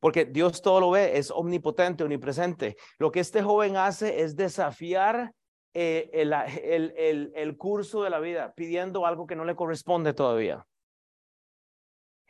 Porque 0.00 0.24
Dios 0.24 0.62
todo 0.62 0.80
lo 0.80 0.90
ve, 0.90 1.18
es 1.18 1.30
omnipotente, 1.30 2.04
omnipresente. 2.04 2.76
Lo 2.98 3.10
que 3.10 3.20
este 3.20 3.42
joven 3.42 3.76
hace 3.76 4.22
es 4.22 4.36
desafiar 4.36 5.32
eh, 5.74 6.10
el, 6.12 6.32
el, 6.32 6.94
el, 6.96 7.32
el, 7.34 7.56
curso 7.56 8.02
de 8.02 8.10
la 8.10 8.20
vida, 8.20 8.52
pidiendo 8.54 9.06
algo 9.06 9.26
que 9.26 9.36
no 9.36 9.44
le 9.44 9.56
corresponde 9.56 10.12
todavía 10.12 10.66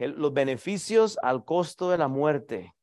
los 0.09 0.33
beneficios 0.33 1.19
al 1.23 1.45
costo 1.45 1.91
de 1.91 1.99
la 1.99 2.09
muerte. 2.09 2.75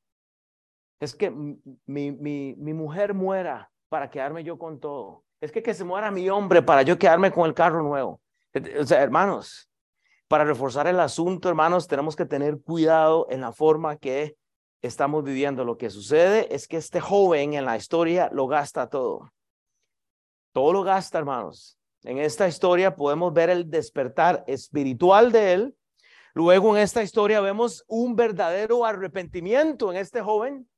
Es 1.00 1.16
que 1.16 1.30
mi, 1.32 1.60
mi, 1.86 2.56
mi 2.56 2.74
mujer 2.74 3.14
muera 3.14 3.72
para 3.90 4.10
quedarme 4.10 4.44
yo 4.44 4.58
con 4.58 4.80
todo. 4.80 5.24
Es 5.42 5.52
que 5.52 5.64
que 5.64 5.74
se 5.74 5.84
muera 5.84 6.12
mi 6.12 6.30
hombre 6.30 6.62
para 6.62 6.82
yo 6.82 6.98
quedarme 6.98 7.32
con 7.32 7.46
el 7.46 7.54
carro 7.54 7.82
nuevo. 7.82 8.22
O 8.80 8.86
sea, 8.86 9.02
hermanos, 9.02 9.70
para 10.28 10.44
reforzar 10.44 10.88
el 10.88 11.00
asunto, 11.00 11.50
hermanos, 11.50 11.88
tenemos 11.88 12.16
que 12.16 12.26
tener 12.26 12.60
cuidado 12.62 13.28
en 13.30 13.42
la 13.42 13.52
forma 13.52 13.98
que 13.98 14.36
estamos 14.82 15.24
viviendo. 15.24 15.64
Lo 15.64 15.78
que 15.78 15.90
sucede 15.90 16.54
es 16.54 16.68
que 16.68 16.78
este 16.78 17.00
joven 17.00 17.54
en 17.54 17.66
la 17.66 17.78
historia 17.78 18.30
lo 18.34 18.48
gasta 18.48 18.90
todo. 18.90 19.32
Todo 20.52 20.74
lo 20.74 20.84
gasta, 20.84 21.18
hermanos. 21.18 21.78
En 22.04 22.18
esta 22.18 22.48
historia 22.48 22.96
podemos 22.96 23.34
ver 23.34 23.50
el 23.50 23.70
despertar 23.70 24.44
espiritual 24.48 25.32
de 25.32 25.54
él 25.54 25.76
Luego 26.34 26.76
en 26.76 26.84
esta 26.84 27.02
historia 27.04 27.42
vemos 27.42 27.84
un 27.88 28.16
verdadero 28.16 28.86
arrepentimiento 28.86 29.92
en 29.92 29.98
este 29.98 30.22
joven. 30.22 30.70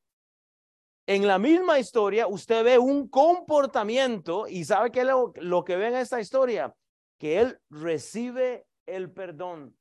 En 1.12 1.28
la 1.28 1.38
misma 1.38 1.78
historia 1.78 2.26
usted 2.26 2.64
ve 2.64 2.80
un 2.80 3.10
comportamiento 3.10 4.48
y 4.48 4.64
sabe 4.64 4.94
que 4.94 5.04
lo, 5.04 5.34
lo 5.42 5.66
que 5.66 5.76
ve 5.76 5.90
en 5.90 5.96
esta 5.96 6.22
historia, 6.22 6.74
que 7.20 7.42
él 7.42 7.60
recibe 7.70 8.66
el 8.86 9.12
perdón. 9.12 9.76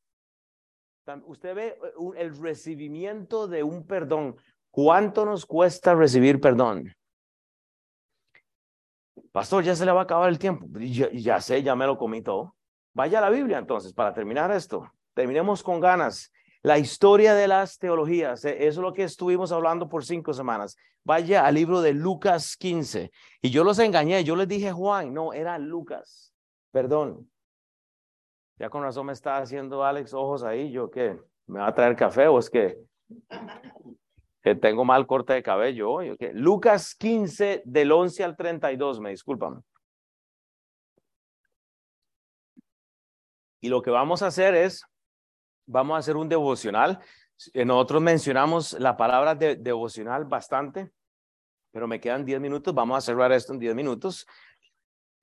Usted 1.27 1.55
ve 1.55 1.67
eh, 1.69 1.79
el 2.17 2.37
recibimiento 2.37 3.47
de 3.47 3.63
un 3.63 3.87
perdón. 3.87 4.39
¿Cuánto 4.73 5.25
nos 5.25 5.47
cuesta 5.47 5.95
recibir 5.95 6.41
perdón? 6.41 6.93
Pastor, 9.31 9.63
ya 9.63 9.77
se 9.77 9.87
le 9.87 9.93
va 9.93 10.01
a 10.01 10.05
acabar 10.05 10.29
el 10.31 10.39
tiempo. 10.41 10.67
Ya, 10.81 11.41
sé, 11.41 11.63
ya 11.63 11.77
me 11.77 11.87
lo 11.87 11.97
comí 11.97 12.23
todo. 12.23 12.57
Vaya 12.93 13.19
a 13.19 13.23
la 13.23 13.31
Biblia 13.31 13.59
entonces 13.59 13.93
para 13.93 14.13
terminar 14.13 14.51
esto 14.51 14.91
terminemos 15.15 15.63
con 15.63 15.81
ganas. 15.81 16.33
La 16.63 16.79
historia 16.79 17.35
de 17.35 17.49
las 17.49 17.79
teologías, 17.79 18.45
eh, 18.45 18.67
eso 18.67 18.81
es 18.81 18.85
lo 18.85 18.93
que 18.93 19.05
estuvimos 19.05 19.51
hablando 19.51 19.89
por 19.89 20.05
cinco 20.05 20.35
semanas. 20.35 20.77
Vaya 21.05 21.47
al 21.47 21.55
libro 21.55 21.81
de 21.81 21.95
Lucas 21.95 22.57
15. 22.57 23.11
Y 23.41 23.51
yo 23.51 23.65
los 23.65 23.79
engañé, 23.79 24.23
yo 24.25 24.37
les 24.37 24.47
dije 24.47 24.71
Juan, 24.71 25.15
no, 25.15 25.33
era 25.33 25.59
Lucas. 25.59 26.35
Perdón. 26.71 27.31
Ya 28.59 28.69
con 28.69 28.83
razón 28.83 29.07
me 29.07 29.15
está 29.15 29.39
haciendo 29.39 29.83
Alex 29.85 30.13
ojos 30.13 30.43
ahí, 30.43 30.71
yo 30.71 30.91
qué, 30.91 31.19
me 31.47 31.61
va 31.61 31.69
a 31.69 31.75
traer 31.75 31.97
café 31.97 32.29
o 32.29 32.39
es 32.39 32.51
que, 32.51 32.79
que 34.43 34.55
tengo 34.55 34.85
mal 34.85 35.07
corte 35.07 35.33
de 35.33 35.43
cabello. 35.43 36.03
Yo, 36.03 36.17
¿qué? 36.19 36.35
Lucas 36.35 36.95
15 36.95 37.63
del 37.65 37.91
11 37.91 38.23
al 38.23 38.37
32, 38.37 39.01
me 39.01 39.11
disculpan. 39.11 39.65
Y 43.63 43.71
lo 43.71 43.81
que 43.81 43.91
vamos 43.91 44.23
a 44.23 44.27
hacer 44.27 44.55
es 44.55 44.85
vamos 45.71 45.95
a 45.95 45.99
hacer 45.99 46.17
un 46.17 46.29
devocional. 46.29 46.99
Eh, 47.55 47.65
nosotros 47.65 48.03
mencionamos 48.03 48.73
la 48.75 48.97
palabra 48.97 49.35
de, 49.35 49.57
devocional 49.57 50.25
bastante, 50.25 50.91
pero 51.71 51.87
me 51.87 52.01
quedan 52.01 52.25
10 52.25 52.41
minutos. 52.41 52.75
Vamos 52.75 52.99
a 52.99 53.01
cerrar 53.01 53.33
esto 53.33 53.53
en 53.53 53.61
10 53.61 53.75
minutos. 53.75 54.27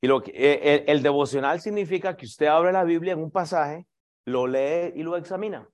Y 0.02 0.08
lo 0.08 0.22
que, 0.22 0.32
eh, 0.34 0.86
el, 0.88 1.04
devocional 1.04 1.60
significa 1.60 2.16
que 2.16 2.26
usted 2.26 2.48
abre 2.48 2.72
la 2.72 2.84
Biblia 2.84 3.14
en 3.14 3.20
un 3.20 3.32
pasaje, 3.32 3.88
lo 4.26 4.48
lee 4.48 4.94
y 4.96 5.04
lo 5.04 5.18
examina. 5.18 5.68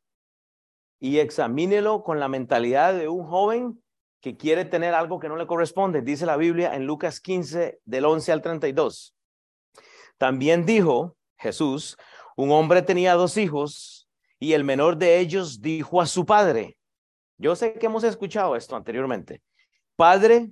Y 1.00 1.20
examínelo 1.20 2.04
con 2.04 2.20
la 2.20 2.28
mentalidad 2.28 2.94
de 2.94 3.08
un 3.10 3.26
joven 3.26 3.84
que 4.22 4.38
quiere 4.38 4.64
tener 4.64 4.94
algo 4.94 5.20
que 5.20 5.28
no 5.28 5.36
le 5.36 5.46
corresponde. 5.46 6.02
Dice 6.02 6.26
la 6.26 6.38
Biblia 6.38 6.76
en 6.76 6.86
Lucas 6.86 7.20
15, 7.20 7.82
del 7.84 8.06
11 8.06 8.32
al 8.32 8.42
32. 8.42 9.14
También 10.18 10.66
dijo 10.66 11.18
Jesús, 11.38 11.98
un 12.38 12.52
hombre 12.52 12.82
tenía 12.82 13.16
dos 13.16 13.36
hijos 13.36 14.03
y 14.44 14.52
el 14.52 14.66
menor 14.66 14.98
de 14.98 15.20
ellos 15.20 15.62
dijo 15.62 16.02
a 16.02 16.06
su 16.06 16.26
padre, 16.26 16.78
yo 17.38 17.56
sé 17.56 17.76
que 17.76 17.86
hemos 17.86 18.04
escuchado 18.04 18.58
esto 18.58 18.76
anteriormente, 18.76 19.42
Padre, 19.96 20.52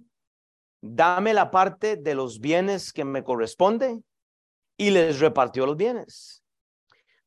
dame 0.82 1.34
la 1.34 1.52
parte 1.52 1.98
de 1.98 2.16
los 2.16 2.40
bienes 2.40 2.94
que 2.94 3.04
me 3.04 3.22
corresponde 3.22 4.02
y 4.78 4.92
les 4.92 5.20
repartió 5.20 5.66
los 5.66 5.76
bienes. 5.76 6.42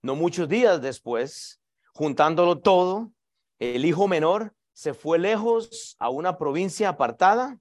No 0.00 0.16
muchos 0.16 0.48
días 0.48 0.80
después, 0.80 1.60
juntándolo 1.92 2.58
todo, 2.58 3.12
el 3.58 3.84
hijo 3.84 4.08
menor 4.08 4.54
se 4.72 4.94
fue 4.94 5.18
lejos 5.18 5.96
a 5.98 6.08
una 6.08 6.38
provincia 6.38 6.88
apartada 6.88 7.58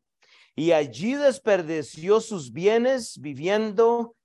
y 0.56 0.72
allí 0.72 1.16
desperdició 1.16 2.22
sus 2.22 2.54
bienes 2.54 3.20
viviendo 3.20 4.16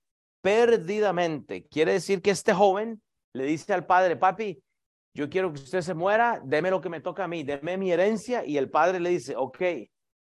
perdidamente. 0.41 1.67
Quiere 1.67 1.95
decir 1.95 2.23
que 2.23 2.31
este 2.31 2.55
joven 2.55 3.03
le 3.33 3.43
dice 3.43 3.73
al 3.73 3.85
padre, 3.85 4.15
papi, 4.15 4.63
yo 5.15 5.29
quiero 5.29 5.53
que 5.53 5.61
usted 5.61 5.81
se 5.81 5.95
muera, 5.95 6.41
deme 6.45 6.71
lo 6.71 6.81
que 6.81 6.89
me 6.89 7.01
toca 7.01 7.25
a 7.25 7.29
mí, 7.29 7.43
deme 7.43 7.77
mi 7.77 7.91
herencia 7.91 8.45
y 8.45 8.57
el 8.57 8.71
padre 8.71 9.01
le 9.01 9.11
dice, 9.11 9.35
ok, 9.37 9.63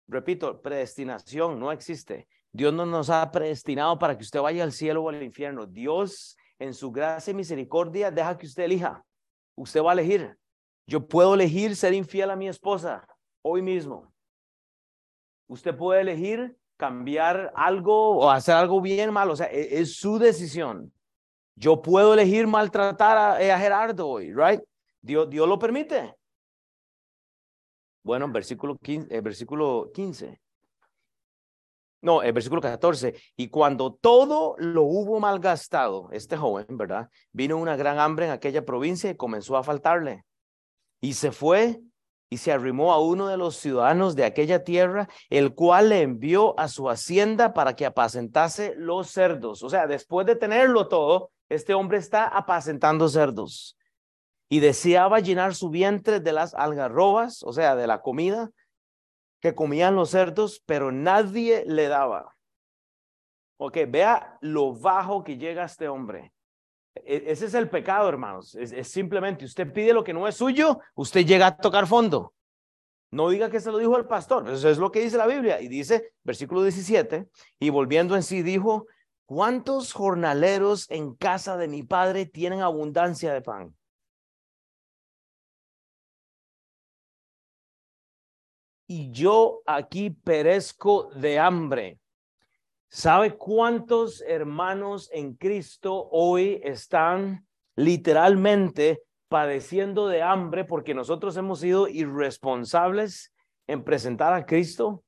repito, 0.06 0.60
predestinación 0.62 1.58
no 1.58 1.72
existe. 1.72 2.28
Dios 2.52 2.72
no 2.72 2.86
nos 2.86 3.10
ha 3.10 3.30
predestinado 3.30 3.98
para 3.98 4.16
que 4.16 4.24
usted 4.24 4.40
vaya 4.40 4.64
al 4.64 4.72
cielo 4.72 5.04
o 5.04 5.08
al 5.10 5.22
infierno. 5.22 5.66
Dios 5.66 6.36
en 6.58 6.74
su 6.74 6.90
gracia 6.90 7.30
y 7.30 7.34
misericordia 7.34 8.10
deja 8.10 8.36
que 8.36 8.46
usted 8.46 8.64
elija. 8.64 9.04
Usted 9.54 9.82
va 9.82 9.90
a 9.90 9.92
elegir. 9.94 10.36
Yo 10.86 11.06
puedo 11.06 11.34
elegir 11.34 11.76
ser 11.76 11.92
infiel 11.92 12.30
a 12.30 12.36
mi 12.36 12.48
esposa 12.48 13.06
hoy 13.42 13.62
mismo. 13.62 14.12
Usted 15.46 15.76
puede 15.76 16.00
elegir 16.00 16.56
cambiar 16.76 17.52
algo 17.54 18.18
o 18.18 18.30
hacer 18.30 18.54
algo 18.54 18.80
bien 18.80 19.12
mal, 19.12 19.30
o 19.30 19.36
sea, 19.36 19.48
e, 19.48 19.80
es, 19.80 19.96
su 19.96 20.18
decisión. 20.18 20.92
Yo 21.58 21.82
puedo 21.82 22.14
elegir 22.14 22.46
maltratar 22.46 23.18
a, 23.18 23.54
a 23.54 23.58
Gerardo 23.58 24.06
hoy, 24.06 24.32
right? 24.32 24.60
Dios, 25.00 25.28
Dios 25.28 25.48
lo 25.48 25.58
permite. 25.58 26.14
Bueno, 28.04 28.30
versículo 28.30 28.76
15, 28.78 29.14
eh, 29.14 29.20
versículo 29.20 29.90
15. 29.92 30.40
No, 32.00 32.22
el 32.22 32.32
versículo 32.32 32.60
14. 32.62 33.14
Y 33.36 33.48
cuando 33.48 33.94
todo 33.94 34.54
lo 34.58 34.84
hubo 34.84 35.18
malgastado, 35.18 36.08
este 36.12 36.36
joven, 36.36 36.66
¿verdad? 36.70 37.10
Vino 37.32 37.56
una 37.56 37.76
gran 37.76 37.98
hambre 37.98 38.26
en 38.26 38.30
aquella 38.30 38.64
provincia 38.64 39.10
y 39.10 39.16
comenzó 39.16 39.56
a 39.56 39.64
faltarle. 39.64 40.24
Y 41.00 41.14
se 41.14 41.32
fue 41.32 41.80
y 42.30 42.38
se 42.38 42.52
arrimó 42.52 42.92
a 42.92 43.00
uno 43.00 43.28
de 43.28 43.36
los 43.36 43.56
ciudadanos 43.56 44.14
de 44.14 44.24
aquella 44.24 44.64
tierra, 44.64 45.08
el 45.30 45.54
cual 45.54 45.90
le 45.90 46.02
envió 46.02 46.58
a 46.58 46.68
su 46.68 46.90
hacienda 46.90 47.54
para 47.54 47.74
que 47.74 47.86
apacentase 47.86 48.74
los 48.76 49.10
cerdos. 49.10 49.62
O 49.62 49.70
sea, 49.70 49.86
después 49.86 50.26
de 50.26 50.36
tenerlo 50.36 50.88
todo, 50.88 51.30
este 51.48 51.74
hombre 51.74 51.98
está 51.98 52.26
apacentando 52.26 53.08
cerdos. 53.08 53.76
Y 54.50 54.60
deseaba 54.60 55.20
llenar 55.20 55.54
su 55.54 55.70
vientre 55.70 56.20
de 56.20 56.32
las 56.32 56.54
algarrobas, 56.54 57.42
o 57.42 57.52
sea, 57.52 57.76
de 57.76 57.86
la 57.86 58.00
comida 58.00 58.50
que 59.40 59.54
comían 59.54 59.94
los 59.94 60.10
cerdos, 60.10 60.62
pero 60.66 60.90
nadie 60.90 61.64
le 61.66 61.88
daba. 61.88 62.34
Ok, 63.56 63.78
vea 63.88 64.38
lo 64.40 64.74
bajo 64.74 65.24
que 65.24 65.36
llega 65.36 65.64
este 65.64 65.88
hombre. 65.88 66.32
E, 67.04 67.24
ese 67.30 67.46
es 67.46 67.54
el 67.54 67.68
pecado, 67.68 68.08
hermanos. 68.08 68.54
Es, 68.54 68.88
simplemente 68.88 69.44
usted 69.44 69.72
pide 69.72 69.92
lo 69.92 70.04
que 70.04 70.12
no 70.12 70.26
es 70.28 70.34
suyo, 70.36 70.80
usted 70.94 71.24
llega 71.24 71.46
a 71.48 71.56
tocar 71.56 71.86
fondo. 71.86 72.34
No 73.10 73.30
diga 73.30 73.50
que 73.50 73.60
se 73.60 73.70
lo 73.70 73.78
dijo 73.78 73.96
el 73.96 74.06
pastor, 74.06 74.48
eso 74.50 74.68
es 74.68 74.78
lo 74.78 74.90
que 74.90 75.00
dice 75.00 75.16
la 75.16 75.26
Biblia. 75.26 75.60
Y 75.60 75.68
dice, 75.68 76.12
versículo 76.22 76.62
17, 76.62 77.28
y 77.58 77.70
volviendo 77.70 78.16
en 78.16 78.22
sí 78.22 78.42
dijo, 78.42 78.86
¿cuántos 79.24 79.92
jornaleros 79.92 80.90
en 80.90 81.14
casa 81.14 81.56
de 81.56 81.68
mi 81.68 81.82
padre 81.82 82.26
tienen 82.26 82.60
abundancia 82.60 83.32
de 83.32 83.40
pan? 83.40 83.74
Y 88.86 89.10
yo 89.10 89.60
aquí 89.66 90.10
perezco 90.10 91.10
de 91.14 91.38
hambre. 91.38 91.98
¿Sabe 92.90 93.36
cuántos 93.36 94.22
hermanos 94.22 95.10
en 95.12 95.34
Cristo 95.34 96.08
hoy 96.10 96.60
están 96.64 97.46
literalmente 97.76 99.02
padeciendo 99.28 100.08
de 100.08 100.22
hambre 100.22 100.64
porque 100.64 100.94
nosotros 100.94 101.36
hemos 101.36 101.60
sido 101.60 101.86
irresponsables 101.86 103.34
en 103.66 103.84
presentar 103.84 104.32
a 104.32 104.46
Cristo? 104.46 105.04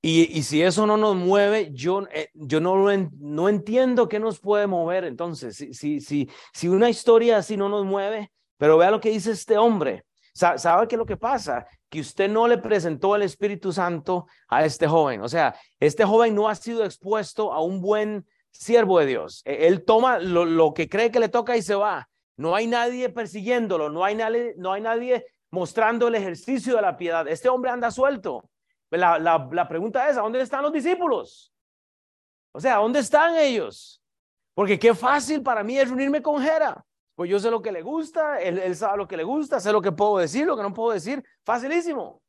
Y, 0.00 0.36
y 0.36 0.42
si 0.44 0.62
eso 0.62 0.86
no 0.86 0.96
nos 0.96 1.16
mueve, 1.16 1.70
yo, 1.72 2.06
eh, 2.12 2.28
yo 2.34 2.60
no, 2.60 2.86
no 3.18 3.48
entiendo 3.48 4.08
qué 4.08 4.20
nos 4.20 4.40
puede 4.40 4.68
mover. 4.68 5.04
Entonces, 5.04 5.56
si, 5.56 5.74
si, 5.74 6.00
si, 6.00 6.28
si 6.52 6.68
una 6.68 6.88
historia 6.88 7.38
así 7.38 7.56
no 7.56 7.68
nos 7.68 7.84
mueve, 7.84 8.32
pero 8.58 8.78
vea 8.78 8.92
lo 8.92 9.00
que 9.00 9.10
dice 9.10 9.32
este 9.32 9.58
hombre. 9.58 10.04
¿Sabe 10.34 10.88
qué 10.88 10.94
es 10.94 10.98
lo 10.98 11.06
que 11.06 11.16
pasa? 11.16 11.66
Que 11.92 12.00
usted 12.00 12.30
no 12.30 12.48
le 12.48 12.56
presentó 12.56 13.14
el 13.14 13.20
Espíritu 13.20 13.70
Santo 13.70 14.26
a 14.48 14.64
este 14.64 14.88
joven. 14.88 15.20
O 15.20 15.28
sea, 15.28 15.54
este 15.78 16.06
joven 16.06 16.34
no 16.34 16.48
ha 16.48 16.54
sido 16.54 16.86
expuesto 16.86 17.52
a 17.52 17.62
un 17.62 17.82
buen 17.82 18.26
siervo 18.50 18.98
de 18.98 19.04
Dios. 19.04 19.42
E, 19.44 19.66
él 19.66 19.84
toma 19.84 20.18
lo, 20.18 20.72
que 20.72 20.88
cree 20.88 21.10
que 21.10 21.20
le 21.20 21.28
toca 21.28 21.54
y 21.54 21.60
se 21.60 21.74
va. 21.74 22.08
No 22.38 22.54
hay 22.54 22.66
nadie 22.66 23.10
persiguiéndolo, 23.10 23.90
no 23.90 24.04
hay 24.04 24.14
nadie, 24.14 24.54
no 24.56 24.72
hay 24.72 24.80
nadie 24.80 25.26
mostrando 25.50 26.08
el 26.08 26.14
ejercicio 26.14 26.76
de 26.76 26.80
la 26.80 26.96
piedad. 26.96 27.28
Este 27.28 27.50
hombre 27.50 27.70
anda 27.70 27.90
suelto. 27.90 28.48
La, 28.88 29.18
la, 29.18 29.68
pregunta 29.68 30.08
es, 30.08 30.16
¿a 30.16 30.22
dónde 30.22 30.40
están 30.40 30.62
los 30.62 30.72
discípulos? 30.72 31.52
O 32.52 32.60
sea, 32.60 32.76
¿dónde 32.76 33.00
están 33.00 33.36
ellos? 33.36 34.02
Porque 34.54 34.78
qué 34.78 34.94
fácil 34.94 35.42
para 35.42 35.62
mí 35.62 35.78
es 35.78 35.88
reunirme 35.88 36.22
con 36.22 36.42
Jera. 36.42 36.82
Pues 37.14 37.30
yo 37.30 37.38
sé 37.38 37.50
lo 37.50 37.60
que 37.60 37.72
le 37.72 37.82
gusta, 37.82 38.40
él, 38.40 38.74
sabe 38.74 38.96
lo 38.96 39.06
que 39.06 39.16
le 39.16 39.24
gusta, 39.24 39.60
sé 39.60 39.70
lo 39.72 39.82
que 39.82 39.92
puedo 39.92 40.18
decir, 40.18 40.46
lo 40.46 40.56
que 40.56 40.62
no 40.62 40.72
puedo 40.72 40.92
decir. 40.92 41.22
Facilísimo. 41.44 42.22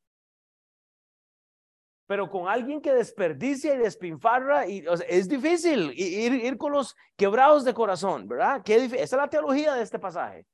Pero 2.05 2.29
con 2.29 2.49
alguien 2.49 2.81
que 2.81 2.93
desperdicia 2.93 3.73
y 3.73 3.77
despinfarra, 3.77 4.67
y, 4.67 4.83
es 5.07 5.29
difícil 5.29 5.93
ir, 5.95 6.57
con 6.57 6.73
los 6.73 6.95
quebrados 7.15 7.63
de 7.63 7.73
corazón, 7.73 8.27
¿verdad? 8.27 8.61
Qué 8.63 8.75
Esa 8.75 8.97
es 8.97 9.11
la 9.13 9.29
teología 9.29 9.73
de 9.73 9.83
este 9.83 9.99
pasaje. 9.99 10.45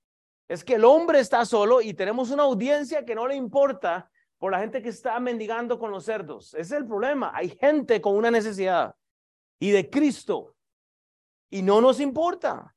Es 0.48 0.64
que 0.64 0.76
el 0.76 0.86
hombre 0.86 1.20
está 1.20 1.44
solo 1.46 1.82
y 1.82 1.94
tenemos 1.94 2.30
una 2.30 2.44
audiencia 2.44 3.04
que 3.04 3.16
no 3.16 3.28
le 3.28 3.36
importa 3.36 4.10
por 4.38 4.52
la 4.52 4.60
gente 4.60 4.82
que 4.82 4.90
está 4.90 5.20
mendigando 5.20 5.78
con 5.78 5.92
los 5.92 6.06
cerdos. 6.06 6.54
Ese 6.54 6.62
es 6.62 6.72
el 6.72 6.88
problema. 6.88 7.32
Hay 7.36 7.50
gente 7.50 8.00
con 8.00 8.16
una 8.16 8.32
necesidad 8.32 8.96
y 9.60 9.72
de 9.72 9.90
Cristo 9.90 10.56
y 11.50 11.62
no 11.62 11.82
nos 11.82 12.00
importa. 12.00 12.76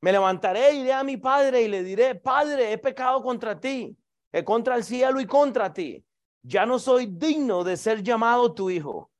Me 0.00 0.12
levantaré, 0.12 0.74
iré 0.74 0.92
a 0.92 1.02
mi 1.02 1.16
padre 1.16 1.62
y 1.62 1.68
le 1.68 1.82
diré, 1.82 2.14
Padre, 2.14 2.72
he 2.72 2.78
pecado 2.78 3.22
contra 3.22 3.58
ti, 3.58 3.96
he 4.32 4.44
contra 4.44 4.76
el 4.76 4.84
cielo 4.84 5.20
y 5.20 5.26
contra 5.26 5.72
ti. 5.72 6.04
Ya 6.42 6.64
no 6.66 6.78
soy 6.78 7.06
digno 7.06 7.64
de 7.64 7.76
ser 7.76 8.02
llamado 8.02 8.54
tu 8.54 8.70
hijo. 8.70 9.10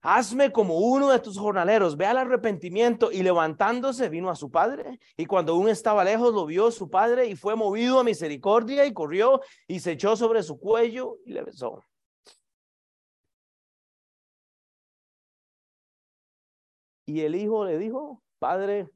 Hazme 0.00 0.52
como 0.52 0.78
uno 0.78 1.10
de 1.10 1.18
tus 1.18 1.36
jornaleros. 1.38 1.96
Ve 1.96 2.06
al 2.06 2.18
arrepentimiento. 2.18 3.10
Y 3.10 3.22
levantándose 3.22 4.08
vino 4.08 4.30
a 4.30 4.36
su 4.36 4.50
padre. 4.50 5.00
Y 5.16 5.26
cuando 5.26 5.52
aún 5.52 5.68
estaba 5.68 6.04
lejos, 6.04 6.32
lo 6.32 6.46
vio 6.46 6.70
su 6.70 6.88
padre 6.88 7.26
y 7.26 7.36
fue 7.36 7.56
movido 7.56 7.98
a 7.98 8.04
misericordia 8.04 8.86
y 8.86 8.94
corrió 8.94 9.40
y 9.66 9.80
se 9.80 9.92
echó 9.92 10.16
sobre 10.16 10.42
su 10.42 10.58
cuello 10.58 11.18
y 11.26 11.32
le 11.32 11.42
besó. 11.42 11.84
Y 17.06 17.22
el 17.22 17.34
hijo 17.34 17.64
le 17.64 17.78
dijo, 17.78 18.22
Padre, 18.38 18.88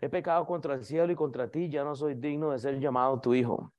He 0.00 0.08
pecado 0.08 0.46
contra 0.46 0.74
el 0.74 0.84
cielo 0.84 1.12
y 1.12 1.16
contra 1.16 1.50
ti, 1.50 1.68
ya 1.68 1.84
no 1.84 1.94
soy 1.94 2.14
digno 2.14 2.50
de 2.50 2.58
ser 2.58 2.78
llamado 2.80 3.20
tu 3.20 3.34
hijo. 3.34 3.72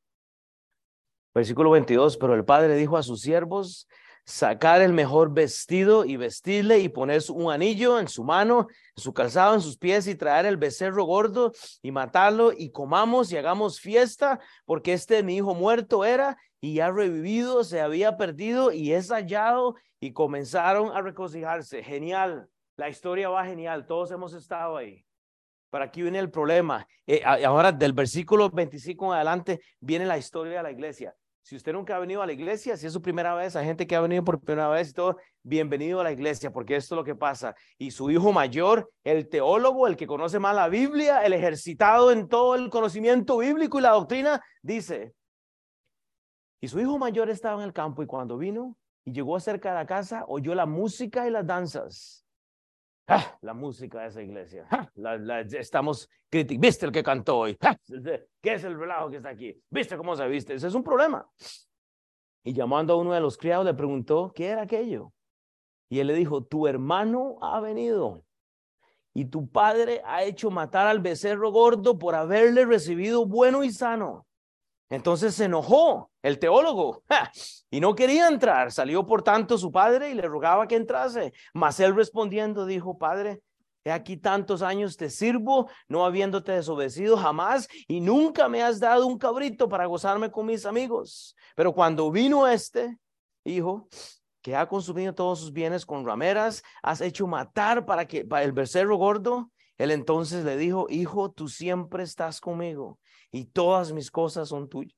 Versículo 1.34 1.72
22, 1.72 2.17
pero 2.17 2.36
el 2.36 2.45
padre 2.45 2.76
dijo 2.76 2.97
a 2.97 3.03
sus 3.03 3.22
siervos, 3.22 3.88
sacar 4.26 4.82
el 4.82 4.93
mejor 4.93 5.34
vestido 5.34 6.05
y 6.05 6.17
vestirle 6.17 6.80
y 6.80 6.89
poner 6.89 7.22
un 7.34 7.51
anillo 7.51 7.99
en 7.99 8.07
su 8.07 8.24
mano, 8.24 8.67
su 8.95 9.13
calzado, 9.13 9.55
en 9.55 9.61
sus 9.61 9.78
pies 9.78 10.07
y 10.07 10.15
traer 10.15 10.45
el 10.45 10.57
becerro 10.57 11.05
gordo 11.05 11.53
y 11.82 11.91
matarlo 11.91 12.51
y 12.55 12.72
comamos 12.72 13.32
y 13.32 13.38
hagamos 13.38 13.80
fiesta 13.80 14.39
porque 14.65 14.93
este 14.93 15.24
mi 15.24 15.38
hijo 15.38 15.55
muerto 15.55 16.05
era 16.05 16.38
y 16.59 16.80
ha 16.80 16.91
revivido, 16.91 17.63
se 17.63 17.82
había 17.82 18.17
perdido 18.17 18.72
y 18.72 18.93
es 18.93 19.09
hallado 19.09 19.76
y 19.99 20.13
comenzaron 20.13 20.95
a 20.95 21.01
regocijarse. 21.01 21.84
Genial, 21.84 22.47
la 22.78 22.89
historia 22.89 23.30
va 23.30 23.45
genial, 23.45 23.86
todos 23.88 24.11
hemos 24.11 24.34
estado 24.34 24.78
ahí. 24.78 25.03
Pero 25.72 25.84
aquí 25.84 26.03
viene 26.03 26.19
el 26.19 26.30
problema. 26.30 26.86
Eh, 27.07 27.24
ahora 27.24 27.72
del 27.72 27.93
versículo 27.93 28.49
25 28.49 29.05
en 29.05 29.13
adelante 29.13 29.61
viene 29.80 30.05
la 30.05 30.17
historia 30.17 30.57
de 30.57 30.63
la 30.63 30.72
iglesia. 30.72 31.15
Si 31.41 31.55
usted 31.55 31.74
nunca 31.74 31.95
ha 31.95 31.99
venido 31.99 32.22
a 32.22 32.28
la 32.28 32.34
iglesia, 32.34 32.78
si 32.78 32.86
es 32.86 32.93
su 32.93 33.01
primera 33.01 33.34
vez, 33.34 33.55
hay 33.55 33.65
gente 33.65 33.88
que 33.88 33.95
ha 33.95 34.01
venido 34.01 34.24
por 34.24 34.39
primera 34.39 34.69
vez 34.69 34.91
y 34.91 34.93
todo, 34.93 35.17
bienvenido 35.41 35.99
a 35.99 36.03
la 36.03 36.11
iglesia, 36.11 36.51
porque 36.51 36.76
esto 36.76 36.93
es 36.93 36.97
lo 36.97 37.03
que 37.03 37.15
pasa. 37.15 37.55
Y 37.80 37.89
su 37.89 38.11
hijo 38.11 38.32
mayor, 38.32 38.91
el 39.03 39.28
teólogo, 39.28 39.88
el 39.88 39.97
que 39.97 40.05
conoce 40.05 40.38
más 40.38 40.55
la 40.55 40.69
Biblia, 40.69 41.26
el 41.26 41.34
ejercitado 41.34 42.11
en 42.11 42.28
todo 42.28 42.53
el 42.53 42.69
conocimiento 42.69 43.39
bíblico 43.39 43.80
y 43.80 43.82
la 43.82 43.89
doctrina, 43.89 44.39
dice, 44.61 45.15
y 46.59 46.67
su 46.67 46.80
hijo 46.80 46.99
mayor 46.99 47.30
estaba 47.32 47.59
en 47.61 47.67
el 47.67 47.74
campo 47.74 48.03
y 48.03 48.05
cuando 48.05 48.38
vino 48.38 48.78
y 49.03 49.11
llegó 49.11 49.39
cerca 49.39 49.69
de 49.69 49.76
la 49.76 49.88
casa, 49.88 50.26
oyó 50.28 50.53
la 50.53 50.67
música 50.67 51.28
y 51.28 51.32
las 51.32 51.47
danzas. 51.47 52.24
Ah, 53.12 53.38
la 53.41 53.53
música 53.53 54.01
de 54.01 54.07
esa 54.07 54.22
iglesia. 54.22 54.66
Ah, 54.72 54.89
la, 54.95 55.41
estamos 55.41 56.09
criticando. 56.30 56.68
¿Viste 56.68 56.86
el 56.86 56.91
que 56.91 57.03
cantó 57.03 57.39
hoy? 57.39 57.57
Ah, 57.62 57.78
¿Qué 58.41 58.53
es 58.53 58.64
el 58.64 58.80
relajo 58.80 59.09
que 59.09 59.18
está 59.18 59.30
aquí? 59.30 59.62
¿Viste 59.70 59.97
cómo 59.97 60.16
se 60.16 60.28
viste? 60.28 60.53
Ese 60.53 60.68
es 60.68 60.74
un 60.74 60.84
problema. 60.84 61.30
Y 62.43 62.53
llamando 62.53 62.93
a 62.93 62.97
uno 62.97 63.14
de 63.14 63.20
los 63.20 63.38
criados 63.38 63.66
le 63.66 63.74
preguntó, 63.74 64.32
¿qué 64.34 64.47
era 64.47 64.64
aquello? 64.64 65.14
Y 65.89 65.99
él 65.99 66.07
le 66.07 66.14
dijo, 66.14 66.43
tu 66.43 66.68
hermano 66.68 67.38
ha 67.41 67.59
venido 67.59 68.24
y 69.14 69.26
tu 69.26 69.49
padre 69.49 70.01
ha 70.05 70.24
hecho 70.24 70.49
matar 70.49 70.88
al 70.88 70.99
becerro 70.99 71.51
gordo 71.51 71.99
por 71.99 72.16
haberle 72.16 72.66
recibido 72.66 73.26
bueno 73.26 73.64
y 73.64 73.72
sano. 73.72 74.26
Entonces 74.91 75.33
se 75.35 75.45
enojó 75.45 76.11
el 76.21 76.37
teólogo 76.37 77.01
y 77.71 77.79
no 77.79 77.95
quería 77.95 78.27
entrar. 78.27 78.73
Salió 78.73 79.07
por 79.07 79.23
tanto 79.23 79.57
su 79.57 79.71
padre 79.71 80.11
y 80.11 80.13
le 80.13 80.23
rogaba 80.23 80.67
que 80.67 80.75
entrase. 80.75 81.31
Mas 81.53 81.79
él 81.79 81.95
respondiendo 81.95 82.65
dijo, 82.65 82.97
Padre, 82.97 83.41
he 83.85 83.91
aquí 83.91 84.17
tantos 84.17 84.61
años 84.61 84.97
te 84.97 85.09
sirvo, 85.09 85.69
no 85.87 86.05
habiéndote 86.05 86.51
desobedecido 86.51 87.15
jamás 87.15 87.69
y 87.87 88.01
nunca 88.01 88.49
me 88.49 88.61
has 88.61 88.81
dado 88.81 89.07
un 89.07 89.17
cabrito 89.17 89.69
para 89.69 89.85
gozarme 89.85 90.29
con 90.29 90.45
mis 90.45 90.65
amigos. 90.65 91.37
Pero 91.55 91.73
cuando 91.73 92.11
vino 92.11 92.45
este 92.45 92.97
hijo, 93.45 93.87
que 94.41 94.57
ha 94.57 94.67
consumido 94.67 95.15
todos 95.15 95.39
sus 95.39 95.53
bienes 95.53 95.85
con 95.85 96.05
rameras, 96.05 96.63
has 96.83 96.99
hecho 96.99 97.27
matar 97.27 97.85
para 97.85 98.05
que 98.05 98.25
para 98.25 98.43
el 98.43 98.51
becerro 98.51 98.97
gordo. 98.97 99.51
Él 99.77 99.91
entonces 99.91 100.43
le 100.43 100.57
dijo, 100.57 100.87
hijo, 100.89 101.31
tú 101.31 101.47
siempre 101.47 102.03
estás 102.03 102.41
conmigo 102.41 102.99
y 103.32 103.45
todas 103.45 103.91
mis 103.93 104.11
cosas 104.11 104.49
son 104.49 104.67
tuyas. 104.67 104.95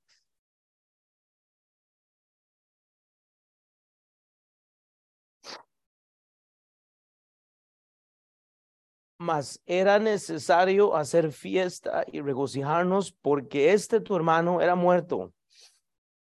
Mas 9.17 9.61
era 9.65 9.99
necesario 9.99 10.95
hacer 10.95 11.31
fiesta 11.31 12.03
y 12.11 12.19
regocijarnos 12.19 13.13
porque 13.13 13.71
este 13.71 14.01
tu 14.01 14.15
hermano 14.15 14.59
era 14.59 14.75
muerto. 14.75 15.33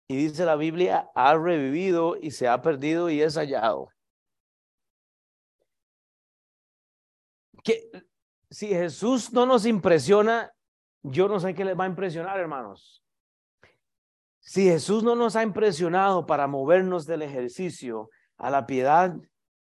Y 0.08 0.16
dice 0.16 0.44
la 0.44 0.54
Biblia, 0.54 1.10
ha 1.16 1.34
revivido 1.36 2.16
y 2.16 2.30
se 2.30 2.46
ha 2.46 2.62
perdido 2.62 3.10
y 3.10 3.22
es 3.22 3.36
hallado. 3.36 3.88
Que 7.64 7.90
si 8.50 8.68
Jesús 8.68 9.32
no 9.32 9.46
nos 9.46 9.66
impresiona 9.66 10.55
yo 11.08 11.28
no 11.28 11.40
sé 11.40 11.54
qué 11.54 11.64
les 11.64 11.78
va 11.78 11.84
a 11.84 11.88
impresionar, 11.88 12.38
hermanos. 12.38 13.02
Si 14.40 14.64
Jesús 14.64 15.02
no 15.02 15.14
nos 15.14 15.36
ha 15.36 15.42
impresionado 15.42 16.26
para 16.26 16.46
movernos 16.46 17.06
del 17.06 17.22
ejercicio 17.22 18.10
a 18.36 18.50
la 18.50 18.66
piedad, 18.66 19.16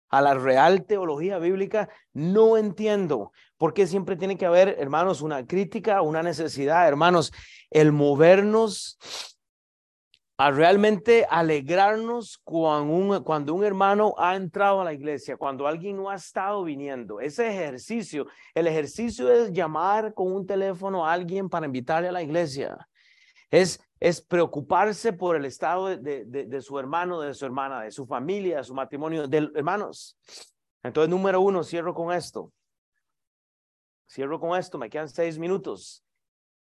a 0.10 0.22
la 0.22 0.34
real 0.34 0.86
teología 0.86 1.38
bíblica, 1.38 1.90
no 2.14 2.58
entiendo 2.58 3.32
por 3.58 3.74
qué 3.74 3.88
siempre 3.88 4.16
tiene 4.16 4.38
que 4.38 4.46
haber, 4.46 4.76
hermanos, 4.80 5.22
una 5.22 5.46
crítica, 5.46 6.02
una 6.02 6.24
necesidad, 6.24 6.88
hermanos, 6.88 7.32
el 7.70 7.92
movernos 7.92 8.98
a 10.40 10.52
realmente 10.52 11.28
alegrarnos 11.30 12.38
cuando 12.46 12.94
un, 12.94 13.24
cuando 13.26 13.54
un 13.54 13.66
hermano 13.66 14.16
ha 14.18 14.38
entrado 14.38 14.80
a 14.80 14.86
la 14.86 14.94
iglesia, 14.94 15.36
cuando 15.36 15.68
alguien 15.68 15.98
no 15.98 16.10
ha 16.10 16.16
estado 16.16 16.64
viniendo. 16.64 17.20
Ese 17.20 17.50
ejercicio, 17.50 18.26
el 18.56 18.68
ejercicio 18.68 19.30
es 19.30 19.52
llamar 19.52 20.14
con 20.14 20.32
un 20.32 20.48
teléfono 20.48 21.06
a 21.06 21.12
alguien 21.12 21.50
para 21.50 21.66
invitarle 21.66 22.08
a 22.08 22.14
la 22.14 22.24
iglesia. 22.24 22.88
Es, 23.52 23.82
es 24.00 24.22
preocuparse 24.22 25.12
por 25.12 25.36
el 25.36 25.44
estado 25.44 25.88
de, 25.88 26.24
de, 26.24 26.46
de, 26.46 26.62
su 26.62 26.80
hermano, 26.80 27.20
de 27.20 27.34
su 27.34 27.46
hermana, 27.46 27.82
de 27.82 27.92
su 27.92 28.08
familia, 28.08 28.60
de 28.60 28.64
su 28.64 28.74
matrimonio, 28.74 29.28
de 29.28 29.52
hermanos. 29.56 30.18
Entonces, 30.84 31.10
número 31.10 31.42
uno, 31.42 31.66
cierro 31.66 31.94
con 31.94 32.14
esto. 32.14 32.54
Cierro 34.10 34.40
con 34.40 34.58
esto, 34.58 34.78
me 34.78 34.90
quedan 34.90 35.10
seis 35.10 35.38
minutos. 35.38 36.02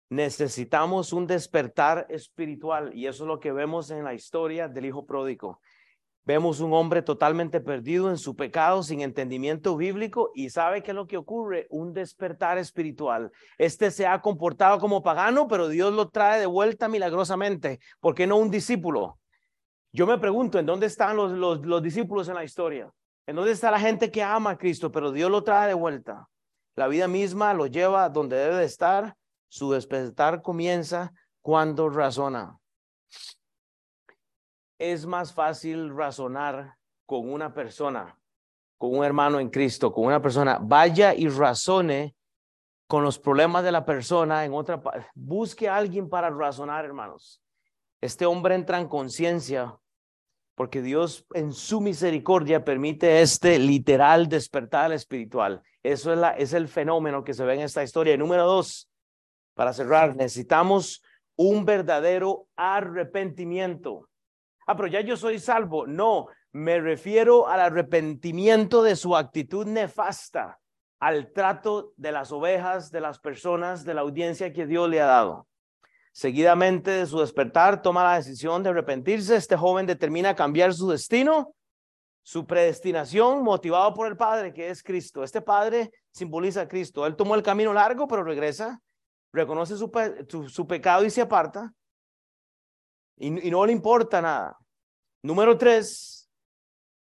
Necesitamos 0.09 1.13
un 1.13 1.25
despertar 1.25 2.05
espiritual 2.09 2.91
y 2.93 3.07
eso 3.07 3.23
es 3.23 3.27
lo 3.27 3.39
que 3.39 3.51
vemos 3.51 3.89
en 3.89 4.03
la 4.03 4.13
historia 4.13 4.67
del 4.67 4.85
hijo 4.85 5.05
pródigo. 5.05 5.59
Vemos 6.27 6.59
un 6.59 6.73
hombre 6.73 7.03
totalmente 7.03 7.59
perdido 7.59 8.09
en 8.09 8.17
su 8.17 8.35
pecado, 8.35 8.81
sin 8.81 9.01
entendimiento 9.01 9.77
bíblico, 9.77 10.31
y 10.33 10.49
sabe 10.49 10.81
qué 10.81 10.89
es 10.89 10.95
lo 10.95 11.05
que 11.05 11.17
ocurre, 11.17 11.67
un 11.69 11.93
despertar 11.93 12.57
espiritual. 12.57 13.31
Este 13.59 13.91
se 13.91 14.07
ha 14.07 14.21
comportado 14.21 14.79
como 14.79 15.03
pagano, 15.03 15.47
pero 15.47 15.67
Dios 15.67 15.93
lo 15.93 16.09
trae 16.09 16.39
de 16.39 16.47
vuelta 16.47 16.87
milagrosamente. 16.87 17.79
¿Por 17.99 18.15
qué 18.15 18.25
no 18.25 18.37
un 18.37 18.49
discípulo? 18.49 19.19
Yo 19.91 20.07
me 20.07 20.17
pregunto, 20.17 20.57
¿en 20.57 20.65
dónde 20.65 20.87
están 20.87 21.15
los 21.15 21.83
discípulos 21.83 22.27
en 22.27 22.33
la 22.33 22.43
historia? 22.43 22.91
¿En 23.27 23.35
dónde 23.35 23.51
está 23.51 23.69
la 23.69 23.79
gente 23.79 24.09
que 24.09 24.23
ama 24.23 24.51
a 24.51 24.57
Cristo, 24.57 24.91
pero 24.91 25.11
Dios 25.11 25.29
lo 25.29 25.43
trae 25.43 25.67
de 25.67 25.73
vuelta? 25.75 26.27
La 26.75 26.87
vida 26.87 27.07
misma 27.07 27.53
lo 27.53 27.67
lleva 27.67 28.09
donde 28.09 28.35
debe 28.35 28.55
de 28.55 28.65
estar. 28.65 29.15
Su 29.47 29.71
despertar 29.71 30.41
comienza 30.41 31.13
cuando 31.41 31.89
razona 31.89 32.59
es 34.77 35.05
más 35.05 35.33
fácil 35.33 35.95
razonar 35.95 36.75
con 37.05 37.31
una 37.31 37.53
persona, 37.53 38.19
con 38.77 38.97
un 38.97 39.05
hermano 39.05 39.39
en 39.39 39.49
Cristo, 39.49 39.93
con 39.93 40.05
una 40.05 40.21
persona. 40.21 40.59
Vaya 40.61 41.13
y 41.13 41.27
razone 41.29 42.15
con 42.87 43.03
los 43.03 43.17
problemas 43.17 43.63
de 43.63 43.71
la 43.71 43.85
persona 43.85 44.45
en 44.45 44.53
otra 44.53 44.81
busque 45.13 45.67
a 45.69 45.77
alguien 45.77 46.09
para 46.09 46.29
razonar, 46.29 46.85
hermanos. 46.85 47.41
Este 48.01 48.25
hombre 48.25 48.55
entra 48.55 48.79
en 48.79 48.87
conciencia 48.87 49.75
porque 50.55 50.81
Dios 50.81 51.25
en 51.33 51.51
su 51.51 51.81
misericordia 51.81 52.63
permite 52.63 53.21
este 53.21 53.59
literal 53.59 54.29
despertar 54.29 54.91
espiritual. 54.93 55.61
Eso 55.83 56.13
es, 56.13 56.19
la, 56.19 56.31
es 56.31 56.53
el 56.53 56.67
fenómeno 56.67 57.23
que 57.23 57.33
se 57.33 57.43
ve 57.43 57.55
en 57.55 57.61
esta 57.61 57.83
historia. 57.83 58.15
número 58.17 58.45
dos, 58.45 58.89
para 59.55 59.73
cerrar, 59.73 60.15
necesitamos 60.15 61.01
un 61.35 61.65
verdadero 61.65 62.47
arrepentimiento. 62.55 64.09
Ah, 64.67 64.75
pero 64.75 64.87
ya 64.87 65.01
yo 65.01 65.17
soy 65.17 65.39
salvo. 65.39 65.87
No, 65.87 66.27
me 66.51 66.79
refiero 66.79 67.47
al 67.47 67.61
arrepentimiento 67.61 68.83
de 68.83 68.95
su 68.95 69.15
actitud 69.15 69.65
nefasta, 69.65 70.59
al 70.99 71.31
trato 71.33 71.93
de 71.97 72.11
las 72.11 72.31
ovejas, 72.31 72.91
de 72.91 73.01
las 73.01 73.19
personas, 73.19 73.83
de 73.85 73.93
la 73.93 74.01
audiencia 74.01 74.53
que 74.53 74.65
Dios 74.65 74.89
le 74.89 75.01
ha 75.01 75.05
dado. 75.05 75.47
Seguidamente 76.11 76.91
de 76.91 77.05
su 77.05 77.19
despertar, 77.19 77.81
toma 77.81 78.03
la 78.03 78.15
decisión 78.15 78.63
de 78.63 78.69
arrepentirse. 78.69 79.35
Este 79.35 79.57
joven 79.57 79.85
determina 79.85 80.35
cambiar 80.35 80.73
su 80.73 80.89
destino, 80.89 81.53
su 82.23 82.47
predestinación, 82.47 83.43
motivado 83.43 83.93
por 83.93 84.07
el 84.07 84.15
Padre, 84.15 84.53
que 84.53 84.69
es 84.69 84.81
Cristo. 84.81 85.23
Este 85.23 85.41
Padre 85.41 85.91
simboliza 86.11 86.61
a 86.61 86.67
Cristo. 86.67 87.05
Él 87.05 87.15
tomó 87.15 87.35
el 87.35 87.43
camino 87.43 87.73
largo, 87.73 88.07
pero 88.07 88.23
regresa, 88.23 88.81
reconoce 89.35 89.77
su, 89.77 90.49
su 90.49 90.67
pecado 90.67 91.05
y 91.05 91.09
se 91.09 91.21
aparta 91.21 91.73
y, 93.17 93.29
no 93.29 93.65
le 93.65 93.71
importa 93.71 94.21
nada. 94.21 94.57
Número 95.21 95.57
tres, 95.57 96.29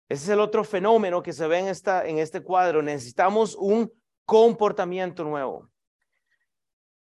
ese 0.07 0.24
es 0.24 0.30
el 0.30 0.39
otro 0.39 0.63
fenómeno 0.63 1.22
que 1.22 1.34
se 1.34 1.47
ve 1.47 1.59
en, 1.59 1.67
esta, 1.67 2.05
en 2.05 2.17
este 2.20 2.41
cuadro. 2.41 2.82
Necesitamos 2.82 3.55
un 3.55 3.91
comportamiento 4.26 5.24
nuevo. 5.24 5.70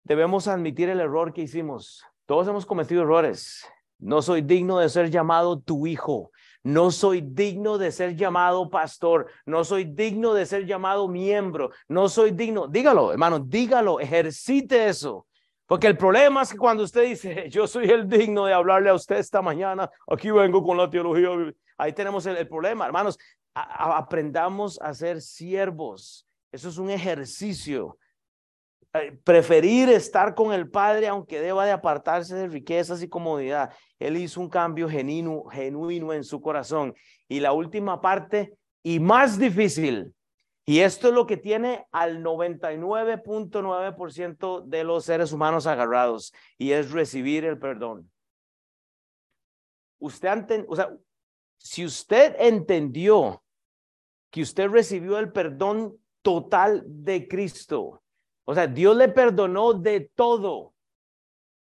Debemos 0.04 0.48
admitir 0.48 0.90
el 0.90 1.00
error 1.00 1.34
que 1.34 1.42
hicimos. 1.42 2.04
Todos 2.26 2.48
hemos 2.48 2.66
cometido 2.66 3.04
errores. 3.04 3.66
No 4.00 4.22
soy 4.22 4.42
digno 4.42 4.80
de 4.80 4.90
ser 4.90 5.10
llamado 5.10 5.60
tu 5.60 5.86
hijo. 5.86 6.32
No 6.64 6.92
soy 6.92 7.22
digno 7.22 7.78
de 7.78 7.92
ser 7.92 8.16
llamado 8.16 8.70
pastor. 8.70 9.28
No 9.46 9.64
soy 9.64 9.86
digno 9.86 10.34
de 10.34 10.46
ser 10.46 10.66
llamado 10.66 11.08
miembro. 11.08 11.72
No 11.88 12.10
soy 12.10 12.32
digno. 12.32 12.68
Dígalo, 12.68 13.12
hermano, 13.12 13.40
dígalo. 13.40 14.00
Ejercite 14.00 14.88
eso. 14.88 15.26
Porque 15.70 15.86
el 15.86 15.98
problema 15.98 16.42
es 16.42 16.52
que 16.52 16.58
cuando 16.58 16.84
usted 16.84 17.04
dice, 17.04 17.48
yo 17.52 17.68
soy 17.68 17.92
el 17.92 18.10
digno 18.10 18.46
de 18.46 18.54
hablarle 18.54 18.90
a 18.90 18.96
usted 18.96 19.18
esta 19.18 19.40
mañana, 19.40 19.88
aquí 20.08 20.32
vengo 20.32 20.64
con 20.64 20.76
la 20.76 20.90
teología, 20.90 21.30
ahí 21.78 21.94
tenemos 21.94 22.26
el, 22.26 22.48
problema, 22.48 22.88
hermanos, 22.88 23.20
aprendamos 23.54 24.82
a 24.82 24.96
ser 24.96 25.22
siervos. 25.22 26.28
Eso 26.52 26.70
es 26.70 26.80
un 26.80 26.90
ejercicio. 26.90 27.99
Eh, 28.94 29.20
preferir 29.24 29.88
estar 29.90 30.34
con 30.34 30.52
el 30.52 30.68
Padre 30.70 31.08
aunque 31.08 31.40
deba 31.40 31.64
de 31.64 31.72
apartarse 31.72 32.36
de 32.36 32.48
riquezas 32.48 33.04
y 33.04 33.10
comodidad. 33.10 33.72
Él 34.00 34.18
hizo 34.18 34.42
un 34.42 34.50
cambio 34.50 34.90
genuino, 34.90 35.44
genuino 35.46 36.12
en 36.12 36.24
su 36.24 36.42
corazón. 36.42 36.96
Y 37.28 37.40
la 37.40 37.54
última 37.54 38.02
parte 38.02 38.56
y 38.82 39.00
más 39.00 39.38
difícil, 39.38 40.16
y 40.66 40.80
esto 40.80 41.10
es 41.10 41.14
lo 41.14 41.28
que 41.28 41.38
tiene 41.38 41.86
al 41.92 42.24
99.9% 42.24 44.66
de 44.66 44.84
los 44.84 45.06
seres 45.06 45.32
humanos 45.32 45.68
agarrados 45.68 46.34
y 46.58 46.72
es 46.72 46.90
recibir 46.92 47.46
el 47.46 47.60
perdón. 47.60 48.10
Usted, 50.00 50.66
o 50.68 50.76
sea, 50.76 50.92
si 51.58 51.86
usted 51.86 52.36
entendió 52.40 53.44
que 54.32 54.42
usted 54.42 54.68
recibió 54.70 55.20
el 55.20 55.32
perdón 55.32 55.96
total 56.22 56.84
de 56.86 57.28
Cristo, 57.28 58.02
o 58.50 58.56
sea, 58.56 58.66
Dios 58.66 58.98
le 58.98 59.10
perdonó 59.10 59.74
de 59.74 60.10
todo. 60.16 60.74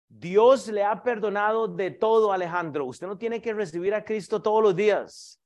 Dios 0.08 0.70
le 0.70 0.86
ha 0.86 1.04
perdonado 1.04 1.68
de 1.68 1.92
todo, 1.92 2.32
Alejandro. 2.32 2.86
Usted 2.86 3.06
no 3.06 3.18
tiene 3.18 3.42
que 3.42 3.54
recibir 3.54 3.94
a 3.94 4.06
Cristo 4.06 4.42
todos 4.42 4.64
los 4.64 4.74
días. 4.78 5.42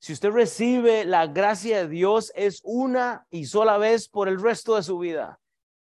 Si 0.00 0.14
usted 0.14 0.30
recibe 0.30 1.04
la 1.04 1.26
gracia 1.26 1.80
de 1.80 1.88
Dios 1.88 2.32
es 2.34 2.62
una 2.64 3.26
y 3.28 3.44
sola 3.44 3.76
vez 3.76 4.08
por 4.08 4.26
el 4.26 4.40
resto 4.40 4.76
de 4.76 4.82
su 4.82 4.98
vida. 4.98 5.38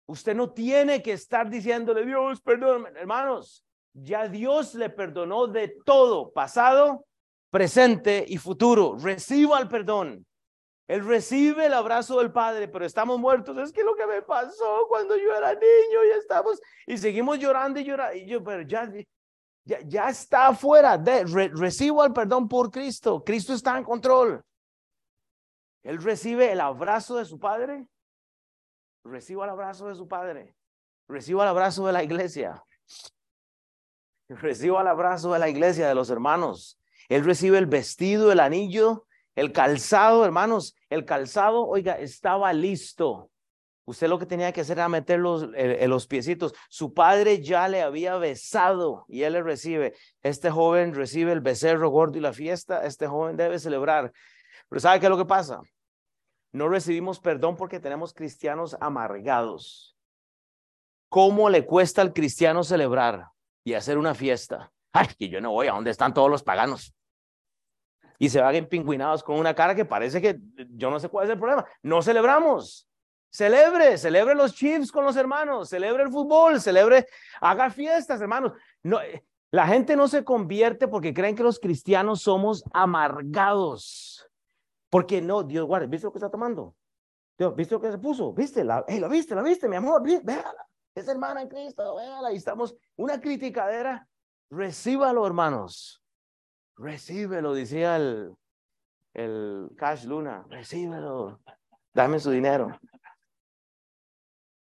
Usted 0.05 0.35
no 0.35 0.51
tiene 0.51 1.01
que 1.01 1.13
estar 1.13 1.49
diciéndole, 1.49 2.05
Dios, 2.05 2.41
perdóname. 2.41 2.89
Hermanos, 2.99 3.63
ya 3.93 4.27
Dios 4.27 4.75
le 4.75 4.89
perdonó 4.89 5.47
de 5.47 5.77
todo, 5.85 6.33
pasado, 6.33 7.05
presente 7.51 8.25
y 8.27 8.35
futuro. 8.35 8.97
Reciba 8.99 9.61
el 9.61 9.69
perdón. 9.69 10.25
Él 10.91 11.05
recibe 11.05 11.67
el 11.67 11.73
abrazo 11.73 12.19
del 12.19 12.33
Padre, 12.33 12.67
pero 12.67 12.85
estamos 12.85 13.17
muertos. 13.17 13.57
Es 13.57 13.71
que 13.71 13.81
lo 13.81 13.95
que 13.95 14.05
me 14.05 14.21
pasó 14.23 14.87
cuando 14.89 15.15
yo 15.15 15.33
era 15.33 15.53
niño 15.53 16.03
y 16.05 16.19
estamos 16.19 16.61
y 16.85 16.97
seguimos 16.97 17.39
llorando 17.39 17.79
y 17.79 17.85
llorando. 17.85 18.43
Pero 18.43 18.61
ya, 18.63 18.91
ya, 19.63 20.09
está 20.09 20.47
afuera. 20.47 20.97
De, 20.97 21.23
recibo 21.23 22.03
el 22.03 22.11
perdón 22.11 22.49
por 22.49 22.69
Cristo. 22.69 23.23
Cristo 23.23 23.53
está 23.53 23.77
en 23.77 23.85
control. 23.85 24.43
Él 25.83 26.03
recibe 26.03 26.51
el 26.51 26.59
abrazo 26.59 27.15
de 27.15 27.23
su 27.23 27.39
Padre. 27.39 27.87
Recibo 29.05 29.45
el 29.45 29.49
abrazo 29.49 29.87
de 29.87 29.95
su 29.95 30.09
Padre. 30.09 30.53
Recibo 31.07 31.41
el 31.41 31.47
abrazo 31.47 31.87
de 31.87 31.93
la 31.93 32.03
iglesia. 32.03 32.61
Recibo 34.27 34.81
el 34.81 34.87
abrazo 34.87 35.31
de 35.31 35.39
la 35.39 35.47
iglesia, 35.47 35.87
de 35.87 35.95
los 35.95 36.09
hermanos. 36.09 36.77
Él 37.07 37.23
recibe 37.23 37.59
el 37.59 37.65
vestido, 37.65 38.29
el 38.33 38.41
anillo, 38.41 39.07
el 39.35 39.51
calzado, 39.51 40.25
hermanos. 40.25 40.75
El 40.89 41.05
calzado, 41.05 41.65
oiga, 41.65 41.93
estaba 41.93 42.51
listo. 42.53 43.29
Usted 43.85 44.07
lo 44.07 44.19
que 44.19 44.25
tenía 44.25 44.51
que 44.51 44.61
hacer 44.61 44.77
era 44.77 44.87
meter 44.89 45.19
los, 45.19 45.47
eh, 45.55 45.87
los 45.87 46.07
piecitos. 46.07 46.53
Su 46.69 46.93
padre 46.93 47.41
ya 47.41 47.67
le 47.67 47.81
había 47.81 48.15
besado 48.17 49.05
y 49.07 49.23
él 49.23 49.33
le 49.33 49.43
recibe. 49.43 49.95
Este 50.21 50.51
joven 50.51 50.93
recibe 50.93 51.31
el 51.31 51.41
becerro 51.41 51.89
gordo 51.89 52.17
y 52.17 52.21
la 52.21 52.33
fiesta. 52.33 52.85
Este 52.85 53.07
joven 53.07 53.37
debe 53.37 53.59
celebrar. 53.59 54.11
Pero 54.69 54.79
¿sabe 54.79 54.99
qué 54.99 55.07
es 55.07 55.09
lo 55.09 55.17
que 55.17 55.25
pasa? 55.25 55.61
No 56.53 56.67
recibimos 56.67 57.19
perdón 57.19 57.55
porque 57.55 57.79
tenemos 57.79 58.13
cristianos 58.13 58.77
amargados. 58.79 59.97
¿Cómo 61.09 61.49
le 61.49 61.65
cuesta 61.65 62.01
al 62.01 62.13
cristiano 62.13 62.63
celebrar 62.63 63.27
y 63.63 63.73
hacer 63.73 63.97
una 63.97 64.13
fiesta? 64.13 64.71
Ay, 64.93 65.07
que 65.17 65.29
yo 65.29 65.41
no 65.41 65.51
voy 65.51 65.67
a 65.67 65.73
donde 65.73 65.91
están 65.91 66.13
todos 66.13 66.29
los 66.29 66.43
paganos. 66.43 66.93
Y 68.21 68.29
se 68.29 68.39
van 68.39 68.53
empingüinados 68.53 69.23
con 69.23 69.39
una 69.39 69.55
cara 69.55 69.73
que 69.73 69.83
parece 69.83 70.21
que 70.21 70.39
yo 70.75 70.91
no 70.91 70.99
sé 70.99 71.09
cuál 71.09 71.25
es 71.25 71.31
el 71.31 71.39
problema. 71.39 71.65
No 71.81 72.03
celebramos. 72.03 72.87
Celebre, 73.31 73.97
celebre 73.97 74.35
los 74.35 74.53
Chiefs 74.53 74.91
con 74.91 75.03
los 75.03 75.15
hermanos, 75.15 75.69
celebre 75.69 76.03
el 76.03 76.11
fútbol, 76.11 76.61
celebre, 76.61 77.07
haga 77.39 77.71
fiestas, 77.71 78.21
hermanos. 78.21 78.51
No, 78.83 78.99
la 79.49 79.65
gente 79.65 79.95
no 79.95 80.07
se 80.07 80.23
convierte 80.23 80.87
porque 80.87 81.15
creen 81.15 81.35
que 81.35 81.41
los 81.41 81.59
cristianos 81.59 82.21
somos 82.21 82.63
amargados. 82.73 84.29
Porque 84.91 85.19
no, 85.19 85.41
Dios 85.41 85.65
guarde, 85.65 85.87
¿viste 85.87 86.05
lo 86.05 86.11
que 86.11 86.19
está 86.19 86.29
tomando? 86.29 86.75
Dios, 87.39 87.55
¿viste 87.55 87.73
lo 87.73 87.81
que 87.81 87.91
se 87.91 87.97
puso? 87.97 88.33
¿Viste? 88.33 88.63
La, 88.63 88.85
hey, 88.87 88.99
¿Lo 88.99 89.09
viste? 89.09 89.33
¿Lo 89.33 89.41
viste, 89.41 89.67
mi 89.67 89.77
amor? 89.77 90.03
Véala. 90.03 90.67
Es 90.93 91.07
hermana 91.07 91.41
en 91.41 91.47
Cristo, 91.47 91.95
véala. 91.95 92.31
Y 92.31 92.35
estamos, 92.35 92.75
una 92.97 93.19
criticadera. 93.19 94.07
Recíbalo, 94.51 95.25
hermanos. 95.25 96.00
Recíbelo, 96.77 97.53
decía 97.53 97.95
el, 97.97 98.35
el 99.13 99.69
Cash 99.77 100.05
Luna. 100.05 100.45
Recíbelo. 100.49 101.39
Dame 101.93 102.19
su 102.19 102.31
dinero. 102.31 102.79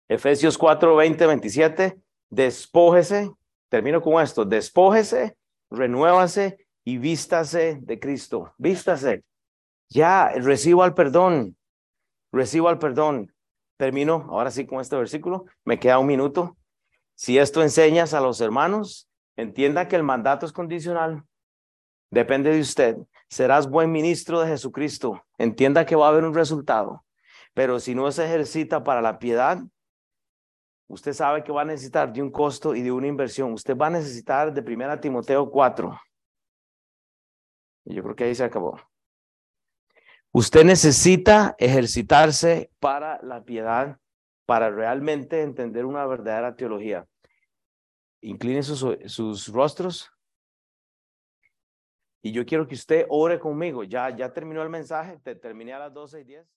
Efesios 0.08 0.58
4, 0.58 0.96
20, 0.96 1.28
27. 1.28 2.02
Despójese. 2.30 3.32
Termino 3.70 4.02
con 4.02 4.22
esto. 4.22 4.46
Despójese, 4.46 5.38
renuévase 5.70 6.66
y 6.84 6.98
vístase 6.98 7.80
de 7.82 8.00
Cristo. 8.00 8.54
Vístase. 8.58 9.24
Ya 9.90 10.30
recibo 10.36 10.84
al 10.84 10.96
perdón. 10.96 11.56
Recibo 12.32 12.70
al 12.70 12.80
perdón. 12.80 13.34
Termino 13.78 14.28
ahora 14.30 14.50
sí 14.52 14.66
con 14.66 14.82
este 14.82 14.96
versículo. 14.96 15.46
Me 15.66 15.80
queda 15.80 16.00
un 16.00 16.08
minuto. 16.08 16.58
Si 17.16 17.38
esto 17.38 17.62
enseñas 17.62 18.14
a 18.14 18.22
los 18.22 18.42
hermanos, 18.42 19.08
entienda 19.36 19.88
que 19.88 19.96
el 19.96 20.04
mandato 20.04 20.46
es 20.46 20.52
condicional. 20.52 21.24
Depende 22.12 22.52
de 22.52 22.60
usted. 22.60 22.98
Serás 23.28 23.70
buen 23.70 23.92
ministro 23.92 24.40
de 24.42 24.48
Jesucristo. 24.48 25.24
Entienda 25.38 25.86
que 25.86 25.96
va 25.96 26.08
a 26.08 26.10
haber 26.10 26.24
un 26.24 26.34
resultado. 26.34 27.06
Pero 27.54 27.80
si 27.80 27.94
no 27.94 28.12
se 28.12 28.26
ejercita 28.26 28.84
para 28.84 29.02
la 29.02 29.20
piedad, 29.20 29.60
usted 30.88 31.14
sabe 31.14 31.44
que 31.44 31.52
va 31.52 31.62
a 31.62 31.66
necesitar 31.66 32.12
de 32.12 32.22
un 32.22 32.32
costo 32.32 32.74
y 32.74 32.82
de 32.82 32.92
una 32.92 33.08
inversión. 33.08 33.54
Usted 33.54 33.78
va 33.78 33.88
a 33.88 33.92
necesitar 33.92 34.54
de 34.54 34.62
1 34.62 35.00
Timoteo 35.00 35.50
4. 35.50 36.00
Y 37.86 37.96
yo 37.96 38.04
creo 38.04 38.16
que 38.16 38.24
ahí 38.24 38.36
se 38.36 38.44
acabó. 38.44 38.80
Usted 40.32 40.64
necesita 40.64 41.56
ejercitarse 41.58 42.72
para 42.80 43.20
la 43.24 43.44
piedad, 43.44 43.98
para 44.46 44.70
realmente 44.70 45.42
entender 45.42 45.86
una 45.86 46.06
verdadera 46.06 46.56
teología. 46.56 47.08
Incline 48.22 48.64
sus, 48.64 48.86
sus 49.06 49.48
rostros. 49.48 50.12
Y 52.22 52.32
yo 52.32 52.46
quiero 52.46 52.68
que 52.68 52.76
usted 52.76 53.06
ore 53.10 53.40
conmigo. 53.40 53.84
Ya, 53.84 54.16
ya 54.16 54.34
terminó 54.34 54.62
el 54.62 54.70
mensaje, 54.70 55.18
te, 55.24 55.36
terminé 55.36 55.74
a 55.74 55.80
las 55.80 55.94
12 55.94 56.22
y 56.22 56.24
10. 56.26 56.48